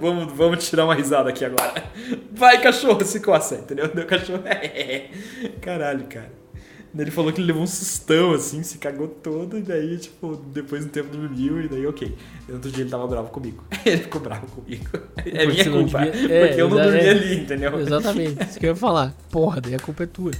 [0.00, 1.84] vamos, vamos tirar uma risada aqui agora.
[2.32, 3.88] Vai, cachorro, se coça, entendeu?
[3.88, 4.42] Deu cachorro.
[5.60, 6.41] Caralho, cara.
[6.96, 10.84] Ele falou que ele levou um sustão, assim, se cagou todo, e daí, tipo, depois
[10.84, 12.14] do tempo dormiu, e daí, ok.
[12.46, 13.64] E outro dia ele tava bravo comigo.
[13.86, 14.84] Ele ficou bravo comigo.
[15.16, 15.98] É Porque minha culpa.
[16.00, 17.10] devia- é, porque eu não dormi é.
[17.10, 17.80] ali, entendeu?
[17.80, 19.14] Exatamente, isso que eu ia falar.
[19.30, 20.32] Porra, daí a culpa é tua.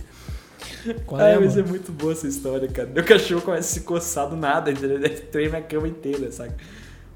[1.07, 1.68] Qual Ai, é, mas é mano?
[1.70, 2.88] muito boa essa história, cara.
[2.94, 4.96] Meu cachorro começa a se coçar do nada, entendeu?
[4.98, 6.55] Ele treme a cama inteira, saca?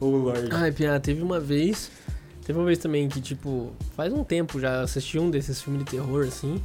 [0.00, 0.48] Oh, Lord.
[0.52, 1.90] Ai, Pia, teve uma vez.
[2.44, 5.90] Teve uma vez também que, tipo, faz um tempo já assisti um desses filmes de
[5.90, 6.60] terror, assim.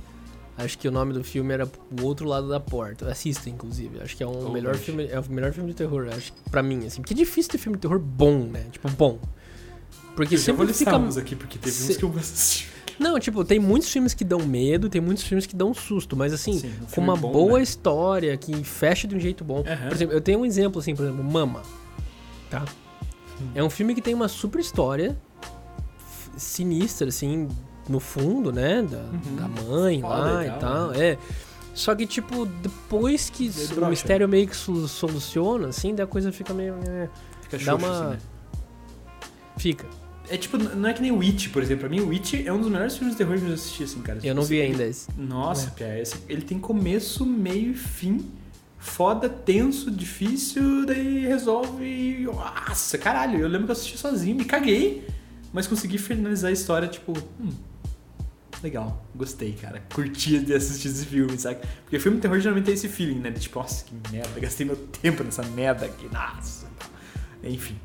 [0.57, 3.09] Acho que o nome do filme era O Outro Lado da Porta.
[3.09, 3.99] Assista, inclusive.
[4.01, 5.07] Acho que é um Oh, melhor filme.
[5.07, 7.01] É o melhor filme de terror, acho que pra mim, assim.
[7.01, 8.65] Porque é difícil ter filme de terror bom, né?
[8.71, 9.17] Tipo, bom.
[10.15, 11.05] Porque Eu já vou sempre listar fica.
[11.07, 12.67] uns aqui, porque teve Se- uns que eu assisti.
[12.99, 16.31] Não, tipo, tem muitos filmes que dão medo, tem muitos filmes que dão susto, mas
[16.33, 17.63] assim, Sim, um com uma bom, boa né?
[17.63, 19.63] história, que fecha de um jeito bom.
[19.65, 19.87] Aham.
[19.87, 21.63] Por exemplo, eu tenho um exemplo assim, por exemplo, Mama.
[22.49, 22.63] Tá?
[23.55, 25.17] É um filme que tem uma super história
[26.37, 27.47] sinistra, assim,
[27.89, 28.81] no fundo, né?
[28.83, 29.35] Da, Uhum.
[29.35, 31.05] da mãe Foda lá e e tal, né?
[31.11, 31.17] É.
[31.73, 33.89] Só que, tipo, depois que o brocha.
[33.89, 36.75] mistério meio que soluciona, assim, daí a coisa fica meio.
[36.87, 37.07] é,
[37.43, 38.17] Fica Dá uma- assim, né?
[39.57, 39.85] Fica.
[40.29, 41.81] É tipo, não é que nem Witch, por exemplo.
[41.81, 43.99] Pra mim, Witch é um dos melhores filmes de terror que eu já assisti, assim,
[44.01, 44.19] cara.
[44.23, 45.09] Eu não vi ainda esse.
[45.17, 45.71] Nossa, É.
[45.71, 48.25] Pia, esse- ele tem começo, meio e fim.
[48.77, 52.23] Foda, tenso, difícil, daí resolve.
[52.25, 53.39] Nossa, caralho.
[53.39, 55.05] Eu lembro que eu assisti sozinho, me caguei,
[55.53, 57.49] mas consegui finalizar a história, tipo, hum,
[58.63, 59.81] legal, gostei, cara.
[59.93, 61.59] Curti de assistir esse filme, sabe?
[61.83, 63.29] Porque filme de terror geralmente tem esse feeling, né?
[63.29, 66.67] De tipo, nossa, que merda, gastei meu tempo nessa merda aqui, nossa.
[67.43, 67.75] Enfim,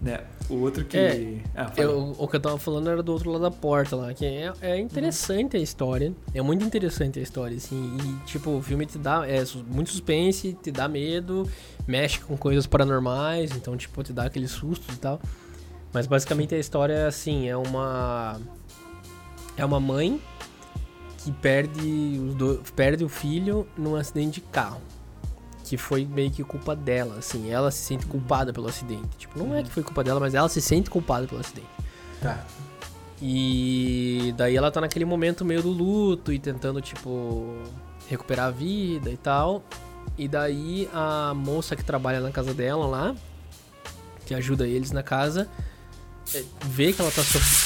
[0.00, 0.20] né?
[0.48, 0.96] O outro que.
[0.96, 1.72] É, ah.
[1.76, 4.52] Eu- o que eu tava falando era do outro lado da porta lá, que é,
[4.60, 6.12] é interessante a história.
[6.34, 7.96] É muito interessante a história, assim.
[7.96, 11.48] E, tipo, o filme te dá é, muito suspense, te dá medo,
[11.86, 15.20] mexe com coisas paranormais, então, tipo, te dá aqueles sustos e tal.
[15.92, 18.38] Mas basicamente a história é assim, é uma.
[19.56, 20.20] É uma mãe
[21.18, 24.80] que perde, os do, perde o filho num acidente de carro.
[25.64, 27.50] Que foi meio que culpa dela, assim.
[27.50, 29.08] Ela se sente culpada pelo acidente.
[29.16, 31.66] Tipo, não é que foi culpa dela, mas ela se sente culpada pelo acidente.
[32.20, 32.44] Tá.
[33.22, 37.56] E daí ela tá naquele momento meio do luto e tentando, tipo,
[38.08, 39.62] recuperar a vida e tal.
[40.18, 43.14] E daí a moça que trabalha na casa dela lá,
[44.26, 45.48] que ajuda eles na casa,
[46.34, 47.63] é, vê que ela tá sofrendo.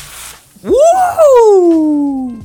[0.65, 2.39] Uh!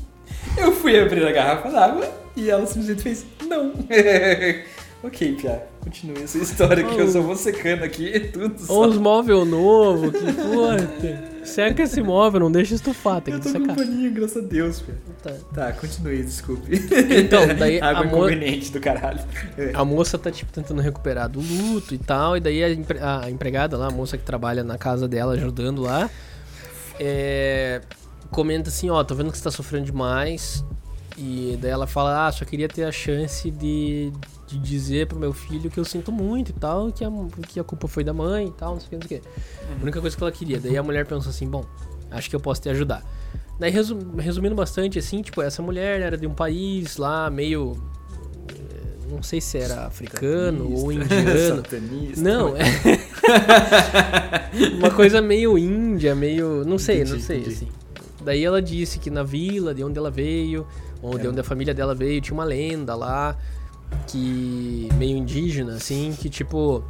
[0.57, 3.25] Eu fui abrir a garrafa d'água e ela simplesmente fez.
[3.47, 3.73] Não.
[5.03, 5.63] ok, Pia.
[5.83, 8.87] Continue essa história que eu só vou secando aqui tudo só.
[8.87, 11.33] Os móveis novos, que puta.
[11.43, 13.75] Seca esse móvel, não deixa estufar, tem Eu que tô com secar.
[13.75, 14.95] paninho, graças a Deus, Pia.
[15.21, 15.33] Tá.
[15.53, 16.71] Tá, continue, desculpe.
[17.19, 19.19] Então, daí a Água mo- inconveniente do caralho.
[19.57, 19.71] É.
[19.73, 22.37] A moça tá, tipo, tentando recuperar do luto e tal.
[22.37, 25.81] E daí a, empre- a empregada lá, a moça que trabalha na casa dela, ajudando
[25.81, 26.09] lá,
[26.97, 27.81] é,
[28.33, 30.65] comenta assim, ó, tô vendo que você tá sofrendo demais.
[31.17, 34.11] E daí ela fala, ah, só queria ter a chance de,
[34.47, 37.09] de dizer pro meu filho que eu sinto muito e tal, que a,
[37.47, 39.21] que a culpa foi da mãe e tal, não sei o que, não sei o
[39.21, 39.27] que.
[39.79, 40.59] A única coisa que ela queria.
[40.59, 41.63] Daí a mulher pensou assim, bom,
[42.09, 43.03] acho que eu posso te ajudar.
[43.59, 47.77] Daí, resu- resumindo bastante, assim, tipo, essa mulher era de um país lá meio.
[48.49, 51.57] eh, Não sei se era africano ou indiano.
[51.67, 52.19] Satanista.
[52.21, 52.63] Não, é.
[54.79, 56.65] Uma coisa meio índia, meio.
[56.65, 57.55] Não sei, não Entendi, sei, entendi.
[57.55, 57.67] assim.
[58.23, 60.65] Daí ela disse que na vila, de onde ela veio,
[61.01, 61.29] ou de É.
[61.29, 63.37] onde a família dela veio, tinha uma lenda lá,
[64.07, 64.89] que.
[64.97, 66.83] meio indígena, assim, que tipo.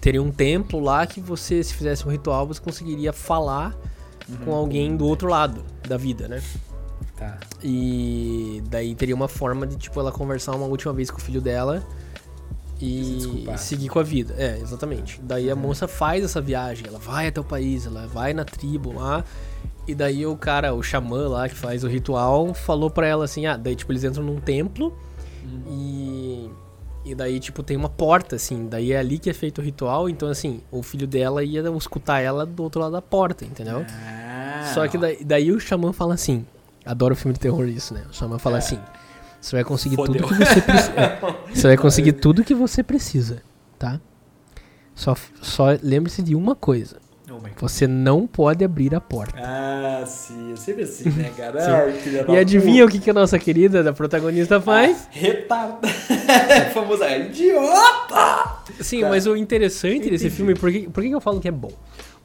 [0.00, 3.76] Teria um templo lá que você, se fizesse um ritual, você conseguiria falar
[4.28, 4.36] Uhum.
[4.44, 6.42] com alguém do outro lado da vida, né?
[7.16, 7.38] Tá.
[7.62, 11.40] E daí teria uma forma de, tipo, ela conversar uma última vez com o filho
[11.40, 11.84] dela
[12.80, 14.34] e seguir com a vida.
[14.36, 15.20] É, exatamente.
[15.22, 18.92] Daí a moça faz essa viagem, ela vai até o país, ela vai na tribo
[18.94, 19.24] lá.
[19.86, 23.46] E daí o cara, o xamã lá que faz o ritual, falou pra ela assim:
[23.46, 24.96] ah, daí tipo eles entram num templo
[25.68, 26.50] e.
[27.04, 28.68] E daí, tipo, tem uma porta, assim.
[28.68, 30.08] Daí é ali que é feito o ritual.
[30.08, 33.84] Então, assim, o filho dela ia escutar ela do outro lado da porta, entendeu?
[33.88, 36.46] Ah, Só que daí, daí o xamã fala assim:
[36.86, 38.04] adoro filme de terror isso, né?
[38.08, 38.58] O xamã fala É.
[38.58, 38.78] assim:
[39.40, 40.22] você vai conseguir Fodeu.
[40.22, 40.92] tudo que você precisa.
[41.52, 43.42] você vai conseguir tudo que você precisa,
[43.80, 44.00] tá?
[44.94, 46.98] Só, só lembre-se de uma coisa:
[47.60, 49.34] Você não pode abrir a porta.
[49.38, 50.52] Ah, sim.
[50.52, 51.52] É sempre assim, né, cara?
[52.26, 55.04] Da E adivinha o que, que a nossa querida da protagonista faz?
[55.04, 55.88] Ah, retarda.
[56.74, 58.62] Famosa idiota!
[58.80, 59.08] Sim, Tá.
[59.08, 60.30] mas o interessante desse Entendi.
[60.30, 61.72] filme, por que, por que eu falo que é bom?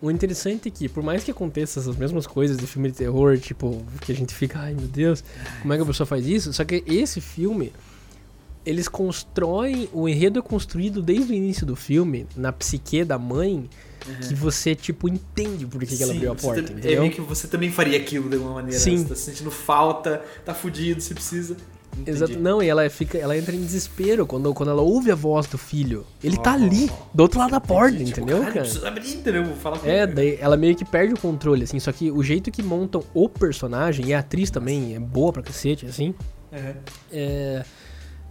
[0.02, 3.38] O interessante é que, por mais que aconteça essas mesmas coisas de filme de terror,
[3.40, 5.24] tipo, que a gente fica, ai meu Deus,
[5.62, 6.54] como é que a pessoa faz isso?
[6.54, 7.74] Só que esse filme,
[8.64, 13.68] eles constroem, o enredo é construído desde o início do filme, na psique da mãe,
[14.28, 17.02] que você, tipo, entende por que, que ela Sim, abriu a você porta, É entendeu?
[17.02, 18.80] meio que você também faria aquilo de alguma maneira.
[18.80, 18.98] Sim.
[18.98, 21.56] Você tá sentindo falta, tá fudido, se precisa.
[21.94, 22.12] Entendi.
[22.12, 22.40] Exato.
[22.40, 25.58] Não, e ela fica, ela entra em desespero quando, quando ela ouve a voz do
[25.58, 26.06] filho.
[26.24, 28.12] Ele tá Oh, ali, do outro lado da porta, Entendi.
[28.12, 28.66] Tipo, entendeu, caralho, cara?
[28.66, 29.44] Precisa abrir, entendeu?
[29.44, 30.14] Com É, ele.
[30.14, 31.80] daí ela meio que perde o controle, assim.
[31.80, 35.42] Só que o jeito que montam o personagem, e a atriz também é boa pra
[35.42, 36.14] cacete, assim.
[36.52, 36.74] Uhum.
[37.12, 37.66] É,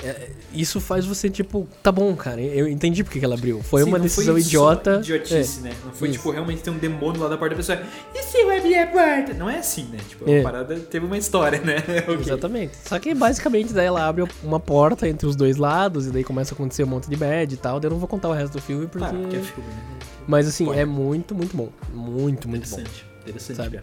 [0.03, 3.63] é, isso faz você, tipo, tá bom, cara, eu entendi porque que ela abriu.
[3.63, 4.97] Foi Sim, uma decisão só idiota.
[5.03, 5.73] idiotice, né?
[5.85, 6.19] Não foi Isso.
[6.19, 7.81] tipo realmente ter um demônio lá da porta da pessoa.
[8.15, 9.33] E se eu abrir a porta?
[9.35, 9.99] Não é assim, né?
[10.09, 10.41] Tipo, É.
[10.41, 11.77] a parada teve uma história, né?
[11.89, 12.21] É, Ok.
[12.21, 12.73] Exatamente.
[12.87, 16.53] Só que basicamente daí ela abre uma porta entre os dois lados e daí começa
[16.53, 17.81] a acontecer um monte de bad e tal.
[17.81, 18.99] Daí eu não vou contar o resto do filme porque.
[19.09, 19.83] Claro, porque é filme, né?
[20.27, 20.79] Mas assim, Pode.
[20.79, 21.71] é muito, muito bom.
[21.93, 22.77] Muito, muito bom.
[22.81, 23.07] Interessante.
[23.23, 23.81] Interessante, Sabe?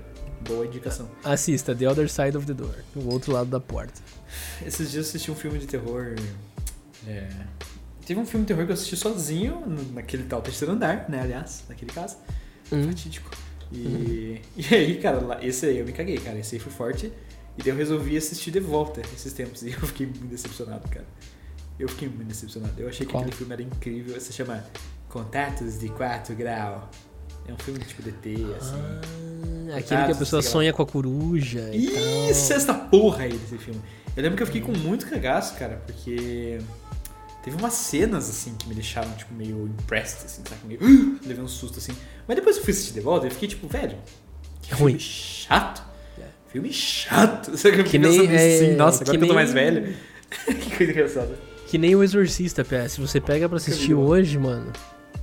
[0.47, 1.07] Boa indicação.
[1.23, 3.93] Assista The Other Side of the Door, o outro lado da porta.
[4.65, 6.15] Esses dias eu assisti um filme de terror.
[7.07, 7.29] é,
[8.05, 9.63] Teve um filme de terror que eu assisti sozinho,
[9.93, 11.21] naquele tal terceiro andar, né?
[11.21, 12.17] Aliás, naquele caso.
[12.71, 12.87] Hum.
[12.87, 13.31] Fatídico.
[13.71, 16.37] E, e aí, cara, esse aí eu me caguei, cara.
[16.37, 17.11] Esse aí foi forte.
[17.57, 19.63] E daí eu resolvi assistir de volta esses tempos.
[19.63, 21.05] E eu fiquei muito decepcionado, cara.
[21.79, 22.73] Eu fiquei muito decepcionado.
[22.77, 23.21] Eu achei que Qual?
[23.23, 24.19] aquele filme era incrível.
[24.19, 24.63] Se chama
[25.09, 26.89] Contatos de 4 Grau.
[27.47, 28.75] É um filme tipo DT, assim.
[29.73, 31.69] Ah, aquele que a pessoa sonha com a coruja.
[31.75, 33.81] Isso, essa porra aí desse filme.
[34.15, 36.59] Eu lembro que eu fiquei com muito cagaço, cara, porque
[37.43, 40.61] teve umas cenas, assim, que me deixaram, tipo, meio impressed, assim, sabe?
[40.65, 40.79] Meio...
[41.25, 41.93] Levei um susto, assim.
[42.27, 43.97] Mas depois eu fui assistir de volta e fiquei, tipo, velho,
[44.61, 44.99] que É filme ruim.
[44.99, 45.83] chato.
[46.49, 47.55] Filme chato.
[47.57, 49.95] Sabe que Que nem, assim, é, nossa, agora que, eu tô nem- mais velho.
[50.45, 51.35] que coisa engraçada.
[51.67, 52.87] Que nem o Exorcista, Pé.
[52.87, 54.71] Se você pega pra assistir hoje, mano,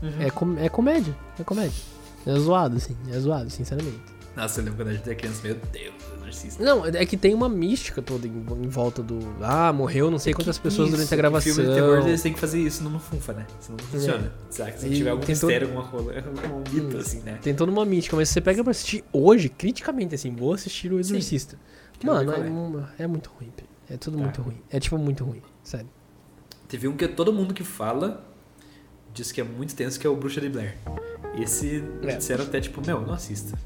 [0.03, 0.12] Uhum.
[0.22, 1.16] é, com- é comédia.
[1.38, 1.80] É comédia.
[2.26, 2.97] É zoado, assim.
[3.12, 4.01] É zoado, sinceramente.
[4.36, 5.95] Nossa, eu lembro quando a gente era criança, meu Deus,
[6.30, 6.62] exorcista.
[6.64, 9.18] Não, é que tem uma mística toda em, em volta do.
[9.42, 11.54] Ah, morreu não sei quantas pessoas Isso, durante a em gravação.
[11.54, 13.46] filme de terror, eles têm que fazer isso numa funfa, né?
[13.60, 14.32] Senão não funciona.
[14.50, 14.78] Sabe?
[14.80, 17.38] Se E tiver algum todo- mistério, alguma rola, algum mito, assim, né?
[17.42, 20.98] Tem toda uma mística, mas você pega pra assistir hoje, criticamente, assim, vou assistir o
[20.98, 21.58] Exorcista.
[22.00, 22.48] Ver Mano, é, é.
[22.48, 23.52] mu- é muito ruim.
[23.90, 24.22] É tudo Tá.
[24.22, 24.56] muito ruim.
[24.70, 25.88] É tipo muito ruim, sério.
[26.68, 28.24] Teve um que todo mundo que fala
[29.12, 30.76] diz que é muito tenso, que é o Bruxa de Blair.
[31.36, 32.16] Esse É.
[32.16, 33.58] disseram até tipo, meu, não assista.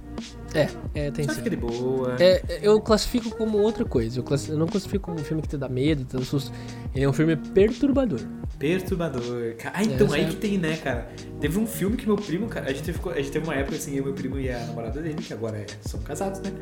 [0.54, 1.42] É, é, tem sim.
[1.42, 2.16] de boa.
[2.20, 4.20] É, é, eu classifico como outra coisa.
[4.20, 6.52] Eu, eu não classifico como um filme que te dá medo, te dá susto.
[6.94, 8.20] Ele é um filme perturbador.
[8.56, 9.56] Perturbador.
[9.72, 11.08] Ah, então Essa aí é- que tem, né, cara?
[11.40, 13.76] Teve um filme que meu primo, cara, a gente, ficou, a gente teve uma época
[13.76, 16.52] assim, eu, meu primo e a namorada dele, que agora é- são casados, né?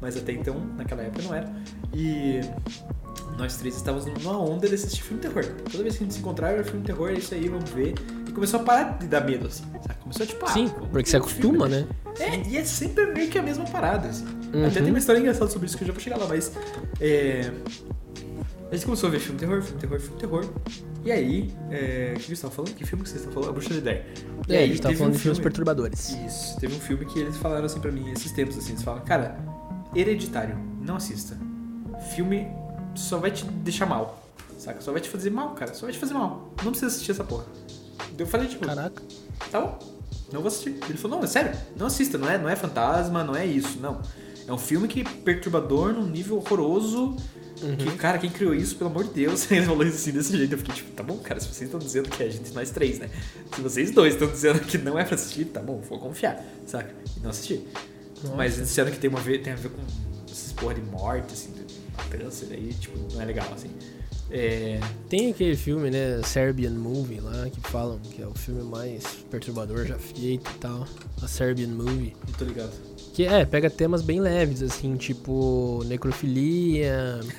[0.00, 1.52] Mas até então, naquela época não era.
[1.94, 2.40] E
[3.36, 5.44] nós três estávamos numa onda de assistir filme terror.
[5.70, 7.94] Toda vez que a gente se encontrava era filme terror, é isso aí, vamos ver.
[8.26, 9.64] E começou a parar de dar medo, assim.
[9.86, 10.01] Sabe?
[10.12, 11.88] Começou tipo, ah, Sim, porque você um acostuma, filme, né?
[12.20, 14.26] É, e é sempre meio que a mesma parada, assim.
[14.52, 14.66] Uhum.
[14.66, 16.52] Até tem uma história engraçada sobre isso que eu já vou chegar lá, mas.
[17.00, 17.50] É...
[18.70, 20.44] A gente começou a ver filme terror, filme terror, filme terror.
[21.04, 22.12] E aí, é...
[22.14, 22.74] o que vocês estavam falando?
[22.74, 23.50] Que filme que vocês estavam falando?
[23.50, 24.02] A Bruxa de Dare.
[24.48, 26.10] E É, aí a gente tava falando um de filmes filme- perturbadores.
[26.26, 29.02] Isso, teve um filme que eles falaram assim pra mim esses tempos, assim, eles falam,
[29.04, 29.38] cara,
[29.94, 31.36] hereditário, não assista.
[32.14, 32.46] Filme
[32.94, 34.22] só vai te deixar mal,
[34.58, 34.80] saca?
[34.80, 36.52] Só vai te fazer mal, cara, só vai te fazer mal.
[36.62, 37.44] Não precisa assistir essa porra.
[38.18, 39.02] Eu falei, tipo, Caraca.
[39.50, 39.78] tá bom,
[40.32, 40.76] não vou assistir.
[40.88, 43.78] Ele falou, não, é sério, não assista, não é, não é fantasma, não é isso,
[43.80, 44.00] não.
[44.46, 47.16] É um filme que perturbador num nível horroroso.
[47.78, 49.48] Que, cara, quem criou isso, pelo amor de Deus?
[49.52, 50.52] Ele falou assim desse jeito.
[50.54, 52.70] Eu fiquei tipo, tá bom, cara, se vocês estão dizendo que é a gente, nós
[52.70, 53.08] três, né?
[53.54, 56.92] Se vocês dois estão dizendo que não é pra assistir, tá bom, vou confiar, saca?
[57.16, 57.64] E não assistir.
[58.24, 58.34] Nossa.
[58.36, 59.80] Mas disseram que tem, uma, ve- tem a ver com
[60.28, 61.62] essas porra de morte, assim, de
[61.96, 63.70] matança, daí, tipo, não é legal, assim.
[64.32, 64.80] É.
[65.10, 69.84] Tem aquele filme, né, Serbian Movie lá, que falam que é o filme mais perturbador
[69.86, 70.86] já feito e tal.
[71.22, 72.14] A Serbian Movie.
[72.26, 72.72] Não tô ligado.
[73.12, 77.20] Que é, pega temas bem leves, assim, tipo necrofilia.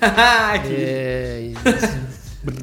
[0.70, 1.54] É, e-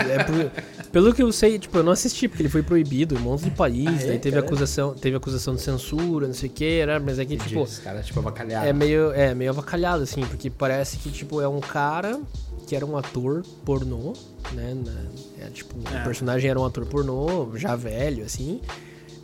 [0.10, 0.52] é por-
[0.92, 3.44] pelo que eu sei, tipo, eu não assisti, porque ele foi proibido em um monte
[3.46, 4.08] de país, Ah, é?
[4.08, 7.62] daí teve acusação, teve acusação de censura, não sei o que, mas é que, tipo,
[7.62, 8.68] os caras, tipo, avacalharam.
[8.68, 12.20] é meio, é meio avacalhado, assim, porque parece que, tipo, é um cara
[12.68, 14.14] que era um ator pornô,
[14.54, 14.74] né?
[14.86, 16.02] na- é, tipo, Ah.
[16.02, 18.60] o personagem era um ator pornô, já velho, assim.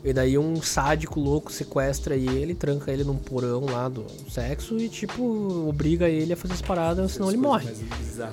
[0.04, 4.88] E daí um sádico louco sequestra ele, tranca ele num porão lá do sexo e,
[4.88, 7.68] tipo, obriga ele a fazer as paradas, senão ele morre.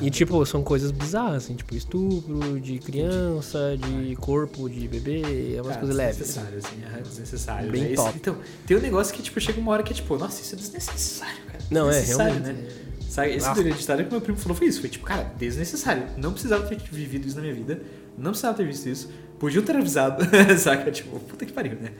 [0.01, 5.63] E, tipo, são coisas bizarras, assim, tipo, estupro de criança, de corpo de bebê, é
[5.63, 6.21] umas coisas leves.
[6.21, 6.41] assim.
[6.51, 7.71] Desnecessário, assim, é desnecessário.
[7.73, 7.93] Bem né?
[7.93, 8.17] Esse- top.
[8.19, 8.37] então,
[8.67, 11.43] tem um negócio que, tipo, chega uma hora que é tipo, nossa, isso é desnecessário,
[11.47, 11.59] cara.
[11.71, 12.41] Não, é, realmente.
[12.41, 12.69] Né?
[13.09, 13.53] Sabe, esse Ah.
[13.55, 14.81] do hereditário que meu primo falou foi isso.
[14.81, 16.05] Foi tipo, cara, desnecessário.
[16.17, 17.81] Não precisava ter vivido isso na minha vida.
[18.19, 19.09] Não precisava ter visto isso.
[19.39, 20.25] Podia ter avisado,
[20.59, 20.91] saca?
[20.91, 21.93] Tipo, puta que pariu, né?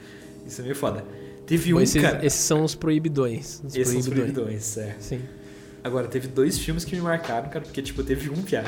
[0.45, 1.03] Isso é meio foda.
[1.45, 2.25] Teve um, esses, cara...
[2.25, 3.61] esses são os proibidões.
[3.63, 4.73] Os Esses são os proibidões.
[4.73, 4.95] proibidões, é.
[4.99, 5.21] Sim.
[5.83, 8.63] Agora, teve dois filmes que me marcaram, cara, porque, tipo, teve um piá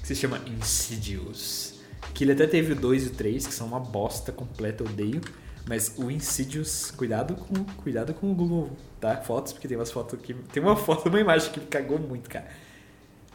[0.00, 1.74] que se chama Insidious.
[2.14, 4.88] Que ele até teve o 2 e o 3, que são uma bosta completa, eu
[4.88, 5.20] odeio.
[5.68, 9.18] Mas o Insidious, cuidado com, cuidado com o Google, tá?
[9.18, 10.32] Fotos, porque tem umas fotos que.
[10.34, 12.48] Tem uma foto, uma imagem que me cagou muito, cara.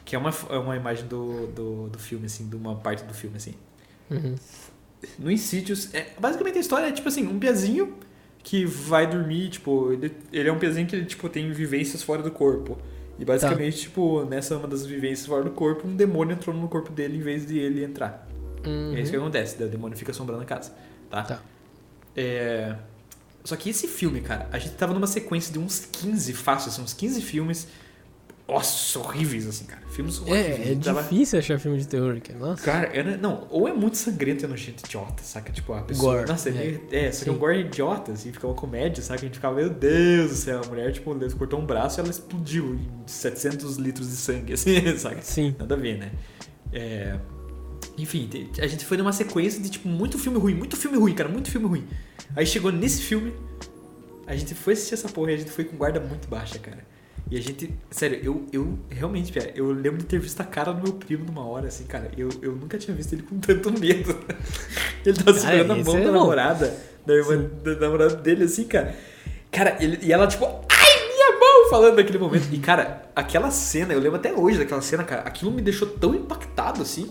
[0.03, 3.13] Que é uma, é uma imagem do, do, do filme, assim, de uma parte do
[3.13, 3.53] filme, assim.
[4.09, 4.35] Uhum.
[5.19, 7.95] No Insidious, é, basicamente a história é tipo assim, um piazinho
[8.39, 12.21] que vai dormir, tipo, ele, ele é um piazinho que ele, tipo, tem vivências fora
[12.21, 12.77] do corpo.
[13.17, 16.91] E basicamente, tipo, nessa uma das vivências fora do corpo, um demônio entrou no corpo
[16.91, 18.27] dele em vez de ele entrar.
[18.95, 20.73] É isso que acontece, daí o demônio fica assombrando a casa,
[21.09, 21.23] tá?
[21.23, 21.41] Tá.
[22.15, 22.75] É...
[23.43, 26.81] Só que esse filme, cara, a gente tava numa sequência de uns 15, fácil, assim,
[26.81, 27.67] uns 15 filmes,
[28.47, 29.81] nossa, horríveis, assim, cara.
[29.89, 30.59] Filmes horríveis.
[30.67, 32.37] É, é difícil achar filme de terror, cara.
[32.37, 32.63] Nossa.
[32.63, 35.51] Cara, era, não, ou é muito sangrento e nojento idiota, saca?
[35.51, 36.17] Tipo, a pessoa.
[36.17, 36.55] Gore, nossa, é, é.
[36.55, 39.21] meio- é, só que é um gore idiota, assim, fica uma comédia, saca?
[39.21, 42.09] A gente ficava, meu Deus do céu, a mulher, tipo, cortou um braço e ela
[42.11, 45.21] explodiu em 700 litros de sangue, assim, saca?
[45.23, 45.55] Sim.
[45.57, 46.11] Nada a ver, né?
[46.71, 47.17] É.
[47.97, 48.29] Enfim,
[48.59, 51.49] a gente foi numa sequência de, tipo, muito filme ruim, muito filme ruim, cara, muito
[51.49, 51.87] filme ruim.
[52.35, 53.33] Aí chegou nesse filme,
[54.27, 56.85] a gente foi assistir essa porra e a gente foi com guarda muito baixa, cara.
[57.29, 60.71] E a gente, sério, eu, eu realmente, Pia, eu lembro de ter visto a cara
[60.71, 62.11] do meu primo numa hora, assim, cara.
[62.15, 64.15] Eu, eu nunca tinha visto ele com tanto medo.
[65.03, 68.95] ele tava segurando a mão é da namorada, da irmã da namorada dele, assim, cara.
[69.51, 72.47] Cara, ele, e ela, tipo, ai, minha mão, falando naquele momento.
[72.51, 76.13] E, cara, aquela cena, eu lembro até hoje daquela cena, cara, aquilo me deixou tão
[76.13, 77.09] impactado, assim,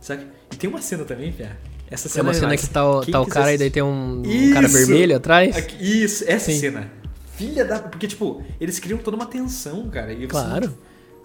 [0.00, 0.26] sabe?
[0.52, 1.56] E tem uma cena também, Pia.
[1.90, 3.82] Essa É cena uma cena que tá, o- tá o cara e assistir- daí tem
[3.82, 5.56] um, um cara vermelho atrás.
[5.56, 6.58] Aqui- Isso, essa Sim.
[6.58, 6.90] cena.
[7.36, 7.78] Filha da.
[7.80, 10.12] Porque, tipo, eles criam toda uma tensão, cara.
[10.12, 10.76] E Claro.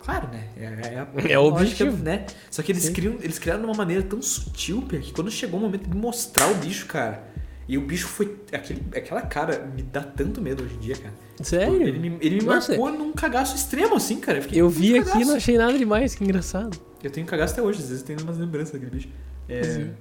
[0.04, 0.48] Claro, né?
[0.58, 1.96] É, é, É o objetivo.
[2.04, 2.26] né?
[2.50, 2.94] Só que eles, Sim.
[2.94, 6.50] criam, eles criaram de uma maneira tão sutil, que quando chegou o momento de mostrar
[6.50, 7.24] o bicho, cara.
[7.68, 8.36] E o bicho foi.
[8.52, 11.14] Aquele, aquela cara me dá tanto medo hoje em dia, cara.
[11.42, 11.82] Sério?
[11.82, 12.72] Ele me, ele me Nossa.
[12.72, 14.40] marcou num cagaço extremo, assim, cara.
[14.40, 16.78] Eu, fiquei Eu vi aqui e não achei nada demais, que engraçado.
[17.02, 19.10] Eu tenho cagaço até hoje, às vezes tenho umas lembranças daquele bicho.
[19.48, 19.92] É, Sim.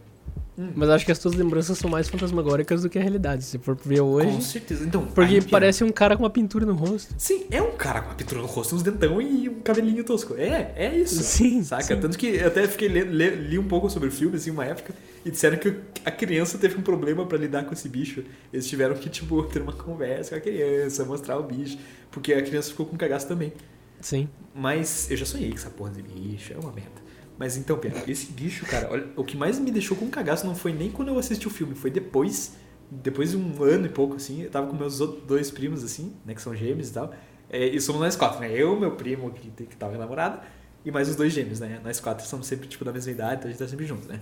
[0.74, 3.76] Mas acho que as tuas lembranças são mais fantasmagóricas do que a realidade, se for
[3.84, 4.26] ver hoje.
[4.28, 4.84] com certeza.
[4.84, 7.14] Então, Porque Pia, parece um cara com uma pintura no rosto.
[7.16, 10.34] Sim, é um cara com uma pintura no rosto, uns dentão e um cabelinho tosco.
[10.36, 11.22] É, é isso.
[11.22, 11.82] Sim, Saca?
[11.82, 11.96] sim.
[12.00, 14.64] Tanto que eu até fiquei lendo, le- li um pouco sobre o filme, assim, uma
[14.64, 15.74] época, e disseram que
[16.04, 18.22] a criança teve um problema pra lidar com esse bicho.
[18.52, 21.78] Eles tiveram que, tipo, ter uma conversa com a criança, mostrar o bicho,
[22.10, 23.52] porque a criança ficou com cagaço também.
[24.00, 24.28] Sim.
[24.54, 27.00] Mas eu já sonhei com essa porra de bicho, é uma merda.
[27.40, 30.54] Mas então, Pedro, esse bicho, cara, olha, o que mais me deixou com cagaço não
[30.54, 32.52] foi nem quando eu assisti o filme, foi depois,
[32.90, 36.12] depois de um ano e pouco, assim, eu tava com meus outros dois primos, assim,
[36.26, 37.14] né, que são gêmeos e tal,
[37.48, 40.42] é, e somos nós quatro, né, eu, meu primo, que, que tava namorada,
[40.84, 41.80] e mais os dois gêmeos, né?
[41.82, 44.20] Nós quatro somos sempre, tipo, da mesma idade, então a gente tá sempre junto, né?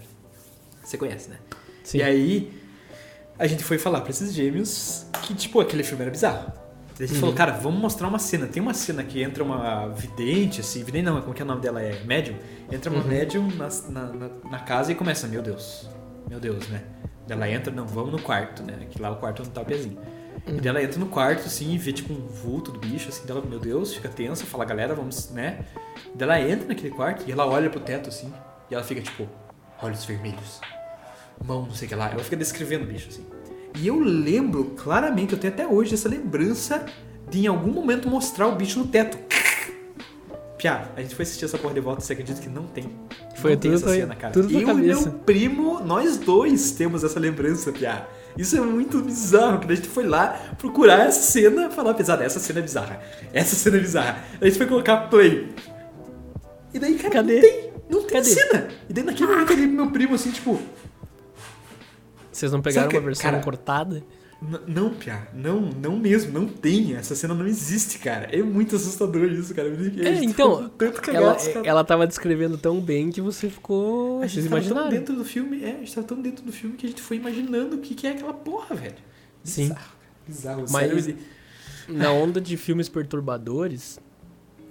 [0.85, 1.39] Você conhece, né?
[1.82, 1.99] Sim.
[1.99, 2.53] E aí,
[3.36, 6.53] a gente foi falar pra esses gêmeos que, tipo, aquele filme era bizarro.
[7.01, 7.07] Uhum.
[7.20, 8.47] falou, cara, vamos mostrar uma cena.
[8.47, 11.61] Tem uma cena que entra uma vidente, assim, vidente não, como que é o nome
[11.61, 11.81] dela?
[11.81, 12.37] É médium?
[12.73, 13.09] Entra uma Uhum.
[13.09, 15.89] médium na, na, na- casa e começa, meu Deus,
[16.29, 16.83] meu Deus, né?
[17.29, 18.87] Ela entra, não, vamos no quarto, né?
[18.91, 19.99] Que lá o quarto não tá o pezinho.
[20.47, 20.57] Uhum.
[20.57, 23.27] E daí ela entra no quarto, assim, e vê, tipo, um vulto do bicho, assim,
[23.27, 25.61] dela, meu Deus, fica tensa, fala, galera, vamos, né?
[26.15, 28.33] Daí ela entra naquele quarto e ela olha pro teto, assim,
[28.70, 29.29] e ela fica, tipo,
[29.83, 30.61] olhos vermelhos,
[31.45, 32.11] mão, não sei o que lá.
[32.11, 33.27] Ela fica descrevendo o bicho, assim.
[33.77, 36.85] E eu lembro claramente, eu tenho até hoje essa lembrança
[37.31, 39.19] de em algum momento mostrar o bicho no teto.
[40.57, 42.90] Piá, a gente foi assistir essa porra de volta, você acredita que não tem?
[43.36, 44.32] Foi não tem essa cena, cara.
[44.32, 48.09] tudo eu e meu primo, nós dois temos essa lembrança, Piá.
[48.36, 50.28] Isso é muito bizarro, que a gente foi lá
[50.59, 53.01] procurar essa cena, falar, pesada, essa cena é bizarra.
[53.32, 54.24] Essa cena é bizarra.
[54.40, 55.49] A gente foi colocar play.
[56.73, 57.35] E daí, cara, Cadê?
[57.35, 58.31] não tem, não tem Cadê?
[58.31, 58.69] cena.
[58.89, 60.61] E daí naquele momento ali, meu primo, assim, tipo,
[62.39, 64.02] Vocês não pegaram Sabe uma que- versão cara, cortada?
[64.69, 66.94] Não, Pia, não, não mesmo, não tem.
[66.94, 68.28] Essa cena não existe, cara.
[68.31, 69.74] É muito assustador isso, cara.
[69.74, 71.66] Gente É, tá então, tanto Ela, cara.
[71.66, 74.23] ela tava descrevendo tão bem que você ficou.
[74.23, 76.77] a gente tava tão dentro do filme, é, a gente tava tão dentro do filme
[76.77, 78.94] que a gente foi imaginando o que, que é aquela porra, velho.
[79.43, 79.70] Sim.
[79.70, 79.82] Bizarro,
[80.28, 80.65] bizarro.
[80.70, 81.19] Mas- sério,
[81.89, 83.98] Na onda de filmes perturbadores,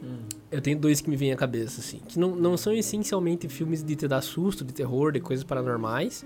[0.01, 0.19] Hum.
[0.51, 1.99] Eu tenho dois que me vêm à cabeça, assim.
[2.07, 6.23] Que não, não são essencialmente filmes de te dar susto, de terror, de coisas paranormais.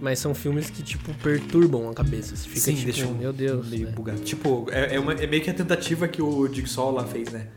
[0.00, 2.34] Mas são filmes que, tipo, perturbam a cabeça.
[2.36, 3.68] Você fica Sim, tipo, deixa eu- meu Deus.
[3.68, 3.92] meio né?
[3.92, 4.20] bugado.
[4.20, 7.48] Tipo, é, é, uma- é meio que a tentativa que o Jigsaw lá fez, né?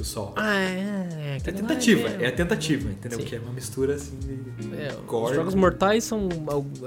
[0.00, 0.32] Que o Sol.
[0.34, 1.08] Ah, é.
[1.32, 3.18] É aquele lá tentativa, é- é a tentativa, entendeu?
[3.18, 3.24] Sim.
[3.26, 4.74] Que é uma mistura assim de.
[4.80, 5.30] É, gore.
[5.32, 6.26] os Jogos Mortais são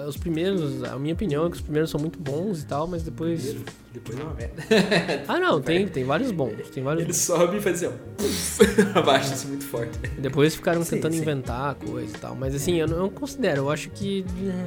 [0.08, 3.04] os primeiros, a minha opinião é que os primeiros são muito bons e tal, mas
[3.04, 3.56] depois...
[3.94, 4.64] Depois é uma merda.
[5.28, 7.18] Ah, não, tem, tem vários bons, tem vários Ele bons.
[7.22, 8.98] sobe e faz assim, ó.
[9.00, 9.96] Abaixo, assim, muito forte.
[10.18, 11.20] Depois ficaram Sim, tentando sim.
[11.22, 14.26] inventar coisa e tal, mas assim, eu não, eu não considero, eu acho que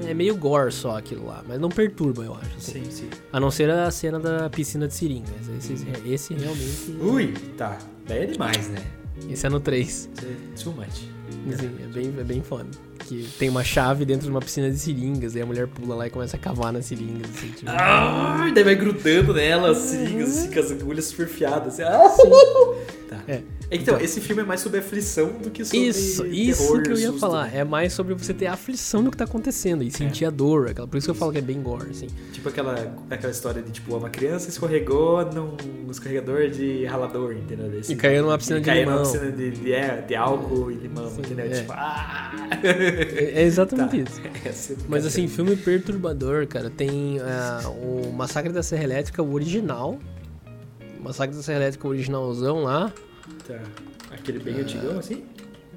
[0.09, 2.85] é meio gore só aquilo lá, mas não perturba, eu acho, assim.
[2.85, 3.11] Sim, sim.
[3.33, 5.75] A não ser a cena da piscina de seringas, esse,
[6.07, 6.97] esse realmente...
[7.01, 7.79] Ui, tá.
[8.07, 8.85] Daí é demais, né?
[9.29, 11.09] Esse é no 3, Isso é too much.
[11.53, 12.69] assim, é bem, é bem foda.
[12.99, 16.07] Que tem uma chave dentro de uma piscina de seringas, e a mulher pula lá
[16.07, 17.71] e começa a cavar nas seringas, assim, tipo...
[17.71, 21.79] Ah, daí vai grudando nela, assim, assim, com as agulhas super fiadas.
[21.81, 21.83] Assim.
[21.83, 22.97] Ah!
[23.09, 23.21] Tá.
[23.29, 23.41] É.
[23.71, 26.99] Então, esse filme é mais sobre aflição do que sobre Isso, isso terror, que eu
[26.99, 27.53] ia susto, falar.
[27.55, 30.69] É mais sobre você ter a aflição do que tá acontecendo e sentir a dor.
[30.69, 32.07] Aquela, por isso que eu falo que é bem gore, assim.
[32.33, 35.57] Tipo aquela, aquela história de, tipo, uma criança escorregou num
[35.91, 37.69] escorregador de ralador, entendeu?
[37.69, 38.95] Desse, E caiu numa piscina de caiu limão.
[39.03, 41.47] numa piscina de, de, é, de álcool e limão, Sim, entendeu?
[41.47, 41.49] é.
[41.51, 42.33] Tipo, ah!
[43.17, 44.51] É, é exatamente Tá.
[44.51, 44.73] isso.
[44.81, 49.99] É Mas assim, filme perturbador, cara, tem ah, o Massacre da Serra Elétrica, o original.
[50.99, 52.93] O Massacre da Serra Elétrica, o originalzão lá.
[53.47, 53.61] Tá.
[54.11, 55.25] Aquele bem antigão, assim?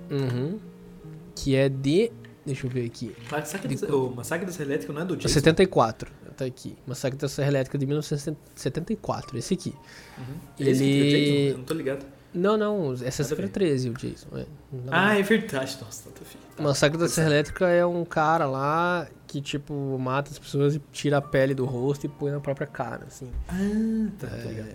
[0.10, 0.60] Uhum.
[1.36, 2.12] Que é de.
[2.46, 3.16] Deixa eu ver aqui.
[3.32, 5.34] Massacre De o Massacre da Serra Elétrica não é do Jason?
[5.34, 6.12] 74.
[6.38, 6.76] Tá aqui.
[6.88, 9.38] Massacre da Serra Elétrica de 1974.
[9.38, 9.74] Esse aqui.
[10.18, 10.24] Uhum.
[10.60, 11.52] Esse Ele- é o Jason?
[11.54, 12.06] Eu não tô ligado.
[12.34, 12.94] Não, não.
[12.94, 13.52] Essa Nada a foi ver.
[13.52, 14.28] 13, o Jason.
[14.38, 14.46] É.
[14.92, 15.78] Ah, é verdade.
[15.82, 16.44] Nossa, tanto filho.
[16.56, 16.62] Tá.
[16.64, 21.18] Massacre da Serra Elétrica é um cara lá que, tipo, mata as pessoas e tira
[21.18, 23.30] a pele do rosto e põe na própria cara, assim.
[23.48, 24.30] Ah, tá, É.
[24.30, 24.70] tá ligado.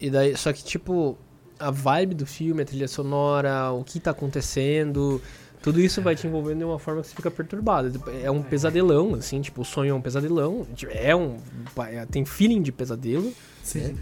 [0.00, 1.16] E daí, só que, tipo,
[1.58, 5.20] a vibe do filme, a trilha sonora, o que tá acontecendo,
[5.62, 7.90] tudo isso vai te envolvendo de uma forma que você fica perturbado.
[7.90, 10.66] Tipo, É um pesadelão, assim, tipo, o sonho é um pesadelão.
[10.74, 11.38] Tipo, É um.
[11.86, 13.32] é- Tem feeling de pesadelo,
[13.62, 13.96] Sim.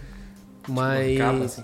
[0.68, 1.16] mas.
[1.20, 1.62] Acaba assim.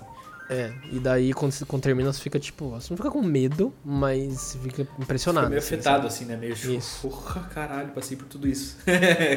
[0.49, 4.57] É, e daí quando, quando termina, você fica, tipo, você não fica com medo, mas
[4.61, 5.47] fica impressionado.
[5.47, 6.35] Fica meio assim, afetado, assim, né?
[6.35, 7.07] Meio Isso.
[7.07, 8.77] Porra, caralho, passei por tudo isso.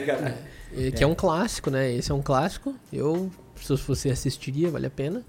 [0.06, 0.34] caralho.
[0.72, 1.92] E Que é um clássico, né?
[1.92, 2.74] Esse é um clássico.
[2.92, 5.24] Eu, se você assistiria, vale a pena.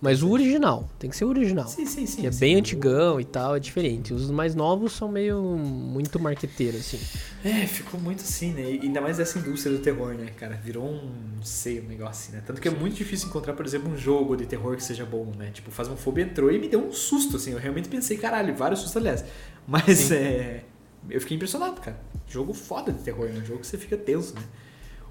[0.00, 1.66] Mas o original, tem que ser o original.
[1.66, 2.20] Sim, sim, sim.
[2.20, 2.38] Que é sim.
[2.38, 4.14] bem antigão e tal, é diferente.
[4.14, 7.00] Os mais novos são meio muito marqueteiros, assim.
[7.44, 8.62] É, ficou muito assim, né?
[8.62, 10.54] E ainda mais essa indústria do terror, né, cara?
[10.54, 11.10] Virou um,
[11.42, 12.42] sei, um negócio assim, né?
[12.46, 15.32] Tanto que é muito difícil encontrar, por exemplo, um jogo de terror que seja bom,
[15.36, 15.50] né?
[15.52, 17.50] Tipo, Phasmophobia entrou e me deu um susto, assim.
[17.52, 19.24] Eu realmente pensei, caralho, vários sustos, aliás.
[19.66, 20.14] Mas, Sim.
[20.14, 20.64] é...
[21.10, 21.98] Eu fiquei impressionado, cara.
[22.28, 23.42] Jogo foda de terror, né?
[23.44, 24.42] Jogo que você fica tenso, né?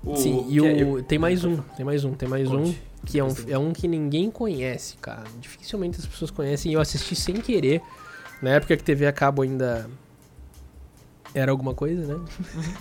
[0.03, 2.47] O- Sim, e que o, é- eu- tem mais um, tem mais um, tem mais
[2.49, 2.81] um, Conte.
[3.07, 5.23] Que é um, é um que ninguém conhece, cara.
[5.39, 6.71] Dificilmente as pessoas conhecem.
[6.71, 7.81] E eu assisti sem querer,
[8.41, 9.89] na época que TV a cabo ainda
[11.33, 12.13] era alguma coisa, né?
[12.15, 12.73] Uhum.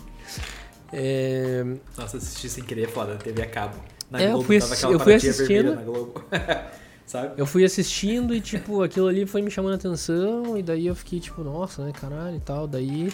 [0.92, 1.64] é,
[1.96, 3.76] Nossa, assisti sem querer, é foda, TV a cabo.
[4.10, 5.46] Na É, eu Globo, fui tava assi- aquela eu fui assistindo.
[5.48, 6.24] vermelha na Globo.
[7.06, 7.34] Sabe?
[7.40, 10.58] eu fui assistindo e, tipo, aquilo ali foi me chamando a atenção.
[10.58, 12.66] E daí eu fiquei, tipo, nossa, né, caralho e tal.
[12.66, 13.12] Daí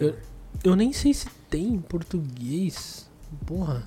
[0.00, 0.16] Eu-.
[0.64, 3.08] Eu nem sei se tem em português.
[3.46, 3.84] Porra.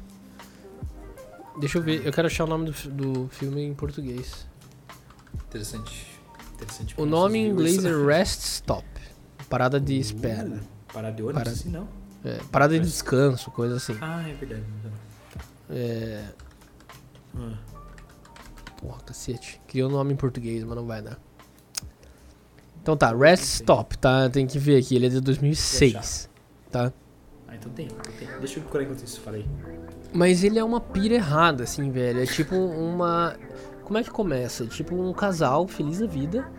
[1.59, 4.47] Deixa eu ver, eu quero achar o nome do, do filme em português.
[5.47, 6.07] Interessante.
[6.53, 6.95] Interessante.
[6.97, 8.85] O nome em inglês é Rest Stop.
[9.49, 10.47] Parada de espera.
[10.47, 10.59] Uh,
[10.93, 11.43] Parada de ônibus?
[11.43, 11.57] Parada.
[11.57, 11.87] Assim, não.
[12.23, 13.97] É, parada de descanso, coisa assim.
[13.99, 14.63] Ah, é verdade.
[15.69, 16.23] É.
[17.35, 17.57] Ah.
[18.77, 19.59] Porra, cacete.
[19.67, 21.19] Queria o nome em português, mas não vai dar.
[22.81, 24.29] Então tá, Rest Stop, tá?
[24.29, 26.29] Tem que ver aqui, ele é de 2006.
[26.71, 26.91] Tá?
[27.51, 28.27] Ah, então tem, então tem.
[28.39, 29.45] Deixa eu procurar enquanto isso, fala aí.
[30.13, 32.21] Mas ele é uma pira errada, assim, velho.
[32.21, 33.35] É tipo uma.
[33.83, 34.65] Como é que começa?
[34.65, 36.49] Tipo um casal feliz da vida,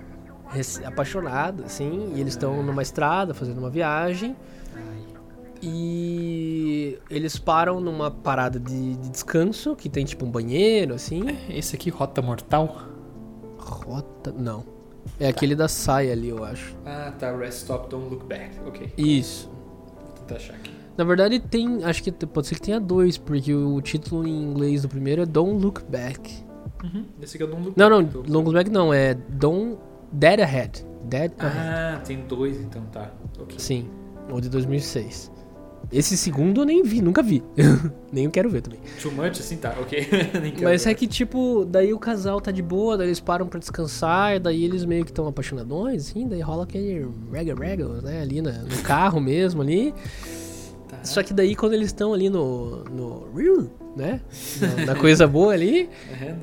[0.84, 4.36] apaixonado, assim, e eles estão numa estrada fazendo uma viagem.
[5.64, 11.22] E eles param numa parada de, de descanso, que tem tipo um banheiro, assim.
[11.48, 12.88] Esse aqui, Rota Mortal?
[13.56, 14.32] Rota.
[14.32, 14.64] Não.
[15.20, 16.76] É aquele da saia ali, eu acho.
[16.84, 17.34] Ah, tá.
[17.36, 18.58] Rest Stop, Don't Look Back.
[18.66, 19.48] Ok, Isso.
[20.04, 20.81] vou tentar achar aqui.
[20.96, 21.82] Na verdade tem.
[21.84, 25.26] Acho que pode ser que tenha dois, porque o título em inglês do primeiro é
[25.26, 26.44] Don't Look Back.
[26.84, 27.04] Uhum.
[27.20, 28.12] Esse aqui é Don't Look Não, não, Back.
[28.12, 29.78] Tô- Don't Look Back não, é Don't
[30.12, 30.84] Dead Ahead.
[31.04, 31.58] Dead Ahead.
[31.58, 33.10] Ah, tem dois então, tá.
[33.40, 33.54] Ok.
[33.58, 33.88] Sim,
[34.30, 35.30] o de 2006.
[35.90, 37.42] Esse segundo eu nem vi, nunca vi.
[38.12, 38.78] nem quero ver também.
[39.02, 39.98] Too much, assim, tá, ok.
[40.40, 40.90] Nem quero Mas ver.
[40.90, 44.64] é que, tipo, daí o casal tá de boa, daí eles param pra descansar, daí
[44.64, 49.20] eles meio que estão apaixonadões, assim, daí rola aquele rega-rega, né, ali na- no carro
[49.20, 49.92] mesmo ali.
[51.02, 52.84] Só que daí quando eles estão ali no.
[52.84, 53.26] no.
[53.96, 54.20] né?
[54.60, 55.88] Na, na coisa boa ali,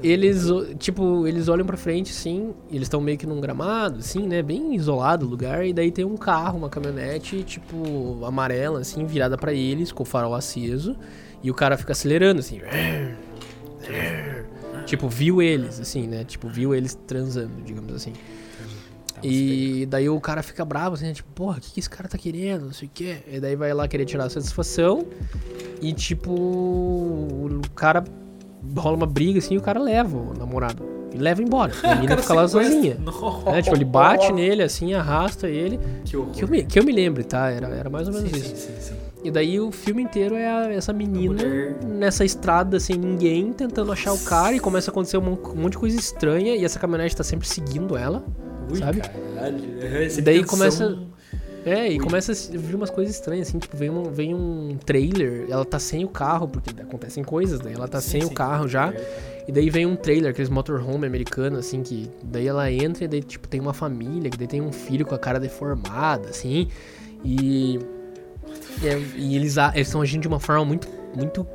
[0.04, 0.46] eles,
[0.78, 4.42] tipo, eles olham pra frente, assim, eles estão meio que num gramado, assim, né?
[4.42, 9.38] Bem isolado o lugar, e daí tem um carro, uma caminhonete, tipo, amarela, assim, virada
[9.38, 10.96] pra eles, com o farol aceso,
[11.42, 12.60] e o cara fica acelerando, assim.
[14.86, 16.24] Tipo, viu eles, assim, né?
[16.24, 18.14] Tipo, viu eles transando, digamos assim.
[19.24, 22.18] E daí o cara fica bravo, assim, tipo, porra, o que, que esse cara tá
[22.18, 22.66] querendo?
[22.66, 23.18] Não sei o quê.
[23.28, 25.06] E daí vai lá querer tirar a satisfação.
[25.82, 28.04] E tipo, o cara
[28.78, 30.84] rola uma briga assim e o cara leva o namorado.
[31.14, 31.74] E leva embora.
[31.84, 32.98] E a menina fica lá sozinha.
[33.46, 33.62] Né?
[33.62, 35.80] Tipo, ele bate nele assim, arrasta ele.
[36.06, 36.12] Que.
[36.12, 37.50] Que eu me, que eu me lembre, tá?
[37.50, 38.56] Era, era mais ou menos sim, isso.
[38.56, 39.09] sim, sim, sim.
[39.24, 41.44] E daí o filme inteiro é a- essa menina
[41.86, 45.74] nessa estrada sem ninguém, tentando achar o cara e começa a acontecer um, um monte
[45.74, 48.24] de coisa estranha e essa caminhonete tá sempre seguindo ela.
[48.72, 49.02] Ui, Sabe?
[49.02, 49.60] caralho.
[50.18, 50.98] E daí começa-
[51.66, 52.00] É, e Ui.
[52.00, 55.78] começa a vir umas coisas estranhas, assim, tipo, vem um, vem um trailer, ela tá
[55.78, 58.28] sem o carro, porque acontecem coisas, daí ela tá Sim, sem sim.
[58.28, 58.94] o carro já.
[59.46, 63.22] E daí vem um trailer, aqueles motorhome americano, assim, que daí ela entra e daí,
[63.22, 66.70] tipo, tem uma família, que daí tem um filho com a cara deformada, assim.
[67.26, 67.78] E.
[68.82, 71.46] E, é- e eles estão agindo de uma forma muito, muito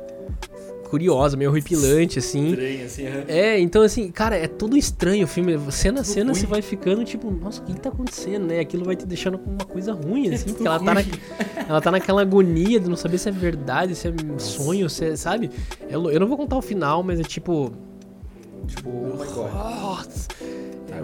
[0.89, 2.49] curiosa, meio horripilante, assim.
[2.51, 3.23] Estranho, assim, aham.
[3.27, 5.57] É, então assim, cara, é tudo estranho o filme.
[5.71, 6.39] Cena a cena ruim.
[6.39, 8.59] você vai ficando tipo, nossa, o que, que tá acontecendo, né?
[8.59, 11.01] Aquilo vai te deixando com uma coisa ruim, assim, Tudo porque ela tá, na,
[11.67, 15.15] ela tá naquela agonia de não saber se é verdade, se é sonho, se é,
[15.15, 15.49] sabe?
[15.89, 17.71] É lou- eu não vou contar o final, mas é tipo.
[18.67, 19.51] Tipo, oh my god.
[19.53, 20.27] Nossa.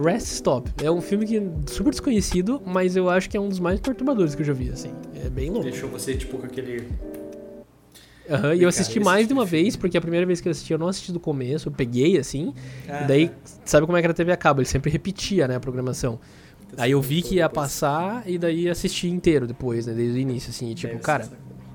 [0.01, 0.71] Rest Stop.
[0.81, 3.79] É um filme que é super desconhecido, mas eu acho que é um dos mais
[3.79, 4.91] perturbadores que eu já vi, assim.
[5.25, 5.69] É bem louco.
[5.69, 6.87] Deixou você, tipo, com aquele.
[8.29, 10.39] Aham, e Cara, eu assisti esse mais de uma filme- vez, porque a primeira vez
[10.39, 12.53] que eu assisti, eu não assisti do começo, eu peguei assim.
[12.87, 13.35] Ah, E daí, tá.
[13.65, 14.61] sabe como é que era a TV a cabo?
[14.61, 16.19] Ele sempre repetia, né, a programação.
[16.67, 17.67] Então, Aí eu vi que ia depois.
[17.67, 20.69] passar e daí assisti inteiro depois, né, desde o início, assim.
[20.69, 21.29] E, tipo, Deve cara,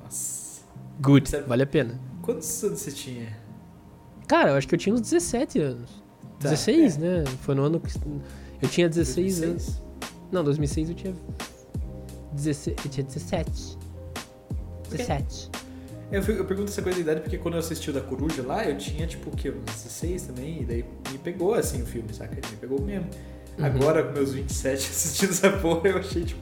[0.04, 0.62] Nossa.
[1.00, 2.00] good, Sabe- vale a pena.
[2.22, 3.26] Quantos anos você tinha?
[4.26, 5.90] Cara, eu acho que eu tinha uns 17 anos.
[6.40, 7.00] Tá, 16, é.
[7.00, 7.24] né?
[7.42, 7.92] Foi no ano que...
[8.62, 9.64] Eu tinha 16 anos.
[9.66, 9.82] 2006?
[10.32, 11.14] Não, 2006 eu tinha...
[12.36, 12.76] 16...
[12.84, 13.78] Eu tinha 17.
[14.90, 15.50] 17.
[16.12, 18.42] Eu, fico- eu pergunto essa coisa da idade porque quando eu assisti o da Coruja
[18.42, 19.50] lá, eu tinha tipo o quê?
[19.50, 22.34] Uns 16 também, e daí me pegou assim o filme, saca?
[22.36, 23.08] Me pegou mesmo.
[23.58, 23.64] Uhum.
[23.64, 26.40] Agora, com meus 27 assistindo essa porra, eu achei tipo.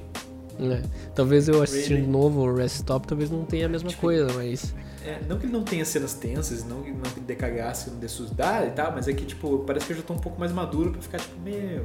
[0.60, 0.82] É.
[1.14, 2.06] Talvez eu assistindo Really?
[2.06, 4.72] de novo o Rest Stop, talvez não tenha a mesma Tipo, coisa, mas...
[5.04, 8.06] é, não que ele não tenha cenas tensas, não que não dê cagaço, não dê
[8.06, 10.52] sustar e tal, mas é que tipo, parece que eu já tô um pouco mais
[10.52, 11.84] maduro pra ficar tipo, meu.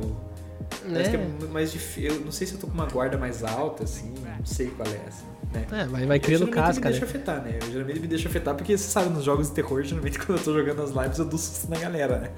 [0.91, 2.11] Parece que é É, mais difícil.
[2.11, 4.87] Eu não sei se eu tô com uma guarda mais alta, assim, não sei qual
[4.87, 5.67] é, assim, né?
[5.71, 6.99] é vai, vai Eu criando geralmente casca, me né?
[6.99, 7.59] deixa afetar, né?
[7.61, 10.43] Eu geralmente me deixa afetar porque, você sabe, nos jogos de terror, geralmente quando eu
[10.43, 12.31] tô jogando as lives, eu dou susto na galera, né?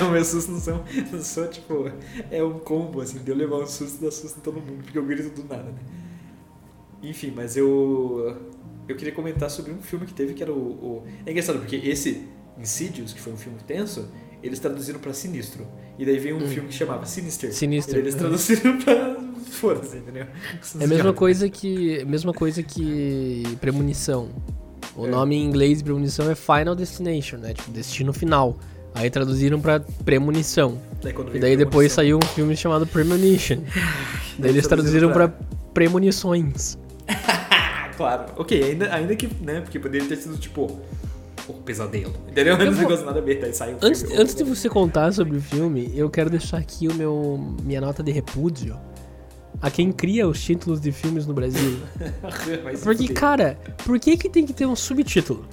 [0.00, 0.08] Uhum.
[0.08, 1.90] o meu susto não são, não sou, tipo,
[2.30, 4.82] é um combo, assim, de eu levar um susto e dar susto em todo mundo,
[4.84, 5.78] porque eu grito do nada, né?
[7.02, 8.36] Enfim, mas eu.
[8.88, 10.56] Eu queria comentar sobre um filme que teve que era o.
[10.56, 11.04] o...
[11.24, 12.28] É engraçado, porque esse
[12.58, 14.08] Insidious, que foi um filme tenso,
[14.46, 15.66] eles traduziram pra Sinistro.
[15.98, 16.48] E daí veio um Hum.
[16.48, 17.52] filme que chamava Sinister.
[17.52, 17.94] Sinister.
[17.94, 19.16] Daí eles traduziram pra.
[19.50, 20.26] Foda-se, entendeu?
[20.80, 24.28] É a mesma coisa que, mesma coisa que premonição.
[24.94, 25.10] O É.
[25.10, 27.54] nome em inglês de premonição é Final Destination, né?
[27.54, 28.58] Tipo, destino final.
[28.94, 30.78] Aí traduziram pra premonição.
[31.02, 33.58] Daí E daí depois saiu um filme chamado Premonition.
[34.38, 35.28] daí eles traduziram pra
[35.74, 36.76] premonições.
[37.08, 38.24] Ah, claro.
[38.36, 40.80] Ok, ainda, ainda que, né, porque poderia ter sido tipo
[41.48, 42.14] o pesadelo.
[42.28, 42.56] Entendeu?
[42.56, 44.16] Eu Não vou- nada a ver, daí sai o Antes, filme.
[44.16, 48.02] antes de você contar sobre o filme, eu quero deixar aqui o meu minha nota
[48.02, 48.76] de repúdio
[49.60, 51.78] a quem cria os títulos de filmes no Brasil.
[52.82, 55.46] Porque, cara, por que que tem que ter um subtítulo?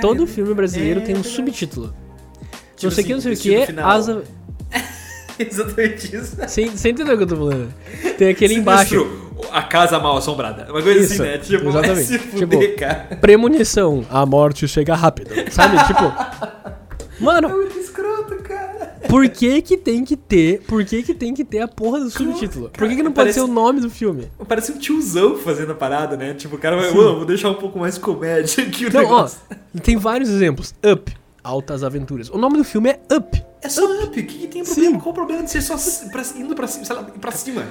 [0.00, 1.34] Todo filme brasileiro é tem um verdade.
[1.36, 1.94] subtítulo.
[2.76, 4.22] Tipo não sei o que, assim, não sei o que, asa...
[5.50, 6.36] Exatamente isso.
[6.36, 7.72] Você você entendeu o que eu tô falando?
[8.16, 8.98] Tem aquele embaixo.
[8.98, 10.64] Sinistro, A casa mal assombrada.
[10.70, 11.38] Uma coisa Isso, assim, né?
[11.38, 11.94] Tipo, exatamente.
[11.94, 13.18] vai se fuder, Tipo, cara.
[13.20, 15.30] Premonição, a morte chega rápido.
[15.52, 15.76] Sabe?
[15.86, 16.12] Tipo.
[17.20, 18.96] Mano, Muito escroto, cara.
[19.08, 20.60] por que que tem que ter.
[20.62, 22.70] Por que que tem que ter a porra do subtítulo?
[22.70, 24.30] Por que, que não pode Parece- ser o nome do filme?
[24.46, 26.34] Parece um tiozão fazendo a parada, né?
[26.34, 26.98] Tipo, o cara vai, Sim.
[26.98, 29.40] "Ô, vou deixar um pouco mais comédia aqui o Então, ó, negócio.
[29.82, 30.72] tem vários exemplos.
[30.84, 31.12] Up,
[31.48, 32.28] Altas Aventuras.
[32.28, 33.42] O nome do filme é Up.
[33.62, 34.06] É só up.
[34.08, 34.74] O que, que tem Sim.
[34.74, 35.00] problema?
[35.00, 37.64] Qual o problema de ser só s- pra, indo pra cima, lá, pra cima?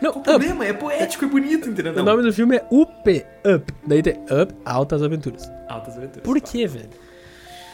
[0.00, 0.24] Não, Qual o Up.
[0.30, 0.64] problema?
[0.64, 1.92] É poético e bonito, entendeu?
[1.94, 3.74] O nome do filme é UP, Up.
[3.86, 5.50] Daí tem Up, Altas Aventuras.
[5.68, 6.22] Altas aventuras.
[6.22, 6.88] Por quê, velho?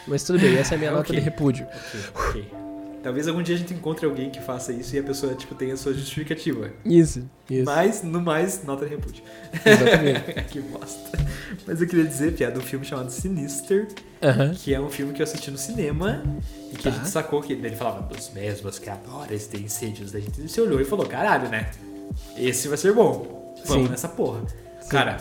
[0.07, 1.15] Mas tudo bem, essa é a minha nota Ok.
[1.15, 1.67] de repúdio.
[2.15, 2.51] Ok, ok.
[3.03, 5.73] Talvez algum dia a gente encontre alguém que faça isso e a pessoa, tipo, tenha
[5.73, 6.69] a sua justificativa.
[6.85, 7.65] Isso, isso.
[7.65, 9.23] Mas, no mais, nota de repúdio.
[9.65, 10.43] Exatamente.
[10.51, 11.17] que bosta.
[11.65, 13.87] Mas eu queria dizer, piada, um filme chamado Sinister,
[14.21, 14.53] Aham.
[14.53, 16.23] que é um filme que eu assisti no cinema
[16.71, 16.97] e que a Tá.
[16.97, 20.11] gente sacou que ele falava dos mesmos criadores de incêndios.
[20.11, 21.71] Daí a gente se olhou e falou, caralho, né?
[22.37, 23.55] Esse vai ser bom.
[23.65, 23.89] Vamos Sim.
[23.91, 24.41] nessa porra.
[24.89, 25.17] Cara,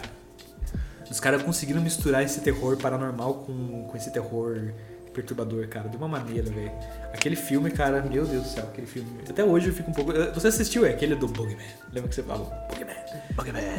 [1.11, 4.73] os caras conseguiram misturar esse terror paranormal com, com esse terror
[5.13, 6.73] perturbador, cara, de uma maneira, velho.
[7.13, 9.09] Aquele filme, cara, meu Deus do céu, aquele filme.
[9.29, 10.13] Até hoje eu fico um pouco.
[10.35, 10.87] Você assistiu?
[10.87, 11.57] É aquele do Bugman.
[11.93, 12.51] Lembra que você falou?
[12.71, 12.97] Bugman.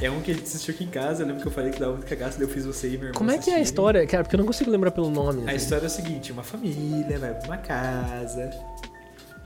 [0.02, 1.24] É um que a gente assistiu aqui em casa.
[1.24, 3.00] Eu lembro que eu falei que dava muito cagaço, daí eu fiz você e meu
[3.00, 3.14] irmão.
[3.14, 4.06] Como é que é a história?
[4.06, 5.42] Cara, porque eu não consigo lembrar pelo nome.
[5.42, 5.56] A assim.
[5.56, 8.50] história é a seguinte: uma família vai pra uma casa,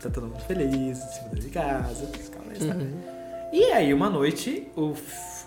[0.01, 2.83] tá todo mundo feliz, em cima de casa, calma aí, sabe?
[2.83, 3.14] Uhum.
[3.55, 4.93] E aí, uma noite, o,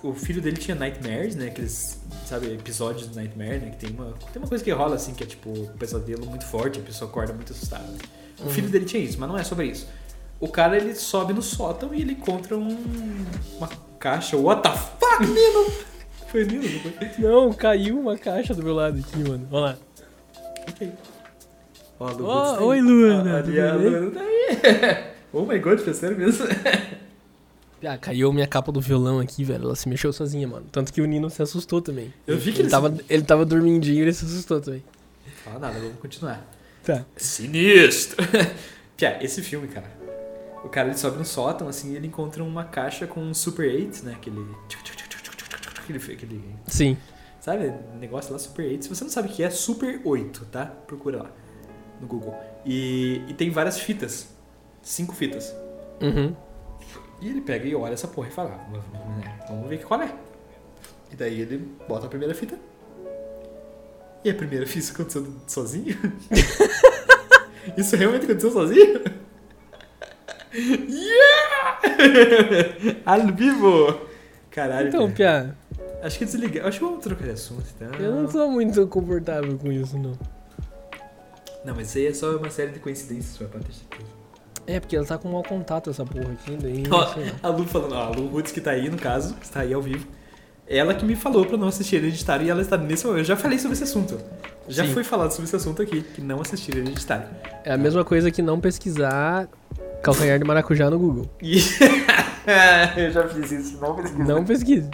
[0.02, 1.48] o filho dele tinha nightmares, né?
[1.48, 3.70] Aqueles, sabe, episódios de nightmare, né?
[3.70, 6.46] Que tem uma, tem uma coisa que rola assim, que é tipo um pesadelo muito
[6.46, 7.84] forte, a pessoa acorda muito assustada.
[8.42, 9.86] O filho dele tinha isso, mas não é sobre isso.
[10.40, 12.78] O cara, ele sobe no sótão e ele encontra um,
[13.58, 13.68] uma
[13.98, 14.38] caixa.
[14.38, 15.70] What the fuck, Nino?
[16.28, 17.10] Foi Nino, não foi?
[17.18, 19.46] Não, caiu uma caixa do meu lado aqui, mano.
[19.50, 19.78] Olha lá.
[20.66, 20.92] Ok.
[22.00, 22.64] Ó, a aí.
[22.64, 23.90] oi, Luana, Ah, a tudo bem?
[23.90, 25.04] Luana tá aí.
[25.30, 26.46] oh my god, foi sério mesmo?
[27.84, 29.64] Ah, caiu minha capa do violão aqui, velho.
[29.64, 30.66] Ela se mexeu sozinha, mano.
[30.70, 32.12] Tanto que o Nino se assustou também.
[32.26, 34.82] Eu vi que ele ele tava, ele tava dormindinho e ele se assustou também.
[35.44, 36.44] Fala nada, vamos continuar.
[36.84, 37.04] Tá.
[37.16, 38.16] Sinistro!
[38.96, 39.86] Pia, esse filme, cara.
[40.64, 43.68] O cara ele sobe no sótão, assim, e ele encontra uma caixa com um Super
[43.72, 44.12] 8, né?
[44.16, 44.44] Aquele.
[45.80, 46.12] Aquele.
[46.12, 46.96] aquele Sim.
[47.40, 47.72] sabe?
[48.00, 48.84] Negócio lá, Super 8.
[48.84, 50.66] Se você não sabe o que é, Super 8, tá?
[50.66, 51.30] Procura lá
[52.00, 52.34] no Google.
[52.66, 54.28] E, e tem várias fitas.
[54.82, 55.54] Cinco fitas.
[56.00, 56.34] Uhum.
[57.20, 60.00] E ele pega e olha essa porra e fala, ah, vamos- né, vamos ver qual
[60.02, 60.12] é.
[61.12, 61.58] E daí ele
[61.88, 62.56] bota a primeira fita.
[64.24, 65.96] E a primeira fita aconteceu sozinho?
[67.76, 69.00] Isso realmente aconteceu sozinho?
[70.54, 71.80] Yeah!
[73.04, 74.00] Ao vivo!
[74.50, 75.10] Caralho, Então.
[75.12, 75.54] Pia,
[76.02, 76.66] Acho que desligar.
[76.66, 77.92] Acho que vamos trocar de assunto, então.
[78.00, 80.16] eu não tô muito confortável com isso, não.
[81.64, 84.08] Não, mas isso aí é só uma série de coincidências, vai pra ter certeza.
[84.68, 86.84] É, porque ela tá com mau contato, essa porra aqui, daí.
[86.92, 87.30] Ó, sei lá.
[87.42, 89.72] a Lu falando, ó, a Lu Roots que tá aí, no caso, que está aí
[89.72, 90.06] ao vivo.
[90.68, 93.20] Ela que me falou pra não assistir Hereditário e ela está nesse momento.
[93.22, 94.20] Eu já falei sobre esse assunto.
[94.68, 94.92] Já Sim.
[94.92, 97.26] foi falado sobre esse assunto aqui, que não assistir Hereditário.
[97.64, 99.48] É a mesma coisa que não pesquisar
[100.02, 101.30] calcanhar de maracujá no Google.
[101.40, 101.56] E...
[102.98, 104.24] eu já fiz isso, não pesquisa.
[104.24, 104.90] Não pesquise.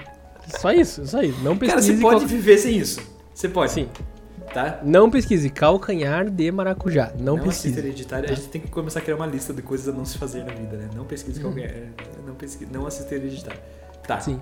[0.60, 1.38] Só isso, só isso.
[1.42, 1.96] Não Cara, pesquise.
[1.96, 3.01] você pode cal- viver sem isso.
[3.34, 3.72] Você pode.
[3.72, 3.88] Sim.
[4.55, 4.81] Tá?
[4.85, 7.12] Não pesquise calcanhar de maracujá.
[7.18, 7.78] Não, assista pesquise.
[7.81, 8.31] Hereditário.
[8.31, 10.44] A gente tem que começar a criar uma lista de coisas a não se fazer
[10.44, 10.89] na vida, né?
[10.94, 11.51] Não pesquise Uhum.
[11.52, 11.90] qualquer.
[12.24, 13.59] Não, pesquise, não assista Hereditário.
[14.06, 14.20] Tá.
[14.20, 14.40] Sim.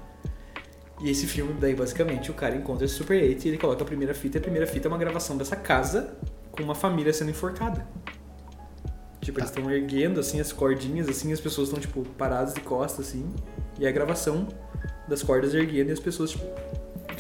[1.01, 3.86] E esse filme, daí, basicamente, o cara encontra esse Super 8 e ele coloca a
[3.86, 4.36] primeira fita.
[4.36, 6.14] E a primeira fita é uma gravação dessa casa
[6.51, 7.86] com uma família sendo enforcada.
[9.22, 9.59] Tipo, eles Tá.
[9.60, 13.24] estão erguendo, assim, as cordinhas, assim, as pessoas estão, tipo, paradas de costas, assim.
[13.80, 14.47] E é a gravação
[15.09, 16.44] das cordas erguendo e as pessoas, tipo,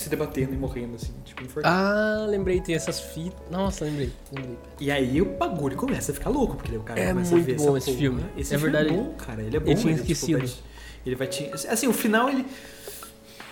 [0.02, 1.78] se debatendo e morrendo, assim, tipo, enforcadas.
[1.78, 3.40] Ah, lembrei, tem essas fitas.
[3.50, 4.12] Nossa, lembrei.
[4.32, 4.58] lembrei.
[4.80, 7.42] E aí o bagulho começa a ficar louco, porque daí o cara É começa muito
[7.42, 7.98] a ver bom essa esse porra.
[7.98, 8.24] filme.
[8.36, 8.94] Esse É filme verdade.
[8.94, 9.42] é bom, cara.
[9.42, 9.70] Ele é bom.
[9.70, 10.38] Eu tinha ele, tipo, esquecido.
[10.38, 10.62] vai te-
[11.06, 11.50] ele vai te...
[11.68, 12.46] Assim, o final, ele...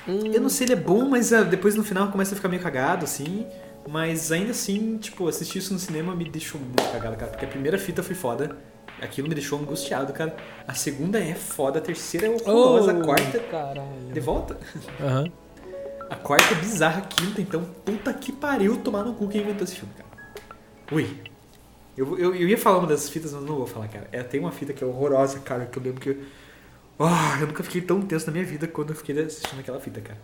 [0.09, 2.49] Hum, Eu não sei, ele é bom, mas ah, depois no final começa a ficar
[2.49, 3.47] meio cagado, assim.
[3.89, 7.31] Mas ainda assim, tipo, assistir isso no cinema me deixou muito cagado, cara.
[7.31, 8.57] Porque a primeira fita foi foda.
[9.01, 10.37] Aquilo me deixou angustiado, cara.
[10.69, 14.13] A segunda é foda, a terceira é horrorosa, a quarta Oh, Caralho.
[14.13, 14.59] de volta.
[15.01, 15.33] Aham.
[16.11, 19.63] A quarta é bizarra, a quinta, então, puta que pariu tomar no cu quem inventou
[19.63, 20.11] esse filme, cara.
[20.91, 21.07] Ui.
[21.97, 24.09] Eu, eu, eu ia falar uma dessas fitas, mas não vou falar, cara.
[24.11, 26.21] É, tem uma fita que é horrorosa, cara, que eu lembro que.
[26.99, 30.01] Ah, eu nunca fiquei tão tenso na minha vida quando eu fiquei assistindo aquela fita,
[30.01, 30.19] cara.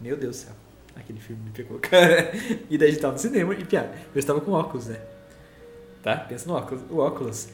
[0.00, 0.54] Meu Deus do céu.
[0.96, 2.32] Aquele filme me pegou, cara.
[2.68, 5.00] E daí a gente tava no cinema e, piá, eu estava com óculos, né?
[6.02, 6.16] Tá?
[6.16, 6.82] Pensa no óculos.
[6.90, 7.48] O óculos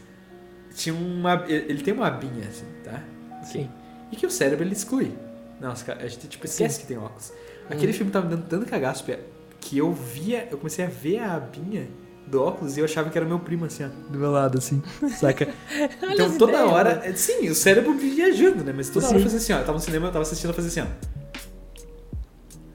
[0.75, 1.45] tinha uma.
[1.47, 3.03] Ele tem uma abinha, assim, tá?
[3.45, 3.69] Sim.
[4.11, 5.13] E que o cérebro ele exclui.
[5.61, 7.33] Nossa, cara, a gente tipo, esquece que tem óculos.
[7.71, 9.19] Aquele filme tava me dando tanto cagaço, piá,
[9.61, 11.89] que eu via, eu comecei a ver a abinha
[12.27, 14.83] do óculos e eu achava que era meu primo, assim, ó, do meu lado, assim,
[15.19, 15.49] saca?
[16.13, 18.73] então toda ideias, hora, é, sim, o cérebro viajando, né?
[18.75, 19.25] Mas toda hora Sim.
[19.25, 21.07] eu fazia assim, ó, eu tava no cinema, eu tava assistindo, eu fazia assim, ó.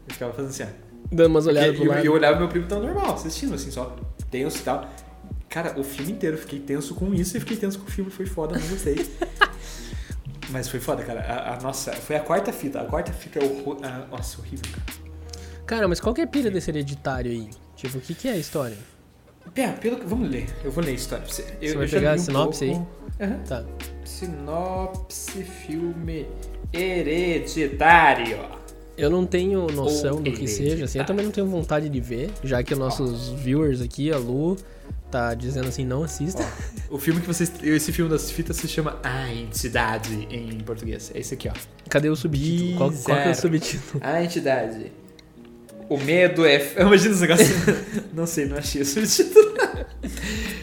[0.08, 0.92] Eu ficava fazendo assim, ó.
[1.12, 2.06] Dando umas olhadas E pro eu, lado.
[2.06, 3.96] eu olhava meu primo tava normal, assistindo, assim, só
[4.30, 4.90] tenso e tal.
[5.50, 8.10] Cara, o filme inteiro eu fiquei tenso com isso e fiquei tenso com o filme,
[8.10, 8.96] foi foda, não gostei.
[10.50, 11.22] Mas foi foda, cara.
[11.22, 12.82] A, a nossa, foi a quarta fita.
[12.82, 13.78] A quarta fita é o.
[13.84, 15.02] a- Nossa, horrível, cara.
[15.66, 17.50] Cara, mas qual que é a pira desse hereditário aí?
[17.76, 18.78] Tipo, o que, que é a história?
[19.54, 20.06] Pé, pelo que.
[20.06, 20.48] Vamos ler.
[20.64, 21.44] Eu vou ler a história pra você.
[21.62, 22.88] Eu, Você vai eu pegar a um sinopse pouco.
[23.22, 23.40] Aham.
[23.48, 23.64] Tá.
[24.04, 26.28] Sinopse filme
[26.74, 28.40] hereditário.
[28.98, 32.00] Eu não tenho noção Ou do que seja, assim, eu também não tenho vontade de
[32.00, 34.58] ver, já que os nossos viewers aqui, a Lu,
[35.12, 36.46] tá dizendo assim, não assista.
[36.90, 37.52] O filme que vocês.
[37.62, 41.12] Esse filme das fitas se chama A Entidade em português.
[41.14, 41.54] É esse aqui, ó.
[41.90, 42.78] Cadê o subtítulo?
[42.78, 44.02] Qual, qual é o subtítulo?
[44.04, 44.92] A entidade.
[45.90, 46.72] O medo é.
[46.80, 47.46] Imagina esse negócio.
[48.14, 49.54] não sei, não achei o subtítulo.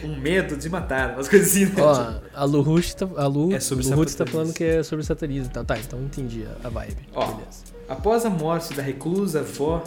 [0.03, 1.81] um medo de matar, umas coisas assim, né?
[1.81, 5.05] Ó, a Lu Rush tá, a Lu, É sobre Lu tá falando que é sobre
[5.05, 5.53] satanismo.
[5.53, 6.97] Tá, tá, então entendi a, a vibe.
[7.13, 7.25] Ó.
[7.27, 7.63] Beleza.
[7.87, 9.83] Após a morte da reclusa avó,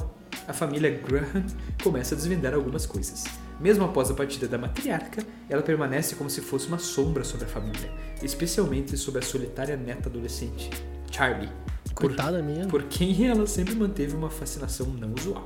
[0.47, 1.45] a família Graham
[1.83, 3.25] começa a desvendar algumas coisas.
[3.63, 7.49] Mesmo após a partida da matriarca, ela permanece como se fosse uma sombra sobre a
[7.49, 7.91] família,
[8.21, 10.69] especialmente sobre a solitária neta adolescente,
[11.13, 11.49] Charlie,
[11.95, 12.67] por, Coitada minha.
[12.67, 15.45] por quem ela sempre manteve uma fascinação não usual.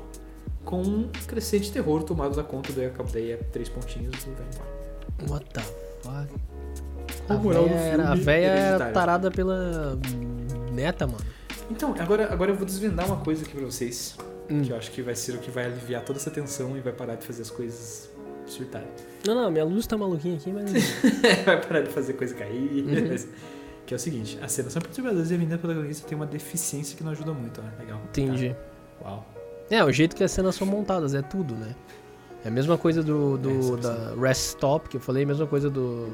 [0.64, 5.30] Com um crescente terror tomado da conta do Alcadeia, três pontinhos e vai embora.
[5.30, 5.60] What the
[6.02, 6.34] fuck?
[7.28, 8.94] A a moral véia era, a véia era Hereditário?
[8.94, 9.98] tarada pela
[10.72, 11.24] neta, mano.
[11.70, 14.16] Então, agora, agora eu vou desvendar uma coisa aqui pra vocês,
[14.51, 14.62] Hum.
[14.62, 16.93] que eu acho que vai ser o que vai aliviar toda essa tensão e vai
[16.93, 18.10] parar de fazer as coisas
[18.47, 18.89] surtarem.
[19.27, 20.70] Não, não, minha luz tá maluquinha aqui, mas.
[21.44, 22.85] vai parar de fazer coisa cair.
[22.86, 23.09] Uhum.
[23.10, 23.28] mas-
[23.85, 26.97] Que é o seguinte, a cena são perturbadoras e a menina protagonista tem uma deficiência
[26.97, 27.81] que não ajuda muito, ó.
[27.81, 28.01] Legal.
[28.09, 28.55] Entendi.
[29.01, 29.09] Tá.
[29.09, 29.27] Uau.
[29.70, 31.74] É, o jeito que as cenas são montadas, é tudo, né?
[32.44, 35.47] É a mesma coisa do, do É, da Rest Stop, que eu falei, a mesma
[35.47, 36.09] coisa do,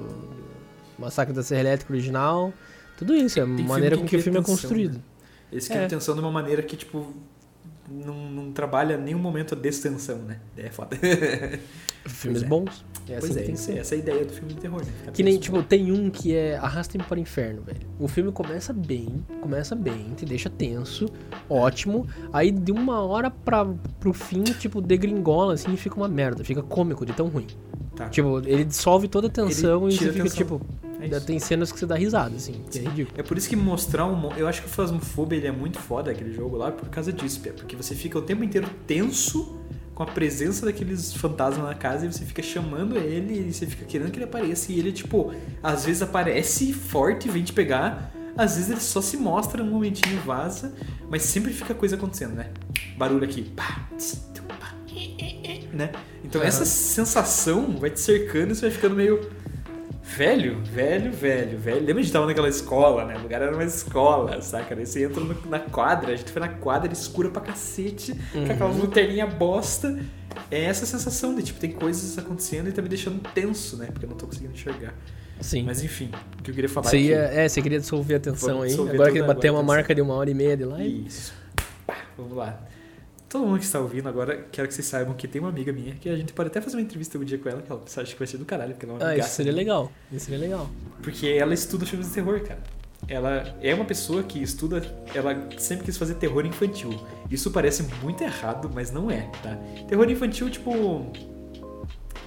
[0.99, 2.53] Massacre da Serra Elétrica original.
[2.97, 5.03] Tudo isso, é a maneira com que o filme é construído.
[5.51, 5.87] Eles criam É.
[5.89, 7.13] tensão de uma maneira que, tipo,
[7.91, 10.39] não, não trabalha em nenhum momento a destensão, né?
[10.57, 10.97] É foda.
[12.07, 12.47] Filmes é.
[12.47, 12.85] bons.
[13.09, 13.79] É pois que é, tem que essa, ser.
[13.79, 14.93] essa é a ideia do filme de terror, né?
[14.99, 17.81] Ficar Que nem, tipo, tem um que é Arrasta-me para o Inferno, velho.
[17.99, 21.07] O filme começa bem, começa bem, te deixa tenso,
[21.49, 22.07] ótimo.
[22.33, 23.67] Aí de uma hora pra,
[23.99, 26.45] pro fim, tipo, degringola, assim, e fica uma merda.
[26.45, 27.47] Fica cômico de tão ruim.
[27.95, 28.09] Tá.
[28.09, 30.37] Tipo, ele dissolve toda a tensão Ele e você fica, tensão.
[30.37, 30.61] tipo,
[31.03, 31.27] ainda isso.
[31.27, 33.19] tem cenas que você dá risada, assim, que é ridículo.
[33.19, 34.33] É por isso que mostrar um.
[34.37, 37.41] Eu acho que o Phasmophobia ele é muito foda, aquele jogo lá, por causa disso,
[37.41, 39.59] Pia, porque você fica o tempo inteiro tenso
[39.95, 43.85] com a presença daqueles fantasmas na casa e você fica chamando ele e você fica
[43.85, 44.73] querendo que ele apareça.
[44.73, 49.03] E ele, tipo, às vezes aparece forte e vem te pegar, às vezes ele só
[49.03, 50.73] se mostra um momentinho e vaza,
[51.11, 52.51] mas sempre fica coisa acontecendo, né?
[52.97, 53.43] Barulho aqui.
[53.55, 54.33] Pá, tss,
[55.73, 55.91] né?
[56.25, 56.49] Então Aham.
[56.49, 59.31] essa sensação vai te cercando e você vai ficando meio.
[60.05, 61.77] Velho, velho, velho, velho.
[61.79, 63.17] Lembra que a gente tava naquela escola, né?
[63.17, 64.75] O lugar era uma escola, saca?
[64.75, 68.47] Daí você entra no- na quadra, a gente foi na quadra escura pra cacete, Uhum.
[68.47, 69.99] com aquelas lanterninhas bosta.
[70.51, 73.87] É essa sensação de, tipo, tem coisas acontecendo e tá me deixando tenso, né?
[73.93, 74.93] Porque eu não tô conseguindo enxergar.
[75.41, 75.63] Sim.
[75.65, 78.21] Mas enfim, o que eu queria falar Você é ia, é, você queria dissolver a
[78.21, 78.91] tensão Vamos aí.
[78.95, 81.05] Agora que bateu uma marca de uma hora e meia de live.
[81.07, 81.33] Isso.
[81.87, 82.61] Pá, vamos lá.
[83.33, 85.95] Todo mundo que está ouvindo agora, quero que vocês saibam que tem uma amiga minha
[85.95, 88.05] que a gente pode até fazer uma entrevista um dia com ela, que ela acha
[88.05, 89.91] que vai ser do caralho, porque ela é uma Ah, isso seria legal.
[90.13, 90.69] Isso seria legal.
[91.03, 92.61] Porque ela estuda filmes de terror, cara.
[93.09, 94.83] Ela é uma pessoa que estuda.
[95.15, 96.91] Ela sempre quis fazer terror infantil.
[97.31, 99.59] Isso parece muito errado, mas não é, tá?
[99.89, 101.11] Terror infantil, tipo.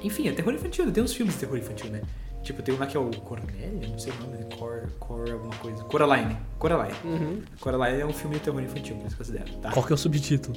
[0.03, 0.91] Enfim, é terror infantil.
[0.91, 2.01] Tem uns filmes de terror infantil, né?
[2.45, 5.55] Tipo, tem um lá que é o Cornélia, não sei o nome, Cor, Cor alguma
[5.55, 5.83] coisa.
[5.85, 6.37] Coraline.
[6.59, 6.95] Coraline.
[7.03, 7.41] Uhum.
[7.59, 9.71] Coraline é um filme de terror infantil, por isso considero, tá?
[9.71, 10.55] Qual que é o subtítulo?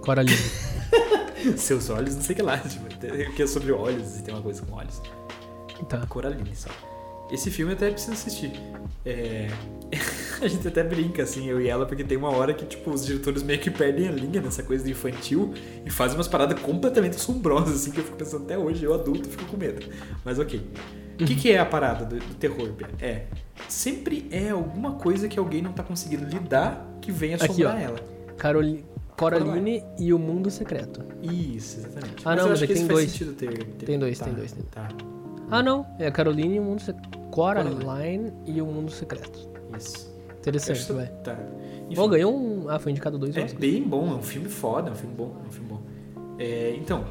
[0.00, 0.38] Coraline.
[1.58, 2.56] Seus olhos, não sei o que lá.
[2.58, 2.86] Tipo,
[3.34, 5.02] que é sobre olhos e tem uma coisa com olhos.
[5.86, 6.06] tá.
[6.06, 6.70] Coraline só.
[7.30, 8.52] Esse filme eu até preciso assistir.
[9.04, 9.48] É...
[10.42, 13.04] a gente até brinca, assim, eu e ela, porque tem uma hora que, tipo, os
[13.06, 15.54] diretores meio que perdem a linha nessa coisa do infantil
[15.84, 19.28] e fazem umas paradas completamente assombrosas, assim, que eu fico pensando até hoje, eu adulto
[19.28, 19.84] fico com medo.
[20.24, 20.60] Mas ok.
[21.20, 22.88] O que, que é a parada do, do terror, Pia?
[23.00, 23.24] É.
[23.68, 27.78] Sempre é alguma coisa que alguém não tá conseguindo lidar que vem Aqui, assombrar ó.
[27.78, 28.00] ela.
[28.36, 28.84] Caroli...
[29.16, 31.02] Coraline e o Mundo Secreto.
[31.22, 32.16] Isso, exatamente.
[32.22, 33.18] Ah, não, mas acho é que tem dois.
[33.18, 34.88] ter, ter- Tem dois, tá, tem dois, tem Tá,
[35.50, 35.86] Ah, não.
[35.98, 37.18] É a Caroline e o Mundo Secreto.
[37.30, 39.48] Coraline e o Mundo Secreto.
[39.76, 40.14] isso.
[40.38, 41.06] Interessante, vai.
[41.24, 41.36] Tá.
[41.88, 42.68] Enfim, Bom, ganhou um.
[42.68, 43.58] Ah, foi indicado dois é Oscars.
[43.60, 45.82] bem bom, é um filme foda, é um filme bom, é um filme bom.
[46.38, 47.04] É, então,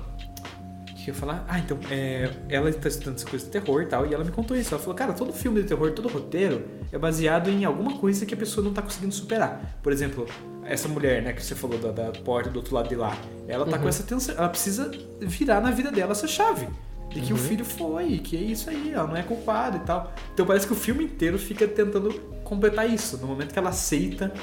[0.90, 1.46] o que eu ia falar?
[1.48, 4.32] Ah, então, é, ela tá estudando essa coisa de terror e tal, e ela me
[4.32, 4.74] contou isso.
[4.74, 8.34] Ela falou, cara, todo filme de terror, todo roteiro é baseado em alguma coisa que
[8.34, 9.78] a pessoa não tá conseguindo superar.
[9.84, 10.26] Por exemplo,
[10.64, 13.18] essa mulher, né, que você falou da, da porta do outro lado de lá,
[13.48, 13.84] ela tá Uhum.
[13.84, 14.90] com essa tensão, ela precisa
[15.22, 16.68] virar na vida dela essa chave.
[17.10, 17.42] De que o Uhum.
[17.42, 20.12] filho foi, que é isso aí, ela não é culpada e tal.
[20.34, 22.14] Então parece que o filme inteiro fica tentando
[22.44, 23.18] completar isso.
[23.18, 24.34] No momento que ela aceita,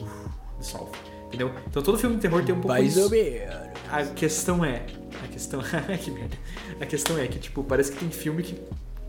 [0.00, 0.28] uf,
[0.58, 0.92] dissolve.
[1.28, 1.52] Entendeu?
[1.66, 3.04] Então todo filme de terror tem um pouco Mais isso.
[3.04, 3.54] ou menos.
[3.90, 4.84] A questão é.
[5.24, 5.60] A questão.
[6.02, 6.36] que merda.
[6.80, 8.60] A questão é que, tipo, parece que tem filme que,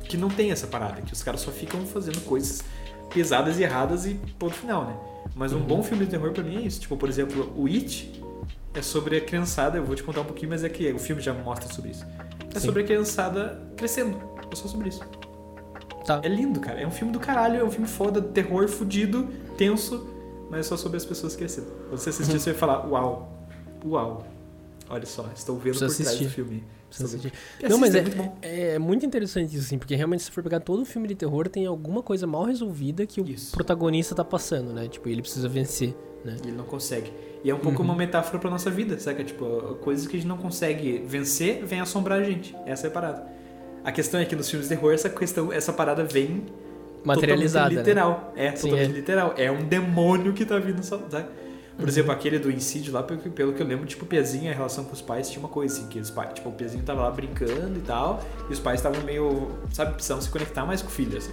[0.05, 2.61] que não tem essa parada, que os caras só ficam fazendo coisas
[3.13, 4.95] pesadas e erradas e ponto final, né?
[5.35, 5.63] Mas um Uhum.
[5.65, 6.79] bom filme de terror pra mim é isso.
[6.81, 8.21] Tipo, por exemplo, o It
[8.73, 11.21] é sobre a criançada, eu vou te contar um pouquinho, mas é que o filme
[11.21, 12.05] já mostra sobre isso.
[12.55, 12.65] É Sim.
[12.67, 14.17] sobre a criançada crescendo.
[14.51, 15.01] É só sobre isso.
[16.05, 16.21] Tá.
[16.23, 16.79] É lindo, cara.
[16.81, 19.27] É um filme do caralho, é um filme foda, terror, fudido,
[19.57, 20.07] tenso,
[20.49, 21.67] mas é só sobre as pessoas crescendo.
[21.89, 22.39] Quando você assistir, Uhum.
[22.39, 23.47] você vai falar, uau,
[23.85, 24.25] uau.
[24.89, 26.25] Olha só, estou vendo Precisa por trás assistir.
[26.25, 26.63] do filme.
[26.89, 27.31] Assistir.
[27.69, 28.37] Não, mas é, Assista, muito bom.
[28.41, 31.67] é muito interessante isso, assim, porque realmente se for pegar todo filme de terror, tem
[31.67, 33.51] alguma coisa mal resolvida que o Isso.
[33.51, 34.87] protagonista tá passando, né?
[34.87, 35.95] Tipo, ele precisa vencer,
[36.25, 36.35] né?
[36.43, 37.13] E ele não consegue.
[37.43, 37.85] E é um pouco Uhum.
[37.89, 39.23] uma metáfora pra nossa vida, saca?
[39.23, 42.55] Tipo, coisas que a gente não consegue vencer, vem assombrar a gente.
[42.65, 43.27] Essa é a parada.
[43.83, 46.43] A questão é que nos filmes de terror, essa questão, essa parada vem
[47.03, 47.75] Materializada, né?
[47.77, 48.33] literal.
[48.35, 48.93] É, Sim, totalmente é.
[48.93, 49.33] literal.
[49.37, 51.03] É um demônio que tá vindo, sabe?
[51.03, 51.87] Por Uhum.
[51.87, 54.53] exemplo, aquele do Incídio lá, pelo que, pelo que eu lembro, tipo, o Piazinho, a
[54.53, 57.03] relação com os pais tinha uma coisa assim, que os pais, tipo, o Piazinho tava
[57.03, 60.89] lá brincando e tal, e os pais estavam meio, sabe, precisando se conectar mais com
[60.89, 61.31] o filho, assim,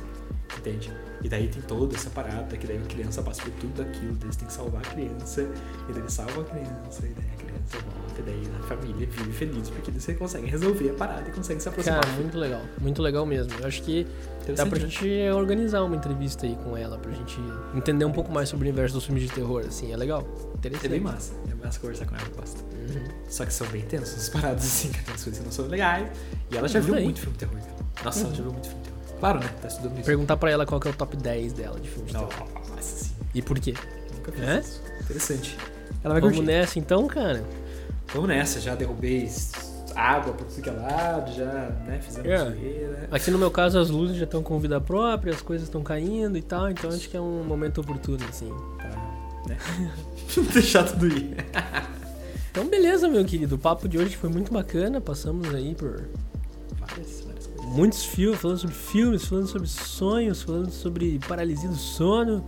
[0.56, 0.92] entende?
[1.22, 4.24] E daí tem toda essa parada, que daí a criança passa por tudo aquilo, daí
[4.24, 5.42] eles têm que salvar a criança,
[5.88, 9.06] e daí eles salvam a criança, e daí a criança volta, e daí a família
[9.06, 12.00] vive feliz, porque daí você consegue resolver a parada e consegue se aproximar.
[12.00, 12.62] Cara, muito legal.
[12.80, 13.52] Muito legal mesmo.
[13.58, 14.06] Eu acho que
[14.54, 17.38] dá pra gente organizar uma entrevista aí com ela, pra gente
[17.74, 19.92] entender um pouco mais sobre o universo dos filmes de terror, assim.
[19.92, 20.26] É legal.
[20.54, 20.86] Interessante.
[20.86, 22.60] É bem massa, é massa conversar com ela, eu gosto.
[22.60, 23.04] Uhum.
[23.28, 24.90] Só que são bem tensos as paradas assim.
[24.90, 26.08] Tem as coisas que não são legais.
[26.50, 28.04] E ela já viu muito filme de terror, cara.
[28.04, 28.95] Nossa, ela já viu muito filme de terror.
[29.20, 29.48] Claro, né?
[29.62, 30.04] Tá estudando isso.
[30.04, 32.48] Perguntar pra ela qual que é o top 10 dela de filmes de terror.
[33.34, 33.74] E por quê?
[34.16, 34.58] Nunca fiz É?
[34.60, 34.82] isso.
[35.02, 35.56] Interessante.
[36.04, 36.52] Ela vai Vamos curtir.
[36.52, 37.44] nessa então, cara?
[38.12, 39.28] Vamos nessa, já derrubei
[39.94, 41.44] água por tudo que é lado, já,
[41.86, 42.38] né, fizemos É.
[42.38, 43.08] zoeira.
[43.10, 46.36] Aqui no meu caso as luzes já estão com vida própria, as coisas estão caindo
[46.36, 48.52] e tal, então acho que é um momento oportuno, assim.
[48.76, 48.88] Pra,
[49.48, 49.58] né?
[50.52, 51.36] Deixar tudo ir.
[52.50, 53.54] Então beleza, meu querido.
[53.56, 55.00] O papo de hoje foi muito bacana.
[55.00, 56.08] Passamos aí por.
[57.66, 62.44] Muitos filmes, falando sobre filmes, falando sobre sonhos, falando sobre paralisia do sono,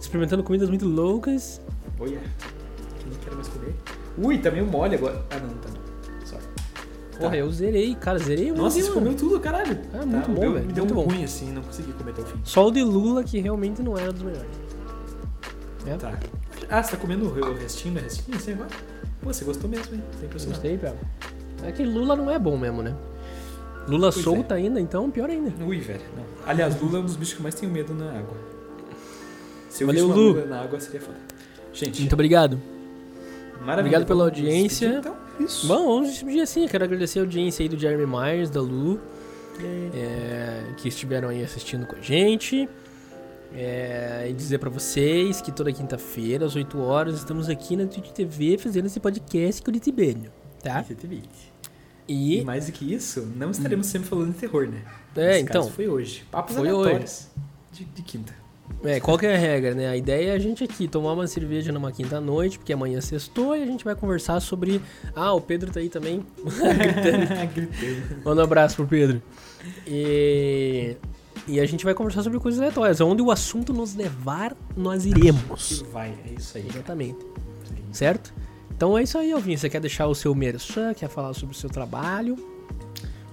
[0.00, 1.60] experimentando comidas muito loucas.
[1.98, 2.18] Olha,
[2.98, 3.74] que nem quero mais comer.
[4.18, 5.24] Ui, também o mole agora.
[5.30, 6.26] Ah, não, tá não.
[6.26, 6.42] Sorry.
[7.18, 7.36] Porra, Tá.
[7.36, 8.94] eu zerei, cara, zerei o Nossa, você mano.
[8.94, 9.78] comeu tudo, caralho.
[9.94, 11.10] Ah, muito Tá, bom, velho, Me deu muito um bom.
[11.10, 12.40] ruim assim, não consegui comer até o fim.
[12.44, 14.50] Só o de Lula que realmente não era dos melhores.
[15.86, 15.96] É?
[15.96, 16.18] Tá.
[16.70, 18.02] Ah, você tá comendo o restinho, né?
[18.02, 18.70] Restinho assim agora?
[19.20, 20.02] Pô, você gostou mesmo, hein?
[20.20, 20.26] Tá.
[20.46, 20.96] Gostei, pega.
[21.64, 22.94] É que Lula não é bom mesmo, né?
[23.88, 25.52] Lula Pois solta ainda, então pior ainda.
[25.64, 26.24] Ui, velho, não.
[26.46, 28.36] Aliás, Lula é um dos bichos que mais tenho medo na água.
[29.68, 30.18] Se eu Valeu, visse.
[30.18, 31.18] Lula na água, seria foda.
[31.72, 32.60] Gente, Muito obrigado.
[33.60, 33.80] maravilha.
[33.80, 34.98] obrigado pela audiência.
[34.98, 35.66] Então, isso.
[35.66, 36.68] Bom, vamos despedir assim.
[36.68, 39.00] Quero agradecer a audiência aí do Jeremy Myers, da Lu,
[39.94, 42.68] é, que estiveram aí assistindo com a gente.
[43.54, 48.10] É, e dizer pra vocês que toda quinta-feira, às 8 horas, estamos aqui na Twitch
[48.10, 50.30] TV fazendo esse podcast curitibano,
[50.62, 50.80] tá?
[50.80, 51.51] Efetivamente.
[52.08, 54.82] E, E mais do que isso, não estaremos sempre falando de terror, né?
[55.16, 56.24] é, Nesse então, foi hoje.
[56.30, 57.28] Papos Foi aleatórios.
[57.72, 58.34] De, de quinta.
[58.84, 59.88] é, qual que é a regra, né?
[59.88, 63.56] A ideia é a gente aqui tomar uma cerveja numa quinta-noite, porque amanhã é sextou,
[63.56, 64.80] e a gente vai conversar sobre...
[65.14, 67.52] Ah, o Pedro tá aí também, gritando.
[67.54, 68.24] Gritando.
[68.24, 69.22] Manda um abraço pro Pedro.
[69.86, 70.96] E,
[71.46, 73.00] e a gente vai conversar sobre coisas aleatórias.
[73.00, 75.84] Onde o assunto nos levar, nós iremos.
[75.92, 76.66] Vai, é isso aí.
[76.68, 77.18] Exatamente.
[77.92, 78.32] Certo?
[78.82, 79.56] Então é isso aí, Alvin.
[79.56, 80.92] Você quer deixar o seu merchan?
[80.92, 82.34] Quer falar sobre o seu trabalho?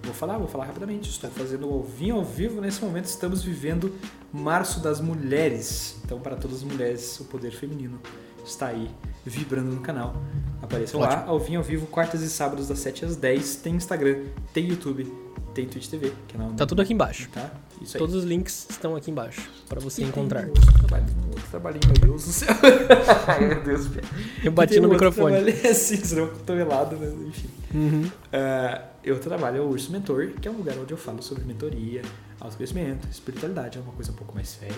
[0.03, 1.09] Vou falar, vou falar rapidamente.
[1.09, 2.61] Estou fazendo o Alvinho ao vivo.
[2.61, 3.91] Nesse momento estamos vivendo
[4.31, 5.99] Março das Mulheres.
[6.05, 7.99] Então, para todas as mulheres, o poder feminino
[8.45, 8.91] está aí
[9.25, 10.13] vibrando no canal.
[10.61, 13.55] Apareçam lá, Alvinho ao vivo, quartas e sábados das 7 às 10.
[13.55, 15.11] Tem Instagram, tem YouTube,
[15.55, 16.13] tem Twitch TV.
[16.31, 17.27] Canal Tá tudo aqui embaixo.
[17.33, 17.49] Tá?
[17.81, 17.99] Isso aí.
[17.99, 20.45] Todos os links estão aqui embaixo para você E tem encontrar.
[20.45, 22.47] um outro trabalho, um outro trabalhinho, meu Deus do céu.
[23.27, 23.87] Ai, meu Deus.
[24.43, 25.35] Eu bati Tem no microfone.
[25.37, 27.49] trabalho- É assim, senão eu cotovelado, mas enfim.
[27.73, 28.11] Uhum.
[28.33, 32.01] Ah, eu trabalho o Urso Mentor, que é um lugar onde eu falo sobre mentoria,
[32.39, 34.75] autoconhecimento, espiritualidade, é uma coisa um pouco mais séria,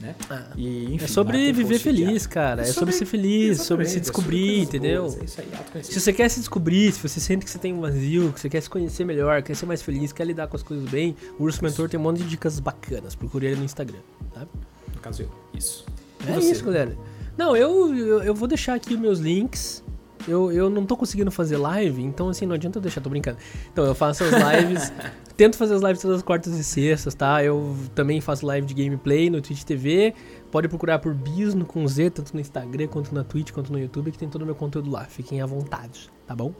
[0.00, 0.14] né?
[0.28, 2.28] Ah, E, enfim, é sobre viver feliz, diário.
[2.28, 2.62] cara.
[2.62, 5.02] É sobre sobre- ser feliz, sobre se é sobre descobrir, entendeu?
[5.02, 7.72] boas, É isso aí, Se você quer se descobrir, se você sente que você tem
[7.72, 10.56] um vazio, que você quer se conhecer melhor, quer ser mais feliz, quer lidar com
[10.56, 13.14] as coisas bem, o Urso Mentor tem um monte de dicas bacanas.
[13.14, 13.98] Procure ele no Instagram,
[14.34, 14.46] tá?
[14.94, 15.30] No caso, eu.
[15.54, 15.84] Isso.
[16.26, 16.52] E É você?
[16.52, 16.96] isso, galera.
[17.36, 19.82] Não, eu, eu, eu vou deixar aqui meus links.
[20.26, 23.38] Eu, eu não tô conseguindo fazer live, então assim, não adianta eu deixar, tô brincando.
[23.72, 24.92] Então eu faço as lives,
[25.36, 27.44] tento fazer as lives todas as quartas e sextas, tá?
[27.44, 30.14] Eu também faço live de gameplay no Twitch TV.
[30.50, 34.10] Pode procurar por Bisno com Z, tanto no Instagram, quanto na Twitch, quanto no YouTube,
[34.10, 35.04] que tem todo o meu conteúdo lá.
[35.04, 36.54] Fiquem à vontade, tá bom?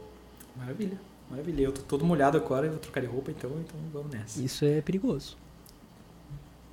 [0.55, 0.99] Maravilha.
[1.29, 1.63] Maravilha.
[1.63, 4.41] Eu tô todo molhado agora, eu vou trocar de roupa, então, então vamos nessa.
[4.41, 5.37] Isso é perigoso.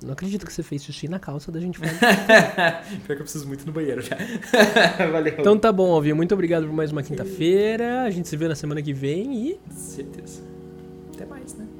[0.03, 2.85] Não acredito que você fez xixi na calça da gente falar.
[3.05, 4.15] Pior que eu preciso muito no banheiro já.
[5.11, 5.35] Valeu.
[5.39, 6.13] Então tá bom, Alvin.
[6.13, 8.03] Muito obrigado por mais uma quinta-feira.
[8.03, 10.54] A gente se vê na semana que vem e Certeza.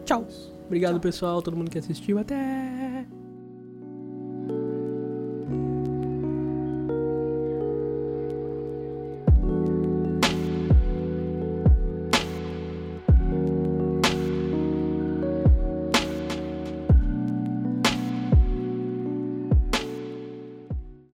[0.06, 0.26] Tchau.
[0.66, 2.18] Obrigado, pessoal, todo mundo que assistiu.
[2.20, 2.85] Até!